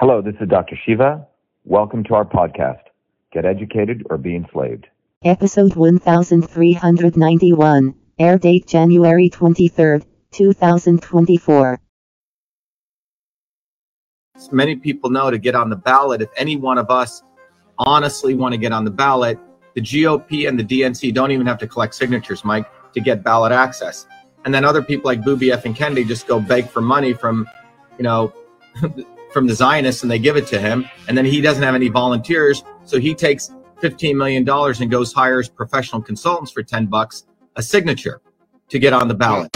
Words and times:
Hello, 0.00 0.22
this 0.22 0.36
is 0.40 0.48
Dr. 0.48 0.78
Shiva. 0.86 1.26
Welcome 1.64 2.04
to 2.04 2.14
our 2.14 2.24
podcast, 2.24 2.82
Get 3.32 3.44
Educated 3.44 4.06
or 4.08 4.16
Be 4.16 4.36
Enslaved. 4.36 4.86
Episode 5.24 5.74
1391, 5.74 7.94
air 8.20 8.38
date 8.38 8.68
January 8.68 9.28
23rd, 9.28 10.04
2024. 10.30 11.80
Many 14.52 14.76
people 14.76 15.10
know 15.10 15.32
to 15.32 15.38
get 15.38 15.56
on 15.56 15.68
the 15.68 15.74
ballot, 15.74 16.22
if 16.22 16.28
any 16.36 16.54
one 16.54 16.78
of 16.78 16.92
us 16.92 17.24
honestly 17.78 18.36
want 18.36 18.52
to 18.52 18.58
get 18.58 18.70
on 18.70 18.84
the 18.84 18.92
ballot, 18.92 19.36
the 19.74 19.80
GOP 19.80 20.48
and 20.48 20.56
the 20.56 20.62
DNC 20.62 21.12
don't 21.12 21.32
even 21.32 21.48
have 21.48 21.58
to 21.58 21.66
collect 21.66 21.96
signatures, 21.96 22.44
Mike, 22.44 22.70
to 22.92 23.00
get 23.00 23.24
ballot 23.24 23.50
access. 23.50 24.06
And 24.44 24.54
then 24.54 24.64
other 24.64 24.80
people 24.80 25.08
like 25.08 25.24
Booby 25.24 25.50
F 25.50 25.64
and 25.64 25.74
Kennedy 25.74 26.04
just 26.04 26.28
go 26.28 26.38
beg 26.38 26.68
for 26.68 26.80
money 26.80 27.14
from, 27.14 27.48
you 27.96 28.04
know, 28.04 28.32
from 29.32 29.46
the 29.46 29.54
Zionists 29.54 30.02
and 30.02 30.10
they 30.10 30.18
give 30.18 30.36
it 30.36 30.46
to 30.48 30.58
him. 30.58 30.88
And 31.08 31.16
then 31.16 31.24
he 31.24 31.40
doesn't 31.40 31.62
have 31.62 31.74
any 31.74 31.88
volunteers. 31.88 32.62
So 32.84 32.98
he 32.98 33.14
takes 33.14 33.50
$15 33.82 34.16
million 34.16 34.48
and 34.48 34.90
goes 34.90 35.12
hires 35.12 35.48
professional 35.48 36.02
consultants 36.02 36.50
for 36.52 36.62
10 36.62 36.86
bucks 36.86 37.26
a 37.56 37.62
signature 37.62 38.20
to 38.68 38.78
get 38.78 38.92
on 38.92 39.08
the 39.08 39.14
ballot. 39.14 39.50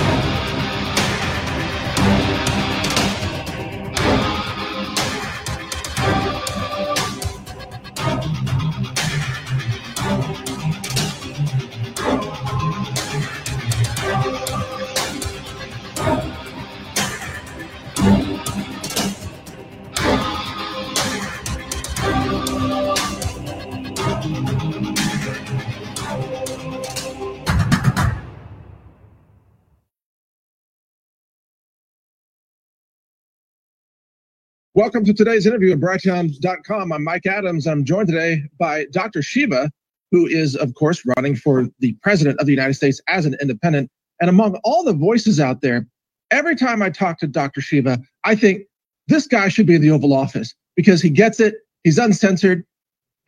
Welcome 34.75 35.05
to 35.05 35.13
today's 35.13 35.45
interview 35.45 35.73
at 35.73 35.81
Brighteon.com. 35.81 36.93
I'm 36.95 37.05
Mike 37.05 37.27
Adams. 37.27 37.67
I'm 37.67 37.85
joined 37.85 38.09
today 38.09 38.45
by 38.59 38.87
Dr. 38.87 39.21
Shiva, 39.21 39.71
who 40.11 40.27
is, 40.27 40.57
of 40.57 40.73
course, 40.73 41.03
running 41.15 41.37
for 41.37 41.69
the 41.81 41.93
president 42.01 42.41
of 42.41 42.47
the 42.47 42.53
United 42.53 42.73
States 42.73 42.99
as 43.07 43.27
an 43.27 43.37
independent. 43.43 43.91
And 44.19 44.31
among 44.31 44.59
all 44.65 44.83
the 44.83 44.95
voices 44.95 45.39
out 45.39 45.61
there, 45.61 45.87
every 46.31 46.57
time 46.57 46.81
I 46.81 46.89
talk 46.89 47.19
to 47.19 47.27
Dr. 47.27 47.61
Shiva, 47.61 47.99
I 48.25 48.35
think 48.35 48.63
this 49.09 49.27
guy 49.27 49.49
should 49.49 49.67
be 49.67 49.75
in 49.75 49.83
the 49.83 49.91
Oval 49.91 50.15
Office 50.15 50.55
because 50.75 51.03
he 51.03 51.11
gets 51.11 51.39
it. 51.39 51.57
He's 51.85 51.99
uncensored. 51.99 52.65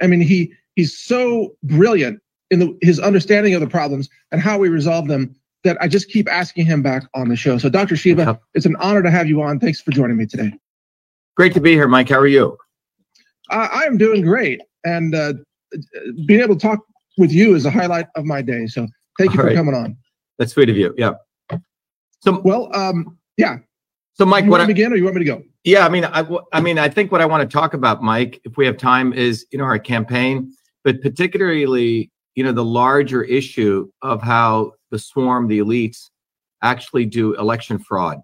I 0.01 0.07
mean, 0.07 0.23
he 0.23 0.51
he's 0.77 0.99
so 0.99 1.55
brilliant 1.63 2.23
in 2.51 2.61
the, 2.61 2.79
his 2.81 2.99
understanding 2.99 3.53
of 3.53 3.61
the 3.61 3.67
problems 3.67 4.09
and 4.33 4.41
how 4.41 4.57
we 4.57 4.71
resolve 4.71 5.09
them 5.09 5.37
that 5.63 5.77
I 5.79 5.89
just 5.89 6.09
keep 6.09 6.27
asking 6.27 6.65
him 6.65 6.81
back 6.81 7.03
on 7.13 7.29
the 7.29 7.37
show. 7.37 7.59
So, 7.59 7.69
Dr. 7.69 7.97
Shiva, 7.97 8.41
it's 8.55 8.65
an 8.65 8.77
honor 8.77 9.03
to 9.03 9.11
have 9.11 9.29
you 9.29 9.43
on. 9.43 9.61
Thanks 9.61 9.83
for 9.83 9.91
joining 9.91 10.17
me 10.17 10.25
today. 10.25 10.55
Great 11.37 11.53
to 11.55 11.61
be 11.61 11.73
here, 11.73 11.89
Mike. 11.89 12.09
How 12.09 12.19
are 12.19 12.29
you? 12.29 12.57
Uh, 13.51 13.69
I 13.73 13.83
am 13.85 13.99
doing 13.99 14.23
great, 14.23 14.61
and 14.85 15.15
uh, 15.15 15.35
being 16.27 16.41
able 16.41 16.55
to 16.55 16.61
talk 16.61 16.81
with 17.19 17.33
you 17.33 17.55
is 17.55 17.67
a 17.67 17.71
highlight 17.71 18.07
of 18.15 18.25
my 18.25 18.41
day. 18.41 18.67
So 18.67 18.87
thank 19.19 19.33
you 19.33 19.41
All 19.41 19.43
for 19.43 19.47
right. 19.49 19.57
coming 19.57 19.75
on. 19.75 19.97
That's 20.39 20.53
sweet 20.53 20.71
of 20.71 20.77
you. 20.77 20.95
Yeah. 20.97 21.15
So 22.21 22.41
well, 22.41 22.75
um, 22.75 23.19
yeah. 23.37 23.59
So 24.15 24.25
Mike, 24.25 24.45
you 24.45 24.51
what 24.51 24.59
want 24.59 24.69
I, 24.71 24.73
begin, 24.73 24.93
or 24.93 24.97
you 24.97 25.05
want 25.05 25.17
me 25.17 25.25
to 25.25 25.31
go? 25.31 25.43
Yeah, 25.65 25.85
I 25.85 25.89
mean, 25.89 26.05
I, 26.05 26.25
I 26.53 26.61
mean, 26.61 26.79
I 26.79 26.89
think 26.89 27.11
what 27.11 27.21
I 27.21 27.27
want 27.27 27.49
to 27.49 27.53
talk 27.53 27.75
about, 27.75 28.03
Mike, 28.03 28.41
if 28.45 28.57
we 28.57 28.65
have 28.67 28.77
time, 28.77 29.13
is 29.13 29.45
you 29.51 29.59
know 29.59 29.65
our 29.65 29.79
campaign, 29.79 30.53
but 30.85 31.03
particularly 31.03 32.13
you 32.37 32.45
know 32.45 32.53
the 32.53 32.65
larger 32.65 33.25
issue 33.25 33.91
of 34.03 34.23
how 34.23 34.73
the 34.93 35.01
swarm, 35.01 35.49
the 35.49 35.59
elites, 35.59 36.11
actually 36.63 37.07
do 37.07 37.35
election 37.35 37.79
fraud 37.79 38.21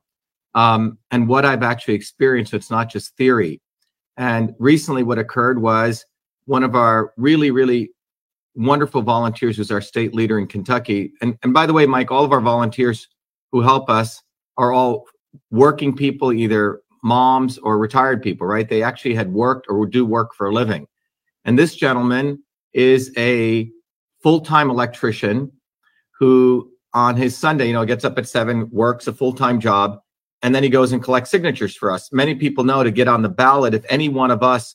um, 0.55 0.99
and 1.11 1.29
what 1.29 1.45
I've 1.45 1.63
actually 1.63 1.95
experienced. 1.95 2.51
So 2.51 2.57
it's 2.57 2.71
not 2.71 2.91
just 2.91 3.17
theory. 3.17 3.61
And 4.17 4.55
recently, 4.59 5.03
what 5.03 5.19
occurred 5.19 5.63
was 5.63 6.05
one 6.47 6.65
of 6.65 6.75
our 6.75 7.13
really, 7.17 7.51
really 7.51 7.91
wonderful 8.55 9.03
volunteers 9.03 9.59
was 9.59 9.71
our 9.71 9.81
state 9.81 10.15
leader 10.15 10.39
in 10.39 10.47
Kentucky. 10.47 11.13
And, 11.23 11.39
and 11.43 11.55
by 11.55 11.67
the 11.67 11.73
way, 11.73 11.87
Mike, 11.87 12.11
all 12.11 12.25
of 12.25 12.33
our 12.33 12.41
volunteers 12.41 13.09
who 13.53 13.61
help 13.61 13.89
us 13.89 14.23
are 14.57 14.73
all 14.73 15.07
working 15.51 15.95
people, 15.97 16.33
either 16.33 16.81
moms 17.03 17.59
or 17.59 17.79
retired 17.79 18.23
people, 18.23 18.47
right? 18.47 18.69
They 18.69 18.83
actually 18.83 19.15
had 19.15 19.33
worked 19.33 19.67
or 19.69 19.87
do 19.87 20.05
work 20.05 20.35
for 20.35 20.49
a 20.49 20.53
living. 20.53 20.87
And 21.45 21.59
this 21.59 21.75
gentleman 21.75 22.43
is 22.73 23.13
a 23.17 23.71
full 24.23 24.41
time 24.41 24.71
electrician 24.71 25.51
who, 26.19 26.71
on 26.93 27.17
his 27.17 27.37
Sunday, 27.37 27.69
you 27.69 27.73
know, 27.73 27.85
gets 27.85 28.05
up 28.05 28.19
at 28.19 28.29
seven, 28.29 28.69
works 28.71 29.07
a 29.07 29.13
full 29.13 29.33
time 29.33 29.61
job, 29.61 30.01
and 30.43 30.55
then 30.55 30.63
he 30.63 30.69
goes 30.69 30.93
and 30.93 31.03
collects 31.03 31.31
signatures 31.31 31.77
for 31.77 31.91
us. 31.91 32.11
Many 32.13 32.35
people 32.35 32.65
know 32.65 32.83
to 32.83 32.91
get 32.91 33.09
on 33.09 33.23
the 33.23 33.29
ballot, 33.29 33.75
if 33.75 33.85
any 33.89 34.09
one 34.09 34.31
of 34.31 34.43
us 34.43 34.75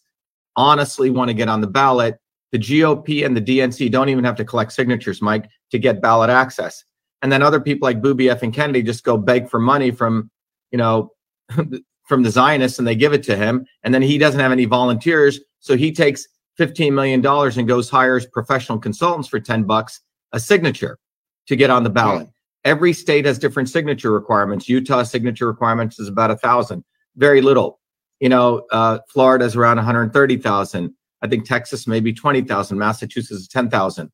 honestly 0.55 1.09
want 1.09 1.29
to 1.29 1.33
get 1.33 1.49
on 1.49 1.61
the 1.61 1.67
ballot, 1.67 2.19
the 2.51 2.59
GOP 2.59 3.25
and 3.25 3.35
the 3.35 3.41
DNC 3.41 3.91
don't 3.91 4.09
even 4.09 4.23
have 4.23 4.35
to 4.35 4.45
collect 4.45 4.71
signatures, 4.71 5.21
Mike, 5.21 5.49
to 5.71 5.79
get 5.79 6.01
ballot 6.01 6.29
access. 6.29 6.83
And 7.21 7.31
then 7.31 7.41
other 7.41 7.59
people 7.59 7.87
like 7.87 8.01
Booby 8.01 8.29
F 8.29 8.43
and 8.43 8.53
Kennedy 8.53 8.83
just 8.83 9.03
go 9.03 9.17
beg 9.17 9.49
for 9.49 9.59
money 9.59 9.91
from, 9.91 10.29
you 10.71 10.77
know, 10.77 11.11
from 12.07 12.23
the 12.23 12.29
Zionists 12.29 12.77
and 12.77 12.87
they 12.87 12.95
give 12.95 13.13
it 13.13 13.23
to 13.23 13.35
him. 13.35 13.65
And 13.83 13.93
then 13.93 14.01
he 14.01 14.17
doesn't 14.17 14.39
have 14.39 14.51
any 14.51 14.65
volunteers. 14.65 15.39
So 15.59 15.75
he 15.75 15.91
takes 15.91 16.27
$15 16.59 16.93
million 16.93 17.25
and 17.25 17.67
goes 17.67 17.89
hires 17.89 18.25
professional 18.27 18.77
consultants 18.77 19.27
for 19.27 19.39
10 19.39 19.63
bucks 19.63 20.01
a 20.31 20.39
signature 20.39 20.99
to 21.47 21.55
get 21.55 21.69
on 21.69 21.83
the 21.83 21.89
ballot. 21.89 22.27
Every 22.65 22.93
state 22.93 23.25
has 23.25 23.37
different 23.37 23.69
signature 23.69 24.11
requirements. 24.11 24.67
Utah 24.67 25.03
signature 25.03 25.45
requirements 25.45 25.99
is 25.99 26.07
about 26.07 26.31
a 26.31 26.35
thousand, 26.37 26.83
very 27.15 27.41
little. 27.41 27.79
You 28.19 28.29
know, 28.29 28.65
uh, 28.71 28.99
Florida 29.07 29.45
is 29.45 29.55
around 29.55 29.77
130,000. 29.77 30.93
I 31.21 31.27
think 31.27 31.45
Texas 31.45 31.85
maybe 31.85 32.11
20,000. 32.11 32.77
Massachusetts 32.77 33.41
is 33.41 33.47
10,000. 33.47 34.11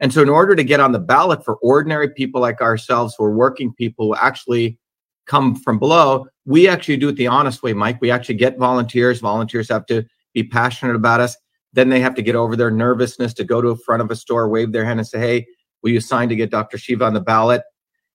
And 0.00 0.12
so, 0.12 0.20
in 0.20 0.28
order 0.28 0.56
to 0.56 0.64
get 0.64 0.80
on 0.80 0.90
the 0.90 0.98
ballot 0.98 1.44
for 1.44 1.56
ordinary 1.62 2.10
people 2.10 2.40
like 2.40 2.60
ourselves, 2.60 3.14
who 3.16 3.24
are 3.24 3.36
working 3.36 3.72
people 3.72 4.06
who 4.08 4.16
actually 4.16 4.78
come 5.26 5.54
from 5.54 5.78
below, 5.78 6.26
we 6.44 6.66
actually 6.66 6.96
do 6.96 7.08
it 7.08 7.16
the 7.16 7.28
honest 7.28 7.62
way, 7.62 7.72
Mike. 7.72 8.00
We 8.00 8.10
actually 8.10 8.34
get 8.34 8.58
volunteers. 8.58 9.20
Volunteers 9.20 9.68
have 9.68 9.86
to 9.86 10.04
be 10.34 10.42
passionate 10.42 10.96
about 10.96 11.20
us. 11.20 11.36
Then 11.72 11.88
they 11.88 12.00
have 12.00 12.16
to 12.16 12.22
get 12.22 12.34
over 12.34 12.56
their 12.56 12.70
nervousness 12.70 13.32
to 13.34 13.44
go 13.44 13.62
to 13.62 13.68
the 13.68 13.76
front 13.76 14.02
of 14.02 14.10
a 14.10 14.16
store, 14.16 14.48
wave 14.48 14.72
their 14.72 14.84
hand, 14.84 14.98
and 14.98 15.06
say, 15.06 15.20
"Hey, 15.20 15.46
will 15.82 15.90
you 15.90 16.00
sign 16.00 16.28
to 16.30 16.36
get 16.36 16.50
Dr. 16.50 16.78
Shiva 16.78 17.04
on 17.04 17.14
the 17.14 17.20
ballot?" 17.20 17.62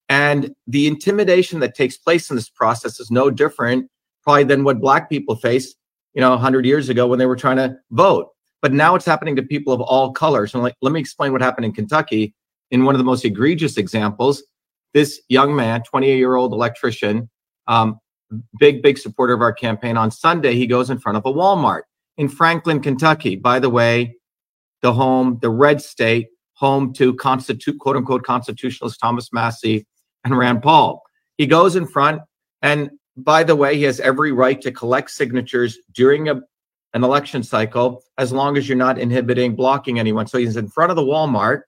And 0.09 0.55
the 0.67 0.87
intimidation 0.87 1.59
that 1.59 1.75
takes 1.75 1.97
place 1.97 2.29
in 2.29 2.35
this 2.35 2.49
process 2.49 2.99
is 2.99 3.11
no 3.11 3.29
different, 3.29 3.89
probably, 4.23 4.45
than 4.45 4.63
what 4.63 4.79
Black 4.79 5.09
people 5.09 5.35
faced, 5.35 5.75
you 6.13 6.21
know, 6.21 6.29
100 6.31 6.65
years 6.65 6.89
ago 6.89 7.07
when 7.07 7.19
they 7.19 7.25
were 7.25 7.35
trying 7.35 7.57
to 7.57 7.75
vote. 7.91 8.29
But 8.61 8.73
now 8.73 8.95
it's 8.95 9.05
happening 9.05 9.35
to 9.35 9.43
people 9.43 9.73
of 9.73 9.81
all 9.81 10.11
colors. 10.11 10.53
And 10.53 10.63
like, 10.63 10.75
let 10.81 10.93
me 10.93 10.99
explain 10.99 11.31
what 11.31 11.41
happened 11.41 11.65
in 11.65 11.73
Kentucky. 11.73 12.33
In 12.69 12.83
one 12.83 12.95
of 12.95 12.99
the 12.99 13.05
most 13.05 13.23
egregious 13.23 13.77
examples, 13.77 14.43
this 14.93 15.21
young 15.29 15.55
man, 15.55 15.83
28 15.83 16.17
year 16.17 16.35
old 16.35 16.51
electrician, 16.51 17.29
um, 17.67 17.99
big, 18.59 18.81
big 18.81 18.97
supporter 18.97 19.33
of 19.33 19.41
our 19.41 19.53
campaign. 19.53 19.95
On 19.95 20.11
Sunday, 20.11 20.55
he 20.55 20.67
goes 20.67 20.89
in 20.89 20.99
front 20.99 21.17
of 21.17 21.25
a 21.25 21.31
Walmart 21.31 21.83
in 22.17 22.27
Franklin, 22.27 22.81
Kentucky. 22.81 23.35
By 23.35 23.59
the 23.59 23.69
way, 23.69 24.17
the 24.81 24.91
home, 24.91 25.39
the 25.41 25.49
red 25.49 25.81
state, 25.81 26.27
home 26.53 26.91
to 26.93 27.13
constitute, 27.15 27.79
quote 27.79 27.95
unquote, 27.95 28.23
constitutionalist 28.23 28.99
Thomas 28.99 29.31
Massie 29.31 29.85
and 30.31 30.37
Rand 30.37 30.61
Paul. 30.61 31.03
He 31.37 31.45
goes 31.45 31.75
in 31.75 31.87
front, 31.87 32.21
and 32.61 32.89
by 33.15 33.43
the 33.43 33.55
way, 33.55 33.75
he 33.75 33.83
has 33.83 33.99
every 33.99 34.31
right 34.31 34.61
to 34.61 34.71
collect 34.71 35.11
signatures 35.11 35.77
during 35.93 36.29
a, 36.29 36.41
an 36.93 37.03
election 37.03 37.43
cycle 37.43 38.03
as 38.17 38.31
long 38.31 38.57
as 38.57 38.67
you're 38.67 38.77
not 38.77 38.99
inhibiting, 38.99 39.55
blocking 39.55 39.99
anyone. 39.99 40.27
So 40.27 40.37
he's 40.37 40.57
in 40.57 40.67
front 40.67 40.91
of 40.91 40.95
the 40.95 41.03
Walmart, 41.03 41.61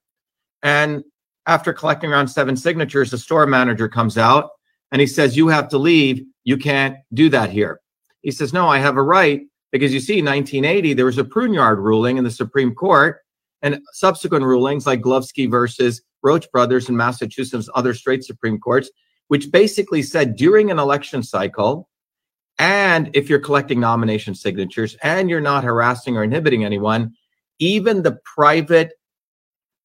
and 0.63 1.03
after 1.47 1.73
collecting 1.73 2.11
around 2.11 2.27
seven 2.27 2.56
signatures, 2.56 3.11
the 3.11 3.17
store 3.17 3.47
manager 3.47 3.88
comes 3.88 4.17
out 4.17 4.51
and 4.91 5.01
he 5.01 5.07
says, 5.07 5.35
You 5.35 5.47
have 5.47 5.67
to 5.69 5.77
leave. 5.77 6.23
You 6.44 6.57
can't 6.57 6.97
do 7.13 7.29
that 7.29 7.50
here. 7.50 7.81
He 8.21 8.31
says, 8.31 8.53
No, 8.53 8.67
I 8.67 8.77
have 8.79 8.97
a 8.97 9.01
right 9.01 9.41
because 9.71 9.94
you 9.94 10.00
see, 10.00 10.21
1980, 10.21 10.94
there 10.94 11.06
was 11.06 11.17
a 11.17 11.23
Pruneyard 11.23 11.77
ruling 11.79 12.17
in 12.17 12.23
the 12.23 12.31
Supreme 12.31 12.73
Court 12.73 13.19
and 13.61 13.79
subsequent 13.94 14.45
rulings 14.45 14.85
like 14.85 15.01
Glovsky 15.01 15.47
versus 15.47 16.01
Roche 16.24 16.48
Brothers 16.51 16.89
in 16.89 16.98
Massachusetts, 16.98 17.69
other 17.75 17.94
straight 17.94 18.24
Supreme 18.24 18.60
Courts, 18.60 18.89
which 19.27 19.51
basically 19.51 20.01
said 20.01 20.36
during 20.36 20.71
an 20.71 20.80
election 20.80 21.24
cycle, 21.24 21.89
and 22.57 23.10
if 23.13 23.30
you're 23.30 23.39
collecting 23.39 23.80
nomination 23.80 24.36
signatures 24.36 24.98
and 25.01 25.30
you're 25.30 25.39
not 25.39 25.63
harassing 25.63 26.18
or 26.18 26.24
inhibiting 26.24 26.66
anyone, 26.66 27.13
even 27.60 28.04
the 28.04 28.19
private 28.25 28.94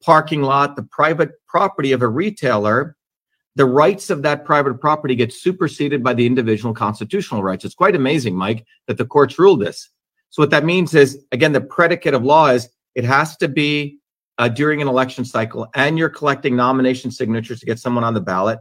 parking 0.02 0.42
lot, 0.42 0.76
the 0.76 0.82
private 0.82 1.30
property 1.46 1.92
of 1.92 2.02
a 2.02 2.08
retailer, 2.08 2.96
the 3.56 3.64
rights 3.64 4.10
of 4.10 4.22
that 4.22 4.44
private 4.44 4.80
property 4.80 5.14
get 5.14 5.32
superseded 5.32 6.02
by 6.02 6.12
the 6.14 6.26
individual 6.26 6.74
constitutional 6.74 7.42
rights. 7.42 7.64
It's 7.64 7.74
quite 7.74 7.94
amazing, 7.94 8.34
Mike, 8.34 8.66
that 8.88 8.98
the 8.98 9.06
courts 9.06 9.38
ruled 9.38 9.60
this. 9.60 9.90
So 10.30 10.42
what 10.42 10.50
that 10.50 10.64
means 10.64 10.94
is, 10.94 11.24
again, 11.30 11.52
the 11.52 11.60
predicate 11.60 12.14
of 12.14 12.24
law 12.24 12.48
is 12.48 12.68
it 12.96 13.04
has 13.04 13.36
to 13.36 13.46
be 13.46 13.98
uh, 14.38 14.48
during 14.48 14.82
an 14.82 14.88
election 14.88 15.24
cycle, 15.24 15.68
and 15.74 15.98
you're 15.98 16.08
collecting 16.08 16.56
nomination 16.56 17.10
signatures 17.10 17.60
to 17.60 17.66
get 17.66 17.78
someone 17.78 18.04
on 18.04 18.14
the 18.14 18.20
ballot, 18.20 18.58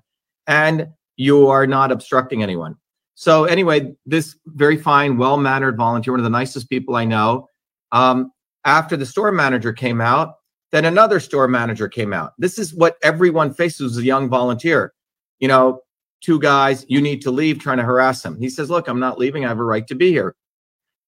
and 0.47 0.87
you 1.15 1.47
are 1.47 1.67
not 1.67 1.91
obstructing 1.91 2.43
anyone. 2.43 2.75
So 3.15 3.45
anyway, 3.45 3.93
this 4.05 4.35
very 4.47 4.77
fine, 4.77 5.17
well-mannered 5.17 5.77
volunteer, 5.77 6.13
one 6.13 6.19
of 6.19 6.23
the 6.23 6.29
nicest 6.29 6.69
people 6.69 6.95
I 6.95 7.05
know. 7.05 7.47
Um, 7.91 8.31
after 8.65 8.97
the 8.97 9.05
store 9.05 9.31
manager 9.31 9.73
came 9.73 10.01
out, 10.01 10.35
then 10.71 10.85
another 10.85 11.19
store 11.19 11.47
manager 11.47 11.87
came 11.87 12.13
out. 12.13 12.33
This 12.39 12.57
is 12.57 12.73
what 12.73 12.97
everyone 13.03 13.53
faces 13.53 13.97
as 13.97 14.03
a 14.03 14.05
young 14.05 14.29
volunteer. 14.29 14.93
You 15.39 15.47
know, 15.47 15.81
two 16.21 16.39
guys, 16.39 16.85
you 16.87 17.01
need 17.01 17.21
to 17.21 17.31
leave, 17.31 17.59
trying 17.59 17.77
to 17.77 17.83
harass 17.83 18.25
him. 18.25 18.39
He 18.39 18.49
says, 18.49 18.69
Look, 18.71 18.87
I'm 18.87 18.99
not 18.99 19.19
leaving. 19.19 19.45
I 19.45 19.49
have 19.49 19.59
a 19.59 19.63
right 19.63 19.85
to 19.87 19.95
be 19.95 20.09
here. 20.09 20.35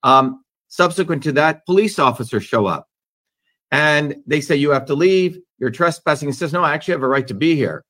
Um, 0.03 0.43
subsequent 0.67 1.23
to 1.23 1.31
that, 1.33 1.65
police 1.65 1.97
officers 1.97 2.43
show 2.43 2.67
up 2.67 2.87
and 3.71 4.15
they 4.25 4.41
say, 4.41 4.55
You 4.55 4.71
have 4.71 4.85
to 4.85 4.95
leave. 4.95 5.39
You're 5.57 5.71
trespassing. 5.71 6.29
He 6.29 6.33
says, 6.33 6.53
No, 6.53 6.63
I 6.63 6.73
actually 6.73 6.93
have 6.93 7.03
a 7.03 7.07
right 7.07 7.27
to 7.27 7.33
be 7.33 7.55
here. 7.55 7.83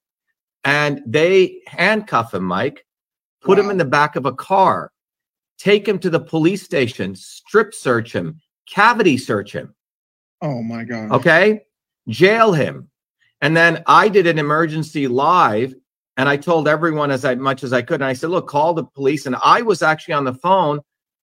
And 0.64 1.02
they 1.06 1.62
handcuff 1.68 2.34
him, 2.34 2.44
Mike, 2.44 2.86
put 3.42 3.58
wow. 3.58 3.66
him 3.66 3.70
in 3.70 3.78
the 3.78 3.86
back 3.86 4.16
of 4.16 4.26
a 4.26 4.34
car, 4.34 4.92
take 5.58 5.88
him 5.88 6.00
to 6.00 6.10
the 6.10 6.20
police 6.20 6.64
station, 6.64 7.16
strip 7.16 7.74
search 7.74 8.14
him, 8.14 8.42
cavity 8.68 9.18
search 9.18 9.52
him. 9.52 9.76
Oh 10.42 10.62
my 10.62 10.84
God. 10.84 11.12
Okay. 11.12 11.62
Jail 12.08 12.54
him. 12.54 12.90
And 13.42 13.56
then 13.56 13.84
I 13.88 14.10
did 14.10 14.28
an 14.28 14.40
emergency 14.40 15.08
live 15.08 15.76
and 16.18 16.30
I 16.30 16.38
told 16.38 16.68
everyone 16.68 17.12
as 17.12 17.26
I, 17.26 17.36
much 17.36 17.64
as 17.64 17.74
I 17.74 17.82
could. 17.82 17.96
And 17.96 18.06
I 18.06 18.14
said, 18.14 18.30
look, 18.30 18.48
call 18.48 18.74
the 18.74 18.86
police. 18.86 19.26
And 19.26 19.36
I 19.44 19.62
was 19.62 19.82
actually 19.82 20.14
on 20.14 20.24
the 20.24 20.34
phone 20.34 20.80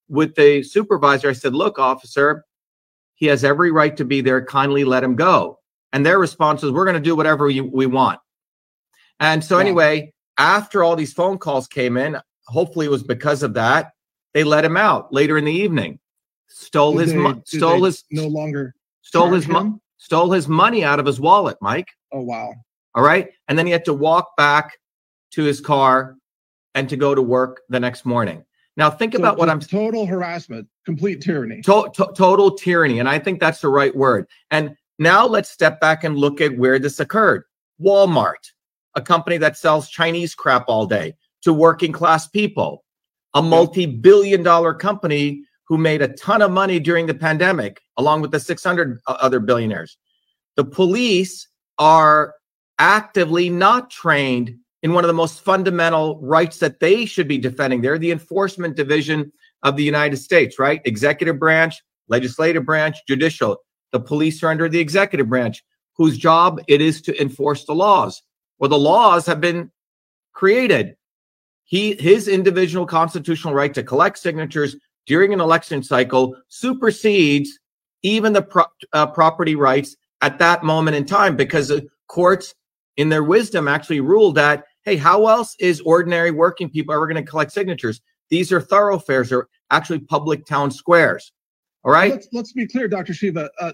with 0.09 0.35
the 0.35 0.63
supervisor. 0.63 1.31
I 1.31 1.33
said, 1.33 1.55
look, 1.55 1.79
officer, 1.79 2.45
he 3.23 3.29
has 3.29 3.45
every 3.45 3.71
right 3.71 3.97
to 3.99 4.05
be 4.05 4.21
there. 4.21 4.45
Kindly 4.45 4.83
let 4.83 5.05
him 5.05 5.15
go. 5.15 5.61
And 5.93 6.05
their 6.05 6.19
response 6.19 6.65
is, 6.65 6.73
we're 6.73 6.85
going 6.85 6.95
to 6.95 7.01
do 7.01 7.15
whatever 7.15 7.47
we, 7.47 7.61
we 7.61 7.87
want. 7.87 8.19
And 9.21 9.45
so, 9.45 9.59
anyway, 9.59 10.13
after 10.39 10.83
all 10.83 10.97
these 10.97 11.13
phone 11.13 11.39
calls 11.39 11.69
came 11.69 11.97
in, 11.97 12.19
hopefully 12.49 12.87
it 12.87 12.91
was 12.91 13.05
because 13.05 13.45
of 13.45 13.55
that, 13.55 13.93
they 14.35 14.43
let 14.43 14.65
him 14.65 14.77
out 14.77 15.13
later 15.13 15.39
in 15.39 15.45
the 15.45 15.53
evening. 15.53 16.01
Stole 16.49 16.99
did 16.99 17.11
his, 17.11 17.13
they, 17.13 17.59
stole 17.59 17.85
his, 17.85 18.03
no 18.11 18.27
longer 18.27 18.75
stole 19.03 19.31
his 19.31 19.47
money 19.47 19.75
stole 19.99 20.33
his 20.33 20.49
money 20.49 20.83
out 20.83 20.99
of 20.99 21.07
his 21.07 21.21
wallet, 21.21 21.57
Mike. 21.61 21.91
Oh 22.13 22.23
wow. 22.23 22.53
All 22.97 23.05
right. 23.05 23.29
And 23.47 23.57
then 23.57 23.67
he 23.67 23.73
had 23.73 23.85
to 23.85 23.95
walk 23.95 24.37
back 24.37 24.77
to 25.31 25.45
his 25.45 25.61
car 25.61 26.17
and 26.75 26.89
to 26.89 26.97
go 26.97 27.15
to 27.15 27.23
work 27.23 27.61
the 27.69 27.79
next 27.79 28.05
morning. 28.05 28.45
Now 28.77 28.91
think 28.91 29.13
so 29.13 29.19
about 29.19 29.39
what 29.39 29.51
I'm 29.51 29.61
total 29.61 30.07
harassment, 30.07 30.67
complete 30.85 31.21
tyranny. 31.21 31.61
To, 31.63 31.91
to, 31.95 32.13
total 32.17 32.51
tyranny. 32.53 32.99
And 32.99 33.09
I 33.09 33.19
think 33.19 33.39
that's 33.39 33.61
the 33.61 33.69
right 33.69 33.95
word. 33.95 34.27
And 34.51 34.77
now 34.99 35.27
let's 35.27 35.51
step 35.51 35.81
back 35.81 36.05
and 36.05 36.17
look 36.17 36.41
at 36.41 36.57
where 36.57 36.79
this 36.79 37.01
occurred. 37.01 37.45
Walmart, 37.81 38.53
a 38.95 39.03
company 39.03 39.37
that 39.39 39.57
sells 39.57 39.89
Chinese 39.89 40.35
crap 40.35 40.65
all 40.69 40.87
day 40.87 41.15
to 41.43 41.53
working 41.53 41.93
class 41.93 42.29
people, 42.29 42.85
a 43.35 43.43
multi 43.43 43.87
billion 43.87 44.43
dollar 44.43 44.73
company 44.75 45.43
who 45.67 45.77
made 45.79 46.03
a 46.03 46.09
ton 46.09 46.43
of 46.43 46.51
money 46.51 46.79
during 46.79 47.07
the 47.07 47.15
pandemic, 47.15 47.81
along 47.97 48.21
with 48.21 48.31
the 48.31 48.41
600 48.41 49.01
uh, 49.07 49.17
other 49.21 49.41
billionaires. 49.41 49.97
The 50.57 50.65
police 50.65 51.49
are 51.79 52.35
actively 52.79 53.49
not 53.49 53.91
trained 53.91 54.57
in 54.83 54.93
one 54.93 55.05
of 55.05 55.09
the 55.09 55.15
most 55.15 55.41
fundamental 55.41 56.19
rights 56.21 56.59
that 56.59 56.81
they 56.81 57.07
should 57.07 57.29
be 57.29 57.39
defending. 57.39 57.81
They're 57.81 57.99
the 57.99 58.11
enforcement 58.11 58.77
division 58.77 59.33
of 59.63 59.77
the 59.77 59.85
United 59.85 60.17
States, 60.17 60.59
right? 60.59 60.81
Executive 60.85 61.39
branch, 61.39 61.81
legislative 62.09 62.67
branch, 62.67 62.99
judicial. 63.07 63.59
The 63.93 64.01
police 64.01 64.43
are 64.43 64.49
under 64.49 64.69
the 64.69 64.81
executive 64.81 65.29
branch, 65.29 65.63
whose 65.97 66.19
job 66.19 66.61
it 66.67 66.81
is 66.81 67.01
to 67.03 67.21
enforce 67.21 67.65
the 67.65 67.75
laws. 67.75 68.23
Well, 68.59 68.71
the 68.71 68.79
laws 68.79 69.27
have 69.27 69.41
been 69.41 69.71
created. 70.33 70.97
He 71.65 71.95
his 71.95 72.29
individual 72.29 72.87
constitutional 72.87 73.55
right 73.55 73.73
to 73.75 73.83
collect 73.83 74.19
signatures 74.19 74.77
during 75.07 75.33
an 75.33 75.41
election 75.41 75.83
cycle 75.83 76.37
supersedes 76.49 77.59
even 78.03 78.33
the 78.33 78.43
pro- 78.43 78.65
uh, 78.93 79.07
property 79.07 79.55
rights 79.55 79.97
at 80.21 80.39
that 80.39 80.65
moment 80.65 80.97
in 80.97 81.05
time 81.05 81.37
because 81.37 81.69
the 81.69 81.87
courts 82.09 82.55
in 82.97 83.09
their 83.09 83.23
wisdom 83.23 83.69
actually 83.69 84.01
ruled 84.01 84.35
that 84.35 84.65
hey 84.85 84.97
how 84.97 85.27
else 85.27 85.55
is 85.59 85.81
ordinary 85.83 86.31
working 86.31 86.69
people 86.69 86.95
ever 86.95 87.07
going 87.07 87.23
to 87.23 87.29
collect 87.29 87.53
signatures 87.53 88.01
these 88.31 88.53
are 88.53 88.61
thoroughfares 88.61 89.31
they're 89.31 89.49
actually 89.71 89.99
public 89.99 90.45
town 90.47 90.71
squares 90.71 91.33
all 91.85 91.93
right 91.93 92.13
let's, 92.13 92.29
let's 92.33 92.53
be 92.53 92.67
clear 92.67 92.89
dr 92.89 93.13
shiva 93.13 93.51
uh, 93.61 93.73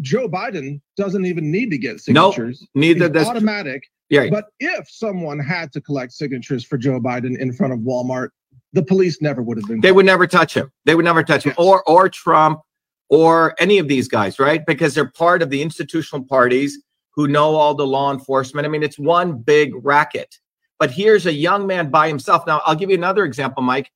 joe 0.00 0.28
biden 0.28 0.80
doesn't 0.96 1.26
even 1.26 1.50
need 1.50 1.70
to 1.70 1.78
get 1.78 2.00
signatures 2.00 2.60
nope, 2.60 2.68
neither 2.74 3.08
does 3.08 3.26
automatic 3.26 3.82
yeah. 4.10 4.28
But 4.28 4.46
if 4.58 4.90
someone 4.90 5.38
had 5.38 5.72
to 5.72 5.80
collect 5.80 6.12
signatures 6.12 6.64
for 6.64 6.76
Joe 6.76 7.00
Biden 7.00 7.38
in 7.38 7.52
front 7.52 7.72
of 7.72 7.78
Walmart, 7.78 8.30
the 8.72 8.82
police 8.82 9.22
never 9.22 9.40
would 9.40 9.56
have 9.56 9.66
been. 9.66 9.80
They 9.80 9.92
would 9.92 10.06
never 10.06 10.26
touch 10.26 10.54
him. 10.54 10.70
They 10.84 10.94
would 10.94 11.04
never 11.04 11.22
touch 11.22 11.46
yes. 11.46 11.56
him, 11.56 11.64
or 11.64 11.88
or 11.88 12.08
Trump, 12.08 12.60
or 13.08 13.54
any 13.58 13.78
of 13.78 13.88
these 13.88 14.08
guys, 14.08 14.38
right? 14.38 14.64
Because 14.66 14.94
they're 14.94 15.10
part 15.10 15.42
of 15.42 15.50
the 15.50 15.62
institutional 15.62 16.24
parties 16.24 16.82
who 17.14 17.28
know 17.28 17.54
all 17.54 17.74
the 17.74 17.86
law 17.86 18.12
enforcement. 18.12 18.66
I 18.66 18.68
mean, 18.68 18.82
it's 18.82 18.98
one 18.98 19.38
big 19.38 19.72
racket. 19.84 20.36
But 20.80 20.90
here's 20.90 21.26
a 21.26 21.32
young 21.32 21.66
man 21.66 21.90
by 21.90 22.08
himself. 22.08 22.46
Now, 22.46 22.62
I'll 22.64 22.74
give 22.74 22.88
you 22.90 22.96
another 22.96 23.24
example, 23.24 23.62
Mike. 23.62 23.92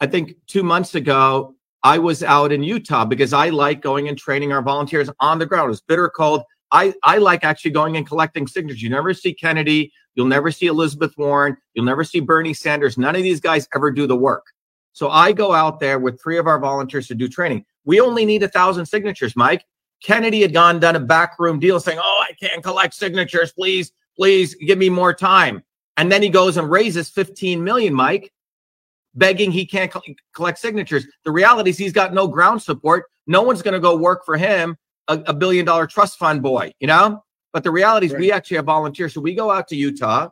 I 0.00 0.06
think 0.06 0.34
two 0.48 0.62
months 0.62 0.94
ago, 0.96 1.54
I 1.84 1.98
was 1.98 2.22
out 2.22 2.52
in 2.52 2.62
Utah 2.62 3.04
because 3.04 3.34
I 3.34 3.50
like 3.50 3.82
going 3.82 4.08
and 4.08 4.16
training 4.16 4.50
our 4.50 4.62
volunteers 4.62 5.10
on 5.20 5.38
the 5.38 5.46
ground. 5.46 5.66
It 5.66 5.68
was 5.68 5.82
bitter 5.82 6.08
cold. 6.08 6.42
I, 6.72 6.94
I 7.04 7.18
like 7.18 7.44
actually 7.44 7.72
going 7.72 7.98
and 7.98 8.06
collecting 8.06 8.46
signatures. 8.46 8.82
You 8.82 8.88
never 8.88 9.12
see 9.12 9.34
Kennedy. 9.34 9.92
You'll 10.14 10.26
never 10.26 10.50
see 10.50 10.66
Elizabeth 10.66 11.12
Warren. 11.18 11.56
You'll 11.74 11.84
never 11.84 12.02
see 12.02 12.20
Bernie 12.20 12.54
Sanders. 12.54 12.96
None 12.96 13.14
of 13.14 13.22
these 13.22 13.40
guys 13.40 13.68
ever 13.74 13.90
do 13.90 14.06
the 14.06 14.16
work. 14.16 14.46
So 14.94 15.10
I 15.10 15.32
go 15.32 15.52
out 15.52 15.80
there 15.80 15.98
with 15.98 16.20
three 16.22 16.38
of 16.38 16.46
our 16.46 16.58
volunteers 16.58 17.08
to 17.08 17.14
do 17.14 17.28
training. 17.28 17.66
We 17.84 18.00
only 18.00 18.24
need 18.24 18.42
a 18.42 18.48
thousand 18.48 18.86
signatures, 18.86 19.36
Mike. 19.36 19.64
Kennedy 20.02 20.40
had 20.40 20.54
gone 20.54 20.80
done 20.80 20.96
a 20.96 21.00
backroom 21.00 21.60
deal 21.60 21.78
saying, 21.78 21.98
"Oh, 22.02 22.24
I 22.28 22.32
can't 22.34 22.62
collect 22.62 22.94
signatures. 22.94 23.52
Please, 23.52 23.92
please 24.16 24.54
give 24.54 24.78
me 24.78 24.88
more 24.88 25.12
time." 25.12 25.62
And 25.96 26.10
then 26.10 26.22
he 26.22 26.28
goes 26.28 26.56
and 26.56 26.70
raises 26.70 27.10
15 27.10 27.62
million, 27.62 27.94
Mike, 27.94 28.32
begging 29.14 29.50
he 29.50 29.66
can't 29.66 29.90
co- 29.90 30.02
collect 30.34 30.58
signatures. 30.58 31.06
The 31.24 31.30
reality 31.30 31.70
is 31.70 31.78
he's 31.78 31.92
got 31.92 32.14
no 32.14 32.26
ground 32.26 32.62
support. 32.62 33.04
No 33.26 33.42
one's 33.42 33.62
going 33.62 33.74
to 33.74 33.80
go 33.80 33.96
work 33.96 34.24
for 34.24 34.36
him, 34.36 34.76
a, 35.08 35.22
a 35.26 35.34
billion 35.34 35.64
dollar 35.64 35.86
trust 35.86 36.18
fund 36.18 36.42
boy, 36.42 36.72
you 36.80 36.86
know? 36.86 37.22
But 37.52 37.64
the 37.64 37.70
reality 37.70 38.06
is, 38.06 38.12
right. 38.12 38.20
we 38.20 38.32
actually 38.32 38.56
have 38.56 38.64
volunteers. 38.64 39.12
So 39.12 39.20
we 39.20 39.34
go 39.34 39.50
out 39.50 39.68
to 39.68 39.76
Utah. 39.76 40.28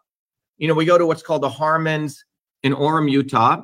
You 0.56 0.68
know, 0.68 0.74
we 0.74 0.86
go 0.86 0.96
to 0.96 1.06
what's 1.06 1.22
called 1.22 1.42
the 1.42 1.50
Harmons 1.50 2.24
in 2.62 2.72
Orem, 2.72 3.10
Utah, 3.10 3.62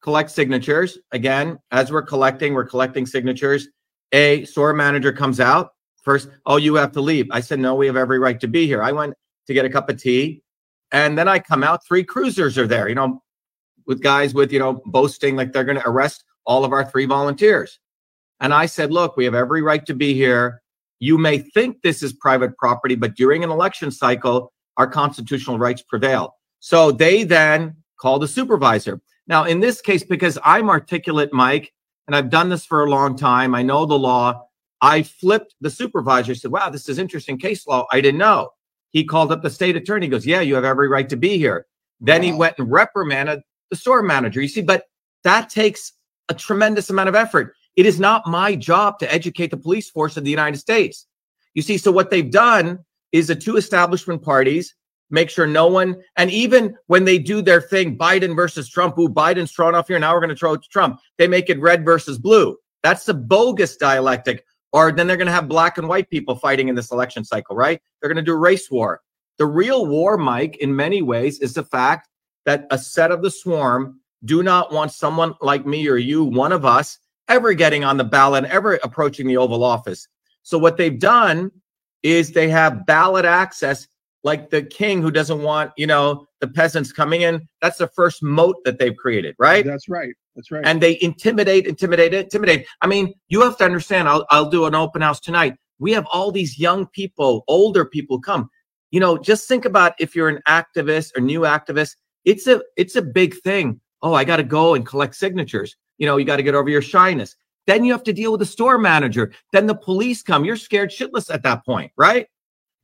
collect 0.00 0.30
signatures. 0.30 0.98
Again, 1.12 1.58
as 1.72 1.90
we're 1.90 2.02
collecting, 2.02 2.54
we're 2.54 2.64
collecting 2.64 3.06
signatures. 3.06 3.68
A 4.12 4.44
store 4.44 4.72
manager 4.72 5.12
comes 5.12 5.40
out 5.40 5.70
first. 6.02 6.28
Oh, 6.46 6.56
you 6.56 6.74
have 6.76 6.92
to 6.92 7.00
leave. 7.00 7.26
I 7.30 7.40
said, 7.40 7.58
no, 7.58 7.74
we 7.74 7.86
have 7.86 7.96
every 7.96 8.20
right 8.20 8.38
to 8.40 8.46
be 8.46 8.66
here. 8.66 8.82
I 8.82 8.92
went 8.92 9.14
to 9.48 9.54
get 9.54 9.64
a 9.64 9.70
cup 9.70 9.88
of 9.88 10.00
tea. 10.00 10.43
And 10.92 11.18
then 11.18 11.28
I 11.28 11.38
come 11.38 11.64
out, 11.64 11.84
three 11.86 12.04
cruisers 12.04 12.56
are 12.56 12.66
there, 12.66 12.88
you 12.88 12.94
know, 12.94 13.22
with 13.86 14.02
guys 14.02 14.34
with, 14.34 14.52
you 14.52 14.58
know, 14.58 14.82
boasting 14.86 15.36
like 15.36 15.52
they're 15.52 15.64
going 15.64 15.80
to 15.80 15.88
arrest 15.88 16.24
all 16.46 16.64
of 16.64 16.72
our 16.72 16.84
three 16.84 17.06
volunteers. 17.06 17.78
And 18.40 18.52
I 18.52 18.66
said, 18.66 18.92
look, 18.92 19.16
we 19.16 19.24
have 19.24 19.34
every 19.34 19.62
right 19.62 19.84
to 19.86 19.94
be 19.94 20.14
here. 20.14 20.62
You 21.00 21.18
may 21.18 21.38
think 21.38 21.82
this 21.82 22.02
is 22.02 22.12
private 22.12 22.56
property, 22.56 22.94
but 22.94 23.14
during 23.14 23.44
an 23.44 23.50
election 23.50 23.90
cycle, 23.90 24.52
our 24.76 24.86
constitutional 24.86 25.58
rights 25.58 25.82
prevail. 25.82 26.34
So 26.60 26.90
they 26.90 27.24
then 27.24 27.76
call 27.98 28.18
the 28.18 28.28
supervisor. 28.28 29.00
Now, 29.26 29.44
in 29.44 29.60
this 29.60 29.80
case, 29.80 30.02
because 30.02 30.38
I'm 30.44 30.68
articulate, 30.68 31.32
Mike, 31.32 31.72
and 32.06 32.14
I've 32.14 32.30
done 32.30 32.48
this 32.48 32.66
for 32.66 32.84
a 32.84 32.90
long 32.90 33.16
time, 33.16 33.54
I 33.54 33.62
know 33.62 33.86
the 33.86 33.98
law. 33.98 34.46
I 34.80 35.02
flipped 35.02 35.54
the 35.60 35.70
supervisor, 35.70 36.34
said, 36.34 36.50
Wow, 36.50 36.68
this 36.68 36.88
is 36.88 36.98
interesting 36.98 37.38
case 37.38 37.66
law. 37.66 37.86
I 37.90 38.00
didn't 38.00 38.18
know. 38.18 38.50
He 38.94 39.04
called 39.04 39.32
up 39.32 39.42
the 39.42 39.50
state 39.50 39.76
attorney, 39.76 40.06
He 40.06 40.10
goes, 40.10 40.24
Yeah, 40.24 40.40
you 40.40 40.54
have 40.54 40.64
every 40.64 40.88
right 40.88 41.08
to 41.10 41.16
be 41.16 41.36
here. 41.36 41.66
Then 42.00 42.22
wow. 42.22 42.26
he 42.26 42.32
went 42.32 42.58
and 42.58 42.70
reprimanded 42.70 43.40
the 43.70 43.76
store 43.76 44.02
manager. 44.02 44.40
You 44.40 44.48
see, 44.48 44.62
but 44.62 44.84
that 45.24 45.50
takes 45.50 45.92
a 46.28 46.34
tremendous 46.34 46.88
amount 46.88 47.08
of 47.08 47.14
effort. 47.14 47.54
It 47.76 47.86
is 47.86 47.98
not 47.98 48.26
my 48.26 48.54
job 48.54 49.00
to 49.00 49.12
educate 49.12 49.50
the 49.50 49.56
police 49.56 49.90
force 49.90 50.16
of 50.16 50.24
the 50.24 50.30
United 50.30 50.58
States. 50.58 51.06
You 51.54 51.62
see, 51.62 51.76
so 51.76 51.90
what 51.90 52.10
they've 52.10 52.30
done 52.30 52.78
is 53.10 53.26
the 53.26 53.34
two 53.34 53.56
establishment 53.56 54.22
parties 54.22 54.74
make 55.10 55.28
sure 55.28 55.46
no 55.46 55.66
one, 55.66 55.96
and 56.16 56.30
even 56.30 56.76
when 56.86 57.04
they 57.04 57.18
do 57.18 57.42
their 57.42 57.60
thing, 57.60 57.96
Biden 57.98 58.34
versus 58.34 58.68
Trump, 58.68 58.98
ooh, 58.98 59.08
Biden's 59.08 59.52
thrown 59.52 59.74
off 59.74 59.88
here. 59.88 59.98
Now 59.98 60.14
we're 60.14 60.20
going 60.20 60.30
to 60.30 60.36
throw 60.36 60.54
it 60.54 60.62
to 60.62 60.68
Trump. 60.68 60.98
They 61.18 61.28
make 61.28 61.50
it 61.50 61.60
red 61.60 61.84
versus 61.84 62.18
blue. 62.18 62.56
That's 62.82 63.04
the 63.04 63.14
bogus 63.14 63.76
dialectic. 63.76 64.44
Or 64.74 64.90
then 64.90 65.06
they're 65.06 65.16
going 65.16 65.28
to 65.28 65.32
have 65.32 65.48
black 65.48 65.78
and 65.78 65.88
white 65.88 66.10
people 66.10 66.34
fighting 66.34 66.66
in 66.66 66.74
this 66.74 66.90
election 66.90 67.24
cycle, 67.24 67.54
right? 67.54 67.80
They're 68.00 68.12
going 68.12 68.22
to 68.22 68.28
do 68.28 68.34
race 68.34 68.68
war. 68.72 69.00
The 69.38 69.46
real 69.46 69.86
war, 69.86 70.18
Mike, 70.18 70.56
in 70.56 70.74
many 70.74 71.00
ways, 71.00 71.38
is 71.38 71.54
the 71.54 71.62
fact 71.62 72.08
that 72.44 72.66
a 72.72 72.76
set 72.76 73.12
of 73.12 73.22
the 73.22 73.30
swarm 73.30 74.00
do 74.24 74.42
not 74.42 74.72
want 74.72 74.90
someone 74.90 75.34
like 75.40 75.64
me 75.64 75.86
or 75.88 75.96
you, 75.96 76.24
one 76.24 76.50
of 76.50 76.64
us, 76.64 76.98
ever 77.28 77.54
getting 77.54 77.84
on 77.84 77.98
the 77.98 78.04
ballot, 78.04 78.46
ever 78.46 78.74
approaching 78.82 79.28
the 79.28 79.36
Oval 79.36 79.62
Office. 79.62 80.08
So 80.42 80.58
what 80.58 80.76
they've 80.76 80.98
done 80.98 81.52
is 82.02 82.32
they 82.32 82.48
have 82.48 82.84
ballot 82.84 83.24
access 83.24 83.86
like 84.24 84.50
the 84.50 84.62
king 84.62 85.00
who 85.00 85.12
doesn't 85.12 85.40
want, 85.40 85.70
you 85.76 85.86
know, 85.86 86.26
the 86.40 86.48
peasants 86.48 86.90
coming 86.92 87.20
in. 87.20 87.46
That's 87.62 87.78
the 87.78 87.86
first 87.86 88.24
moat 88.24 88.56
that 88.64 88.80
they've 88.80 88.96
created, 88.96 89.36
right? 89.38 89.64
That's 89.64 89.88
right. 89.88 90.14
That's 90.36 90.50
right. 90.50 90.64
And 90.66 90.80
they 90.80 90.98
intimidate, 91.00 91.66
intimidate, 91.66 92.12
intimidate. 92.12 92.66
I 92.80 92.86
mean, 92.86 93.14
you 93.28 93.40
have 93.42 93.56
to 93.58 93.64
understand, 93.64 94.08
I'll, 94.08 94.26
I'll 94.30 94.50
do 94.50 94.66
an 94.66 94.74
open 94.74 95.02
house 95.02 95.20
tonight. 95.20 95.54
We 95.78 95.92
have 95.92 96.06
all 96.12 96.32
these 96.32 96.58
young 96.58 96.86
people, 96.86 97.44
older 97.48 97.84
people 97.84 98.20
come. 98.20 98.48
You 98.90 99.00
know, 99.00 99.18
just 99.18 99.48
think 99.48 99.64
about 99.64 99.94
if 99.98 100.14
you're 100.14 100.28
an 100.28 100.40
activist 100.46 101.16
or 101.16 101.20
new 101.20 101.40
activist, 101.40 101.96
it's 102.24 102.46
a 102.46 102.62
it's 102.76 102.96
a 102.96 103.02
big 103.02 103.34
thing. 103.42 103.80
Oh, 104.02 104.14
I 104.14 104.24
got 104.24 104.36
to 104.36 104.44
go 104.44 104.74
and 104.74 104.86
collect 104.86 105.16
signatures. 105.16 105.76
You 105.98 106.06
know, 106.06 106.16
you 106.16 106.24
got 106.24 106.36
to 106.36 106.42
get 106.42 106.54
over 106.54 106.70
your 106.70 106.82
shyness. 106.82 107.34
Then 107.66 107.84
you 107.84 107.92
have 107.92 108.04
to 108.04 108.12
deal 108.12 108.32
with 108.32 108.40
the 108.40 108.46
store 108.46 108.78
manager. 108.78 109.32
Then 109.52 109.66
the 109.66 109.74
police 109.74 110.22
come. 110.22 110.44
You're 110.44 110.56
scared 110.56 110.90
shitless 110.90 111.32
at 111.32 111.42
that 111.42 111.64
point, 111.64 111.90
right? 111.96 112.26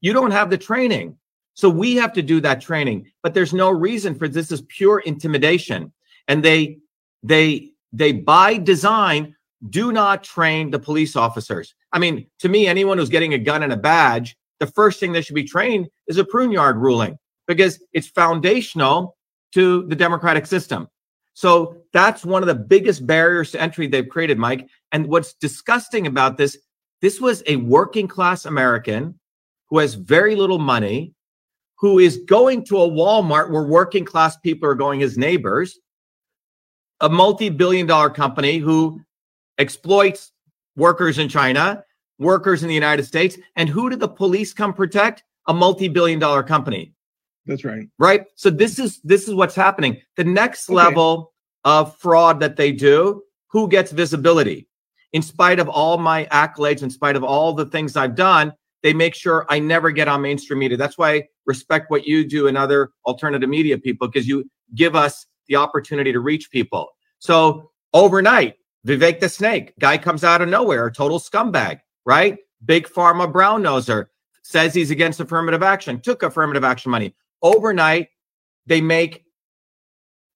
You 0.00 0.12
don't 0.12 0.30
have 0.30 0.50
the 0.50 0.58
training. 0.58 1.16
So 1.54 1.68
we 1.68 1.94
have 1.96 2.12
to 2.14 2.22
do 2.22 2.40
that 2.40 2.60
training, 2.60 3.10
but 3.22 3.34
there's 3.34 3.52
no 3.52 3.70
reason 3.70 4.14
for 4.14 4.28
this 4.28 4.50
is 4.50 4.62
pure 4.62 5.00
intimidation. 5.00 5.92
And 6.26 6.42
they 6.42 6.78
they 7.22 7.70
they 7.92 8.12
by 8.12 8.56
design 8.56 9.34
do 9.68 9.92
not 9.92 10.24
train 10.24 10.70
the 10.70 10.78
police 10.78 11.16
officers. 11.16 11.74
I 11.92 11.98
mean, 11.98 12.26
to 12.38 12.48
me, 12.48 12.66
anyone 12.66 12.98
who's 12.98 13.10
getting 13.10 13.34
a 13.34 13.38
gun 13.38 13.62
and 13.62 13.72
a 13.72 13.76
badge, 13.76 14.36
the 14.58 14.66
first 14.66 15.00
thing 15.00 15.12
they 15.12 15.22
should 15.22 15.34
be 15.34 15.44
trained 15.44 15.88
is 16.06 16.18
a 16.18 16.24
Pruneyard 16.24 16.76
ruling 16.76 17.18
because 17.46 17.82
it's 17.92 18.08
foundational 18.08 19.16
to 19.52 19.86
the 19.88 19.96
democratic 19.96 20.46
system. 20.46 20.88
So 21.34 21.76
that's 21.92 22.24
one 22.24 22.42
of 22.42 22.46
the 22.46 22.54
biggest 22.54 23.06
barriers 23.06 23.50
to 23.52 23.60
entry 23.60 23.86
they've 23.86 24.08
created, 24.08 24.38
Mike. 24.38 24.68
And 24.92 25.06
what's 25.06 25.34
disgusting 25.34 26.06
about 26.06 26.36
this, 26.36 26.56
this 27.00 27.20
was 27.20 27.42
a 27.46 27.56
working 27.56 28.08
class 28.08 28.44
American 28.44 29.18
who 29.68 29.78
has 29.78 29.94
very 29.94 30.36
little 30.36 30.58
money, 30.58 31.14
who 31.78 31.98
is 31.98 32.18
going 32.26 32.64
to 32.66 32.78
a 32.78 32.88
Walmart 32.88 33.50
where 33.50 33.64
working 33.64 34.04
class 34.04 34.36
people 34.36 34.68
are 34.68 34.74
going 34.74 35.02
as 35.02 35.16
neighbors, 35.16 35.78
a 37.00 37.08
multi 37.08 37.48
billion 37.48 37.86
dollar 37.86 38.10
company 38.10 38.58
who 38.58 39.00
exploits 39.58 40.32
workers 40.76 41.18
in 41.18 41.28
China, 41.28 41.84
workers 42.18 42.62
in 42.62 42.68
the 42.68 42.74
United 42.74 43.04
States. 43.04 43.38
And 43.56 43.68
who 43.68 43.90
did 43.90 44.00
the 44.00 44.08
police 44.08 44.52
come 44.52 44.72
protect? 44.72 45.24
A 45.48 45.54
multi 45.54 45.88
billion 45.88 46.18
dollar 46.18 46.42
company. 46.42 46.92
That's 47.46 47.64
right. 47.64 47.88
Right. 47.98 48.26
So 48.36 48.50
this 48.50 48.78
is 48.78 49.00
this 49.02 49.26
is 49.26 49.34
what's 49.34 49.54
happening. 49.54 50.00
The 50.16 50.24
next 50.24 50.68
okay. 50.68 50.76
level 50.76 51.32
of 51.64 51.96
fraud 51.96 52.40
that 52.40 52.56
they 52.56 52.72
do, 52.72 53.22
who 53.48 53.68
gets 53.68 53.92
visibility? 53.92 54.68
In 55.12 55.22
spite 55.22 55.58
of 55.58 55.68
all 55.68 55.98
my 55.98 56.26
accolades, 56.26 56.82
in 56.82 56.90
spite 56.90 57.16
of 57.16 57.24
all 57.24 57.52
the 57.52 57.66
things 57.66 57.96
I've 57.96 58.14
done, 58.14 58.52
they 58.82 58.94
make 58.94 59.14
sure 59.14 59.44
I 59.48 59.58
never 59.58 59.90
get 59.90 60.08
on 60.08 60.22
mainstream 60.22 60.60
media. 60.60 60.76
That's 60.76 60.96
why 60.96 61.14
I 61.14 61.28
respect 61.46 61.90
what 61.90 62.06
you 62.06 62.26
do 62.26 62.46
and 62.46 62.56
other 62.56 62.90
alternative 63.04 63.48
media 63.48 63.76
people 63.76 64.08
because 64.08 64.28
you 64.28 64.48
give 64.74 64.94
us 64.94 65.26
the 65.50 65.56
opportunity 65.56 66.12
to 66.12 66.20
reach 66.20 66.50
people. 66.50 66.88
So 67.18 67.70
overnight, 67.92 68.54
Vivek 68.86 69.20
the 69.20 69.28
Snake, 69.28 69.74
guy 69.78 69.98
comes 69.98 70.24
out 70.24 70.40
of 70.40 70.48
nowhere, 70.48 70.86
a 70.86 70.92
total 70.92 71.18
scumbag, 71.20 71.80
right? 72.06 72.38
Big 72.64 72.88
pharma 72.88 73.30
brown 73.30 73.62
noser 73.62 74.06
says 74.42 74.72
he's 74.72 74.90
against 74.90 75.20
affirmative 75.20 75.62
action, 75.62 76.00
took 76.00 76.22
affirmative 76.22 76.64
action 76.64 76.90
money. 76.90 77.14
Overnight, 77.42 78.08
they 78.66 78.80
make 78.80 79.24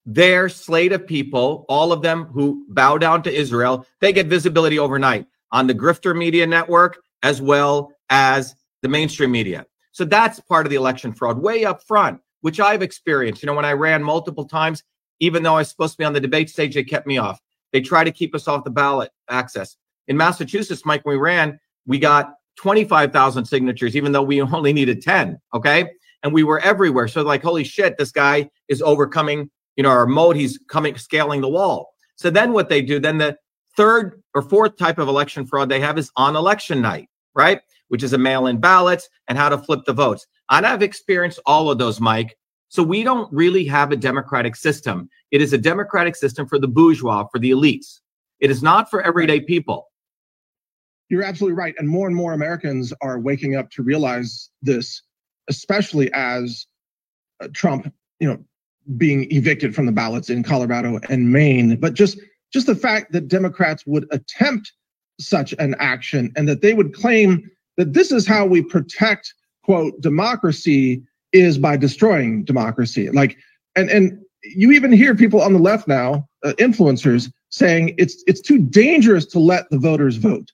their 0.05 0.49
slate 0.49 0.91
of 0.91 1.07
people, 1.07 1.65
all 1.67 1.91
of 1.91 2.03
them 2.03 2.25
who 2.25 2.65
bow 2.69 2.97
down 2.97 3.23
to 3.23 3.33
Israel, 3.33 3.87
they 4.01 4.13
get 4.13 4.27
visibility 4.27 4.77
overnight 4.77 5.25
on 5.51 5.65
the 5.65 5.73
Grifter 5.73 6.15
Media 6.15 6.45
Network 6.45 6.99
as 7.23 7.41
well 7.41 7.91
as 8.09 8.55
the 8.83 8.89
mainstream 8.89 9.31
media. 9.31 9.65
So 9.93 10.05
that's 10.05 10.39
part 10.41 10.67
of 10.67 10.69
the 10.69 10.75
election 10.75 11.11
fraud 11.11 11.39
way 11.39 11.65
up 11.65 11.81
front, 11.81 12.19
which 12.41 12.59
I've 12.59 12.83
experienced. 12.83 13.41
You 13.41 13.47
know, 13.47 13.53
when 13.53 13.65
I 13.65 13.73
ran 13.73 14.03
multiple 14.03 14.45
times, 14.45 14.83
even 15.19 15.43
though 15.43 15.55
I 15.55 15.59
was 15.59 15.69
supposed 15.69 15.93
to 15.93 15.97
be 15.97 16.05
on 16.05 16.13
the 16.13 16.19
debate 16.19 16.49
stage, 16.49 16.75
they 16.75 16.83
kept 16.83 17.07
me 17.07 17.17
off. 17.17 17.39
They 17.71 17.81
try 17.81 18.03
to 18.03 18.11
keep 18.11 18.35
us 18.35 18.47
off 18.47 18.63
the 18.63 18.69
ballot 18.69 19.11
access. 19.29 19.75
In 20.07 20.17
Massachusetts, 20.17 20.85
Mike, 20.85 21.05
we 21.05 21.15
ran, 21.17 21.59
we 21.85 21.99
got 21.99 22.33
25,000 22.57 23.45
signatures, 23.45 23.95
even 23.95 24.11
though 24.11 24.23
we 24.23 24.41
only 24.41 24.73
needed 24.73 25.01
10. 25.01 25.39
Okay. 25.53 25.89
And 26.23 26.33
we 26.33 26.43
were 26.43 26.59
everywhere. 26.59 27.07
So, 27.07 27.21
like, 27.21 27.43
holy 27.43 27.63
shit, 27.63 27.97
this 27.97 28.11
guy 28.11 28.49
is 28.67 28.81
overcoming, 28.81 29.49
you 29.75 29.83
know, 29.83 29.89
our 29.89 30.07
mode. 30.07 30.35
He's 30.35 30.57
coming, 30.69 30.97
scaling 30.97 31.41
the 31.41 31.49
wall. 31.49 31.93
So 32.15 32.29
then 32.29 32.53
what 32.53 32.69
they 32.69 32.81
do, 32.81 32.99
then 32.99 33.17
the 33.17 33.37
third 33.75 34.21
or 34.33 34.41
fourth 34.41 34.77
type 34.77 34.97
of 34.97 35.07
election 35.07 35.45
fraud 35.45 35.69
they 35.69 35.79
have 35.81 35.97
is 35.97 36.11
on 36.15 36.35
election 36.35 36.81
night, 36.81 37.09
right? 37.35 37.61
Which 37.89 38.03
is 38.03 38.13
a 38.13 38.17
mail 38.17 38.47
in 38.47 38.59
ballots 38.59 39.09
and 39.27 39.37
how 39.37 39.49
to 39.49 39.57
flip 39.57 39.81
the 39.85 39.93
votes. 39.93 40.25
And 40.49 40.65
I've 40.65 40.81
experienced 40.81 41.39
all 41.45 41.69
of 41.69 41.77
those, 41.77 41.99
Mike. 41.99 42.37
So 42.69 42.83
we 42.83 43.03
don't 43.03 43.31
really 43.31 43.65
have 43.65 43.91
a 43.91 43.95
democratic 43.95 44.55
system. 44.55 45.09
It 45.31 45.41
is 45.41 45.53
a 45.53 45.57
democratic 45.57 46.15
system 46.15 46.47
for 46.47 46.59
the 46.59 46.67
bourgeois, 46.67 47.25
for 47.31 47.39
the 47.39 47.51
elites. 47.51 47.99
It 48.39 48.51
is 48.51 48.61
not 48.61 48.89
for 48.89 49.01
everyday 49.01 49.39
people. 49.39 49.87
You're 51.09 51.23
absolutely 51.23 51.55
right. 51.55 51.75
And 51.77 51.87
more 51.87 52.07
and 52.07 52.15
more 52.15 52.33
Americans 52.33 52.93
are 53.01 53.19
waking 53.19 53.55
up 53.55 53.69
to 53.71 53.83
realize 53.83 54.49
this, 54.61 55.01
especially 55.47 56.11
as 56.13 56.65
uh, 57.39 57.47
Trump, 57.53 57.93
you 58.19 58.27
know, 58.27 58.43
being 58.97 59.31
evicted 59.31 59.75
from 59.75 59.85
the 59.85 59.91
ballots 59.91 60.29
in 60.29 60.43
Colorado 60.43 60.99
and 61.09 61.31
Maine. 61.31 61.75
But 61.77 61.93
just 61.93 62.19
just 62.51 62.67
the 62.67 62.75
fact 62.75 63.11
that 63.11 63.27
Democrats 63.27 63.85
would 63.85 64.07
attempt 64.11 64.73
such 65.19 65.53
an 65.59 65.75
action 65.79 66.31
and 66.35 66.47
that 66.47 66.61
they 66.61 66.73
would 66.73 66.93
claim 66.93 67.49
that 67.77 67.93
this 67.93 68.11
is 68.11 68.27
how 68.27 68.45
we 68.45 68.61
protect 68.61 69.33
quote 69.63 69.99
democracy 70.01 71.01
is 71.35 71.57
by 71.57 71.77
destroying 71.77 72.43
democracy. 72.45 73.09
Like, 73.09 73.37
and 73.75 73.89
and 73.89 74.19
you 74.43 74.71
even 74.71 74.91
hear 74.91 75.13
people 75.15 75.41
on 75.41 75.53
the 75.53 75.59
left 75.59 75.87
now, 75.87 76.27
uh, 76.43 76.53
influencers, 76.57 77.31
saying 77.49 77.93
it's 77.97 78.23
it's 78.25 78.41
too 78.41 78.59
dangerous 78.59 79.25
to 79.27 79.39
let 79.39 79.69
the 79.69 79.77
voters 79.77 80.15
vote. 80.15 80.51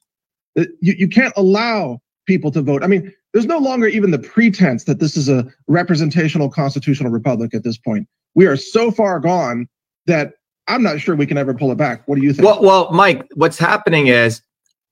Uh, 0.60 0.66
you 0.82 0.94
you 0.98 1.08
can't 1.08 1.34
allow 1.38 2.02
people 2.26 2.52
to 2.52 2.62
vote. 2.62 2.84
I 2.84 2.88
mean, 2.88 3.14
there's 3.34 3.46
no 3.46 3.60
longer 3.60 3.88
even 3.88 4.12
the 4.12 4.20
pretense 4.20 4.86
that 4.86 5.00
this 5.00 5.16
is 5.16 5.30
a 5.30 5.46
representational 5.68 6.50
constitutional 6.50 7.12
republic 7.12 7.54
at 7.54 7.64
this 7.64 7.78
point. 7.78 8.08
We 8.36 8.48
are 8.48 8.58
so 8.58 8.92
far 8.92 9.20
gone 9.20 9.68
that 10.08 10.34
I'm 10.68 10.84
not 10.84 11.00
sure 11.00 11.16
we 11.16 11.26
can 11.26 11.38
ever 11.38 11.54
pull 11.54 11.72
it 11.72 11.78
back. 11.78 12.08
What 12.08 12.16
do 12.16 12.24
you 12.24 12.34
think? 12.34 12.46
Well, 12.46 12.62
well, 12.62 12.92
Mike, 12.92 13.28
what's 13.36 13.58
happening 13.58 14.08
is 14.08 14.42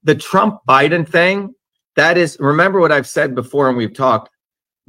the 0.03 0.15
Trump 0.15 0.59
Biden 0.67 1.07
thing. 1.07 1.53
That 1.95 2.17
is, 2.17 2.37
remember 2.39 2.79
what 2.79 2.91
I've 2.91 3.07
said 3.07 3.35
before, 3.35 3.67
and 3.67 3.77
we've 3.77 3.93
talked 3.93 4.29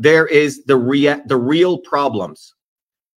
there 0.00 0.26
is 0.26 0.64
the 0.64 0.76
rea- 0.76 1.20
the 1.26 1.36
real 1.36 1.76
problems, 1.78 2.54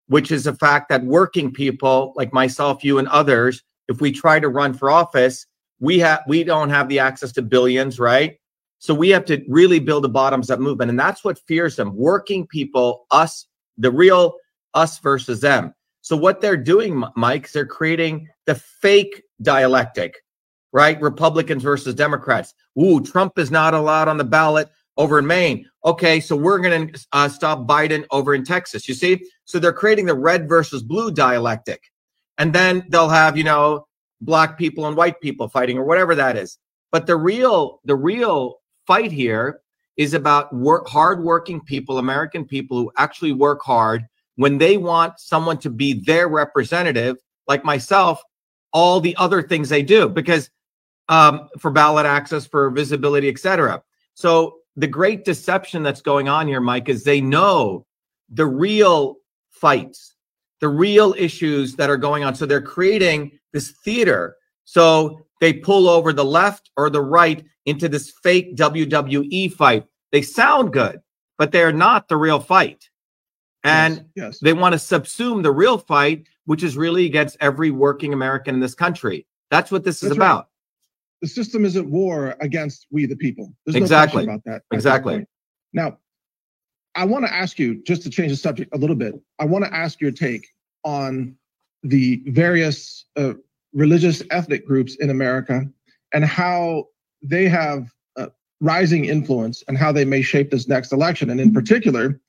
which 0.08 0.32
is 0.32 0.46
the 0.46 0.56
fact 0.56 0.90
that 0.90 1.06
working 1.06 1.54
people 1.54 2.12
like 2.16 2.34
myself, 2.34 2.84
you, 2.84 2.98
and 2.98 3.08
others, 3.10 3.62
if 3.88 4.02
we 4.02 4.12
try 4.12 4.40
to 4.40 4.50
run 4.50 4.74
for 4.74 4.90
office, 4.90 5.46
we 5.80 6.00
have 6.00 6.22
we 6.28 6.44
don't 6.44 6.72
have 6.72 6.90
the 6.90 6.98
access 6.98 7.32
to 7.34 7.44
billions, 7.44 8.00
right? 8.00 8.38
So 8.80 8.96
we 8.96 9.10
have 9.10 9.26
to 9.26 9.44
really 9.48 9.80
build 9.80 10.06
a 10.06 10.10
bottoms 10.10 10.50
up 10.50 10.60
movement, 10.60 10.90
and 10.90 11.00
that's 11.00 11.24
what 11.24 11.38
fears 11.48 11.76
them. 11.76 11.96
Working 11.96 12.48
people, 12.48 13.06
us, 13.12 13.46
the 13.78 13.92
real 13.92 14.34
us 14.74 14.98
versus 14.98 15.40
them. 15.40 15.76
So 16.02 16.18
what 16.18 16.42
they're 16.42 16.58
doing, 16.58 17.04
Mike, 17.16 17.52
they're 17.52 17.64
creating 17.68 18.28
the 18.48 18.56
fake 18.56 19.22
dialectic, 19.44 20.16
right? 20.74 21.00
Republicans 21.00 21.62
versus 21.62 21.94
Democrats. 21.94 22.56
Ooh, 22.82 23.04
Trump 23.04 23.38
is 23.38 23.52
not 23.52 23.76
allowed 23.76 24.08
on 24.08 24.18
the 24.18 24.24
ballot 24.24 24.68
over 24.98 25.20
in 25.20 25.28
Maine. 25.28 25.68
Okay, 25.86 26.20
so 26.20 26.36
we're 26.36 26.60
going 26.60 26.92
to 26.92 27.08
uh, 27.12 27.30
stop 27.30 27.68
Biden 27.68 28.06
over 28.12 28.36
in 28.36 28.44
Texas. 28.44 28.88
You 28.88 28.94
see? 28.94 29.26
So 29.46 29.60
they're 29.60 29.74
creating 29.74 30.06
the 30.06 30.16
red 30.16 30.48
versus 30.48 30.84
blue 30.84 31.12
dialectic. 31.12 31.92
And 32.38 32.54
then 32.54 32.86
they'll 32.90 33.10
have, 33.10 33.38
you 33.38 33.44
know, 33.44 33.88
black 34.22 34.58
people 34.58 34.86
and 34.86 34.96
white 34.96 35.20
people 35.22 35.48
fighting 35.48 35.78
or 35.78 35.84
whatever 35.84 36.16
that 36.16 36.38
is. 36.38 36.58
But 36.92 37.08
the 37.08 37.16
real 37.16 37.82
the 37.86 37.96
real 37.96 38.60
fight 38.86 39.12
here 39.12 39.62
is 39.98 40.14
about 40.14 40.54
work 40.54 40.88
hardworking 40.88 41.62
people, 41.62 41.98
American 41.98 42.46
people 42.46 42.78
who 42.78 42.92
actually 42.98 43.34
work 43.34 43.62
hard 43.62 44.06
when 44.36 44.58
they 44.58 44.78
want 44.78 45.20
someone 45.20 45.58
to 45.60 45.70
be 45.70 45.94
their 45.94 46.28
representative, 46.28 47.18
like 47.48 47.64
myself, 47.64 48.22
all 48.74 49.00
the 49.00 49.16
other 49.18 49.42
things 49.42 49.70
they 49.70 49.84
do 49.84 50.08
because 50.08 50.50
um, 51.10 51.50
for 51.60 51.72
ballot 51.72 52.06
access, 52.06 52.46
for 52.46 52.70
visibility, 52.70 53.28
etc. 53.28 53.84
So 54.14 54.61
the 54.76 54.88
great 54.88 55.26
deception 55.26 55.84
that's 55.84 56.02
going 56.02 56.30
on 56.30 56.48
here, 56.48 56.62
Mike, 56.62 56.90
is 56.90 57.04
they 57.04 57.22
know 57.22 57.86
the 58.30 58.46
real 58.46 59.18
fights, 59.50 60.16
the 60.60 60.70
real 60.70 61.14
issues 61.18 61.76
that 61.76 61.90
are 61.90 61.98
going 61.98 62.24
on. 62.24 62.36
So 62.36 62.46
they're 62.46 62.62
creating 62.62 63.38
this 63.54 63.72
theater. 63.84 64.38
So 64.64 65.22
they 65.40 65.54
pull 65.54 65.90
over 65.90 66.14
the 66.14 66.26
left 66.26 66.72
or 66.78 66.90
the 66.90 67.02
right 67.02 67.44
into 67.66 67.90
this 67.90 68.14
fake 68.24 68.56
WWE 68.56 69.52
fight. 69.54 69.86
They 70.12 70.22
sound 70.22 70.74
good, 70.74 71.02
but 71.38 71.52
they're 71.52 71.74
not 71.74 72.08
the 72.08 72.18
real 72.18 72.40
fight. 72.40 72.90
And 73.64 73.96
yes, 73.96 74.06
yes. 74.16 74.40
they 74.40 74.54
want 74.54 74.74
to 74.74 74.80
subsume 74.80 75.44
the 75.44 75.52
real 75.52 75.78
fight, 75.78 76.28
which 76.46 76.64
is 76.64 76.78
really 76.78 77.06
against 77.06 77.38
every 77.40 77.70
working 77.70 78.14
American 78.14 78.56
in 78.56 78.62
this 78.62 78.74
country. 78.74 79.28
That's 79.52 79.72
what 79.72 79.84
this 79.84 80.02
is 80.02 80.12
right. 80.12 80.18
about. 80.18 80.48
The 81.22 81.28
system 81.28 81.66
is 81.66 81.76
at 81.78 81.86
war 81.86 82.36
against 82.42 82.88
we 82.92 83.06
the 83.06 83.16
people. 83.16 83.54
There's 83.66 83.76
Exactly. 83.76 84.26
no 84.26 84.26
question 84.26 84.30
about 84.30 84.44
that. 84.46 84.56
at 84.56 84.64
that 84.70 84.76
Exactly. 84.76 85.26
Now, 85.74 85.98
I 86.96 87.06
want 87.06 87.26
to 87.26 87.34
ask 87.34 87.58
you 87.60 87.82
just 87.84 88.02
to 88.04 88.10
change 88.10 88.32
the 88.32 88.38
subject 88.38 88.74
a 88.74 88.78
little 88.78 88.96
bit. 88.96 89.16
I 89.40 89.46
want 89.46 89.64
to 89.64 89.74
ask 89.74 90.02
your 90.02 90.12
take 90.12 90.48
on 90.84 91.36
the 91.84 92.22
various 92.28 93.06
uh, 93.16 93.34
religious 93.74 94.22
ethnic 94.32 94.66
groups 94.66 94.96
in 94.96 95.10
America 95.10 95.66
and 96.14 96.26
how 96.26 96.88
they 97.22 97.48
have 97.48 97.94
uh, 98.18 98.28
rising 98.60 99.06
influence 99.06 99.64
and 99.68 99.78
how 99.78 99.92
they 99.92 100.04
may 100.04 100.22
shape 100.22 100.52
this 100.52 100.68
next 100.68 100.92
election. 100.92 101.30
And 101.30 101.40
in 101.40 101.54
particular, 101.54 102.20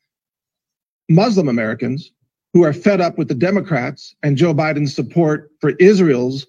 Muslim 1.08 1.48
Americans 1.48 2.12
who 2.52 2.62
are 2.62 2.72
fed 2.72 3.00
up 3.00 3.18
with 3.18 3.28
the 3.28 3.34
Democrats 3.34 4.14
and 4.22 4.36
Joe 4.36 4.54
Biden's 4.54 4.94
support 4.94 5.50
for 5.60 5.70
Israel's 5.80 6.46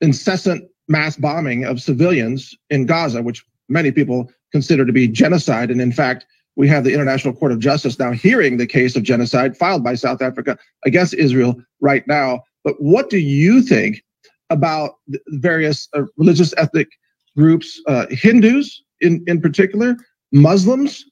incessant 0.00 0.69
mass 0.90 1.16
bombing 1.16 1.64
of 1.64 1.80
civilians 1.80 2.54
in 2.68 2.84
Gaza, 2.84 3.22
which 3.22 3.44
many 3.68 3.92
people 3.92 4.30
consider 4.52 4.84
to 4.84 4.92
be 4.92 5.06
genocide. 5.08 5.70
And 5.70 5.80
in 5.80 5.92
fact, 5.92 6.26
we 6.56 6.66
have 6.68 6.82
the 6.84 6.92
International 6.92 7.32
Court 7.32 7.52
of 7.52 7.60
Justice 7.60 7.98
now 7.98 8.10
hearing 8.10 8.56
the 8.56 8.66
case 8.66 8.96
of 8.96 9.04
genocide 9.04 9.56
filed 9.56 9.84
by 9.84 9.94
South 9.94 10.20
Africa 10.20 10.58
against 10.84 11.14
Israel 11.14 11.54
right 11.80 12.06
now. 12.08 12.42
But 12.64 12.74
what 12.82 13.08
do 13.08 13.18
you 13.18 13.62
think 13.62 14.02
about 14.50 14.96
various 15.28 15.88
uh, 15.94 16.02
religious 16.18 16.52
ethnic 16.56 16.88
groups, 17.36 17.80
uh, 17.86 18.06
Hindus 18.10 18.82
in, 19.00 19.22
in 19.28 19.40
particular, 19.40 19.96
Muslims, 20.32 21.04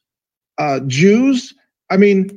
uh, 0.59 0.81
Jews? 0.81 1.55
I 1.89 1.97
mean, 1.97 2.37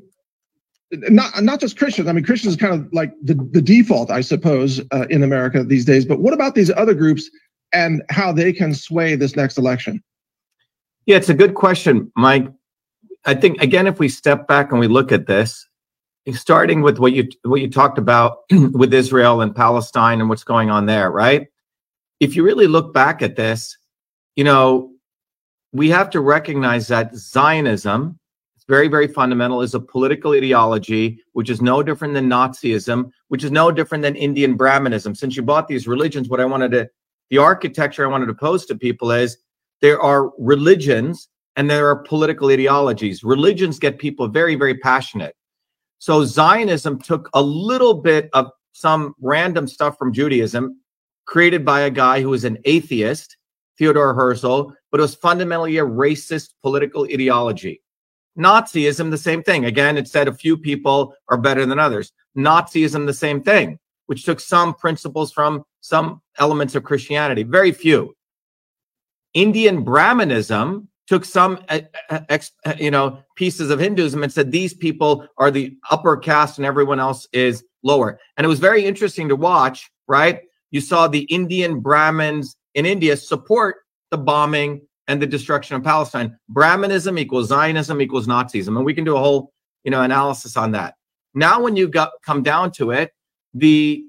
not 0.91 1.43
not 1.43 1.60
just 1.60 1.77
Christians. 1.77 2.07
I 2.07 2.13
mean, 2.13 2.24
Christians 2.24 2.55
is 2.55 2.60
kind 2.60 2.74
of 2.74 2.91
like 2.93 3.13
the, 3.24 3.33
the 3.33 3.62
default, 3.62 4.12
I 4.12 4.21
suppose, 4.21 4.81
uh, 4.91 5.07
in 5.10 5.24
America 5.24 5.63
these 5.63 5.86
days. 5.86 6.05
But 6.05 6.19
what 6.19 6.33
about 6.33 6.55
these 6.55 6.71
other 6.71 6.93
groups 6.93 7.29
and 7.74 8.03
how 8.10 8.31
they 8.31 8.51
can 8.51 8.74
sway 8.74 9.15
this 9.15 9.36
next 9.36 9.57
election? 9.57 10.03
Yeah, 11.05 11.17
it's 11.17 11.29
a 11.29 11.33
good 11.33 11.55
question, 11.55 12.12
Mike. 12.15 12.48
I 13.25 13.33
think 13.33 13.62
again, 13.62 13.88
if 13.88 14.00
we 14.00 14.10
step 14.10 14.48
back 14.48 14.71
and 14.71 14.79
we 14.79 14.88
look 14.88 15.12
at 15.12 15.27
this, 15.27 15.67
starting 16.33 16.81
with 16.81 17.00
what 17.00 17.13
you 17.13 17.27
what 17.43 17.62
you 17.62 17.69
talked 17.69 17.98
about 17.98 18.39
with 18.51 18.93
Israel 18.93 19.41
and 19.41 19.55
Palestine 19.55 20.19
and 20.19 20.29
what's 20.29 20.43
going 20.43 20.69
on 20.69 20.86
there, 20.86 21.12
right? 21.12 21.48
If 22.19 22.36
you 22.36 22.43
really 22.43 22.67
look 22.67 22.93
back 22.93 23.21
at 23.21 23.36
this, 23.36 23.77
you 24.36 24.43
know, 24.43 24.91
we 25.74 25.89
have 25.89 26.10
to 26.12 26.19
recognize 26.19 26.88
that 26.89 27.15
Zionism, 27.15 28.19
it's 28.62 28.68
very, 28.68 28.88
very 28.88 29.08
fundamental, 29.08 29.63
is 29.63 29.74
a 29.74 29.80
political 29.80 30.34
ideology, 30.34 31.20
which 31.34 31.50
is 31.50 31.63
no 31.63 31.82
different 31.82 32.13
than 32.13 32.30
Nazism, 32.30 33.10
which 33.30 33.44
is 33.44 33.50
no 33.50 33.72
different 33.72 34.03
than 34.03 34.15
Indian 34.15 34.56
Brahmanism. 34.56 35.15
Since 35.15 35.36
you 35.36 35.41
bought 35.41 35.68
these 35.68 35.88
religions, 35.88 36.30
what 36.30 36.39
I 36.39 36.46
wanted 36.46 36.70
to, 36.74 36.88
the 37.32 37.39
architecture 37.39 38.06
I 38.06 38.08
wanted 38.08 38.27
to 38.27 38.36
pose 38.36 38.68
to 38.68 38.75
people 38.75 39.10
is 39.10 39.36
there 39.82 40.00
are 40.00 40.32
religions 40.38 41.27
and 41.56 41.72
there 41.72 41.88
are 41.88 42.03
political 42.03 42.51
ideologies. 42.51 43.24
Religions 43.24 43.80
get 43.80 43.98
people 43.98 44.27
very, 44.27 44.53
very 44.53 44.77
passionate. 44.77 45.36
So 45.98 46.24
Zionism 46.24 47.00
took 47.00 47.32
a 47.34 47.41
little 47.41 47.96
bit 47.96 48.30
of 48.34 48.51
some 48.74 49.15
random 49.22 49.68
stuff 49.68 49.98
from 49.98 50.13
Judaism, 50.13 50.80
created 51.25 51.65
by 51.65 51.82
a 51.82 51.89
guy 51.89 52.22
who 52.22 52.30
was 52.30 52.44
an 52.44 52.60
atheist, 52.65 53.38
Theodore 53.80 54.13
Herzl, 54.13 54.72
but 54.91 55.00
it 55.00 55.01
was 55.01 55.15
fundamentally 55.15 55.80
a 55.80 55.84
racist 55.84 56.50
political 56.62 57.06
ideology. 57.06 57.82
Nazism, 58.38 59.12
the 59.12 59.18
same 59.18 59.44
thing. 59.44 59.66
Again, 59.66 59.98
it 59.98 60.08
said 60.08 60.28
a 60.28 60.34
few 60.34 60.58
people 60.58 61.14
are 61.28 61.38
better 61.38 61.66
than 61.66 61.80
others. 61.80 62.12
Nazism, 62.38 63.06
the 63.06 63.14
same 63.14 63.42
thing, 63.42 63.78
which 64.06 64.24
took 64.24 64.40
some 64.40 64.74
principles 64.74 65.32
from 65.32 65.64
some 65.82 66.22
elements 66.38 66.76
of 66.76 66.84
Christianity, 66.84 67.44
very 67.44 67.72
few. 67.72 68.16
Indian 69.34 69.84
Brahmanism 69.84 70.88
took 71.08 71.26
some, 71.26 71.60
uh, 71.70 71.82
uh, 72.10 72.20
uh, 72.65 72.74
you 72.78 72.91
know, 72.91 73.20
pieces 73.36 73.70
of 73.70 73.80
Hinduism 73.80 74.24
and 74.24 74.32
said 74.32 74.52
these 74.52 74.74
people 74.74 75.28
are 75.38 75.52
the 75.52 75.76
upper 75.89 76.15
caste 76.15 76.58
and 76.58 76.65
everyone 76.65 77.00
else 77.00 77.28
is 77.34 77.63
lower. 77.84 78.20
And 78.38 78.46
it 78.46 78.48
was 78.48 78.60
very 78.60 78.86
interesting 78.86 79.28
to 79.30 79.36
watch. 79.36 79.89
Right, 80.08 80.41
you 80.72 80.82
saw 80.82 81.08
the 81.08 81.22
Indian 81.24 81.80
Brahmins 81.80 82.56
in 82.76 82.86
India 82.86 83.15
support 83.15 83.78
the 84.10 84.17
bombing 84.17 84.82
and 85.12 85.21
the 85.21 85.28
destruction 85.28 85.76
of 85.76 85.84
Palestine. 85.84 86.38
Brahmanism 86.47 87.17
equals 87.17 87.50
Zionism 87.50 88.02
equals 88.02 88.28
Nazism, 88.28 88.78
and 88.78 88.86
we 88.86 88.93
can 88.93 89.04
do 89.04 89.17
a 89.17 89.19
whole, 89.19 89.52
you 89.84 89.91
know, 89.91 90.02
analysis 90.02 90.56
on 90.56 90.71
that. 90.71 90.95
Now, 91.34 91.62
when 91.62 91.76
you 91.76 91.89
got 91.89 92.12
come 92.26 92.43
down 92.43 92.71
to 92.74 92.91
it, 92.91 93.12
the, 93.54 94.06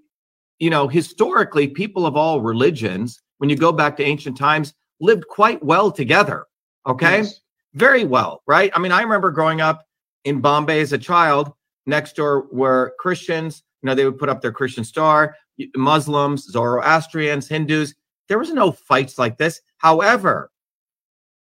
you 0.61 0.71
know, 0.71 0.87
historically, 0.87 1.67
people 1.67 2.07
of 2.07 2.17
all 2.17 2.41
religions, 2.41 3.21
when 3.38 3.51
you 3.51 3.57
go 3.57 3.73
back 3.73 3.97
to 3.97 4.05
ancient 4.05 4.37
times, 4.37 4.75
lived 5.01 5.27
quite 5.27 5.61
well 5.65 5.91
together. 5.91 6.47
Okay. 6.87 7.19
Yes. 7.19 7.41
Very 7.75 8.05
well. 8.05 8.43
Right. 8.47 8.71
I 8.73 8.79
mean, 8.79 8.93
I 8.93 9.03
remember 9.03 9.33
growing 9.33 9.61
up 9.61 9.85
in 10.25 10.41
Bombay 10.41 10.81
as 10.83 10.93
a 10.93 10.99
child. 10.99 11.53
Next 11.85 12.15
door 12.15 12.47
were 12.53 12.95
Christians. 13.01 13.65
You 13.83 13.88
know, 13.88 13.97
they 13.97 14.05
would 14.05 14.19
put 14.19 14.29
up 14.29 14.41
their 14.41 14.53
Christian 14.53 14.85
star, 14.85 15.35
Muslims, 15.75 16.45
Zoroastrians, 16.45 17.49
Hindus. 17.49 17.93
There 18.29 18.38
was 18.38 18.53
no 18.53 18.71
fights 18.71 19.19
like 19.19 19.37
this. 19.37 19.61
However, 19.79 20.52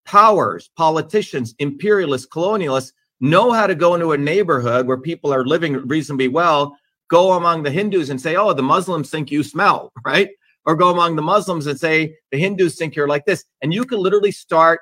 powers, 0.07 0.71
politicians, 0.75 1.53
imperialists, 1.59 2.27
colonialists 2.27 2.93
know 3.19 3.51
how 3.51 3.67
to 3.67 3.75
go 3.75 3.93
into 3.93 4.13
a 4.13 4.17
neighborhood 4.17 4.87
where 4.87 4.97
people 4.97 5.33
are 5.33 5.45
living 5.45 5.75
reasonably 5.87 6.29
well, 6.29 6.77
go 7.09 7.33
among 7.33 7.63
the 7.63 7.71
Hindus 7.71 8.09
and 8.09 8.19
say, 8.19 8.35
oh, 8.35 8.53
the 8.53 8.63
Muslims 8.63 9.09
think 9.09 9.29
you 9.29 9.43
smell, 9.43 9.91
right? 10.05 10.29
Or 10.65 10.75
go 10.75 10.89
among 10.89 11.15
the 11.15 11.21
Muslims 11.21 11.67
and 11.67 11.79
say, 11.79 12.15
the 12.31 12.37
Hindus 12.37 12.75
think 12.75 12.95
you're 12.95 13.07
like 13.07 13.25
this. 13.25 13.45
And 13.61 13.73
you 13.73 13.85
can 13.85 13.99
literally 13.99 14.31
start, 14.31 14.81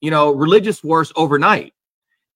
you 0.00 0.10
know, 0.10 0.30
religious 0.30 0.82
wars 0.82 1.12
overnight. 1.16 1.74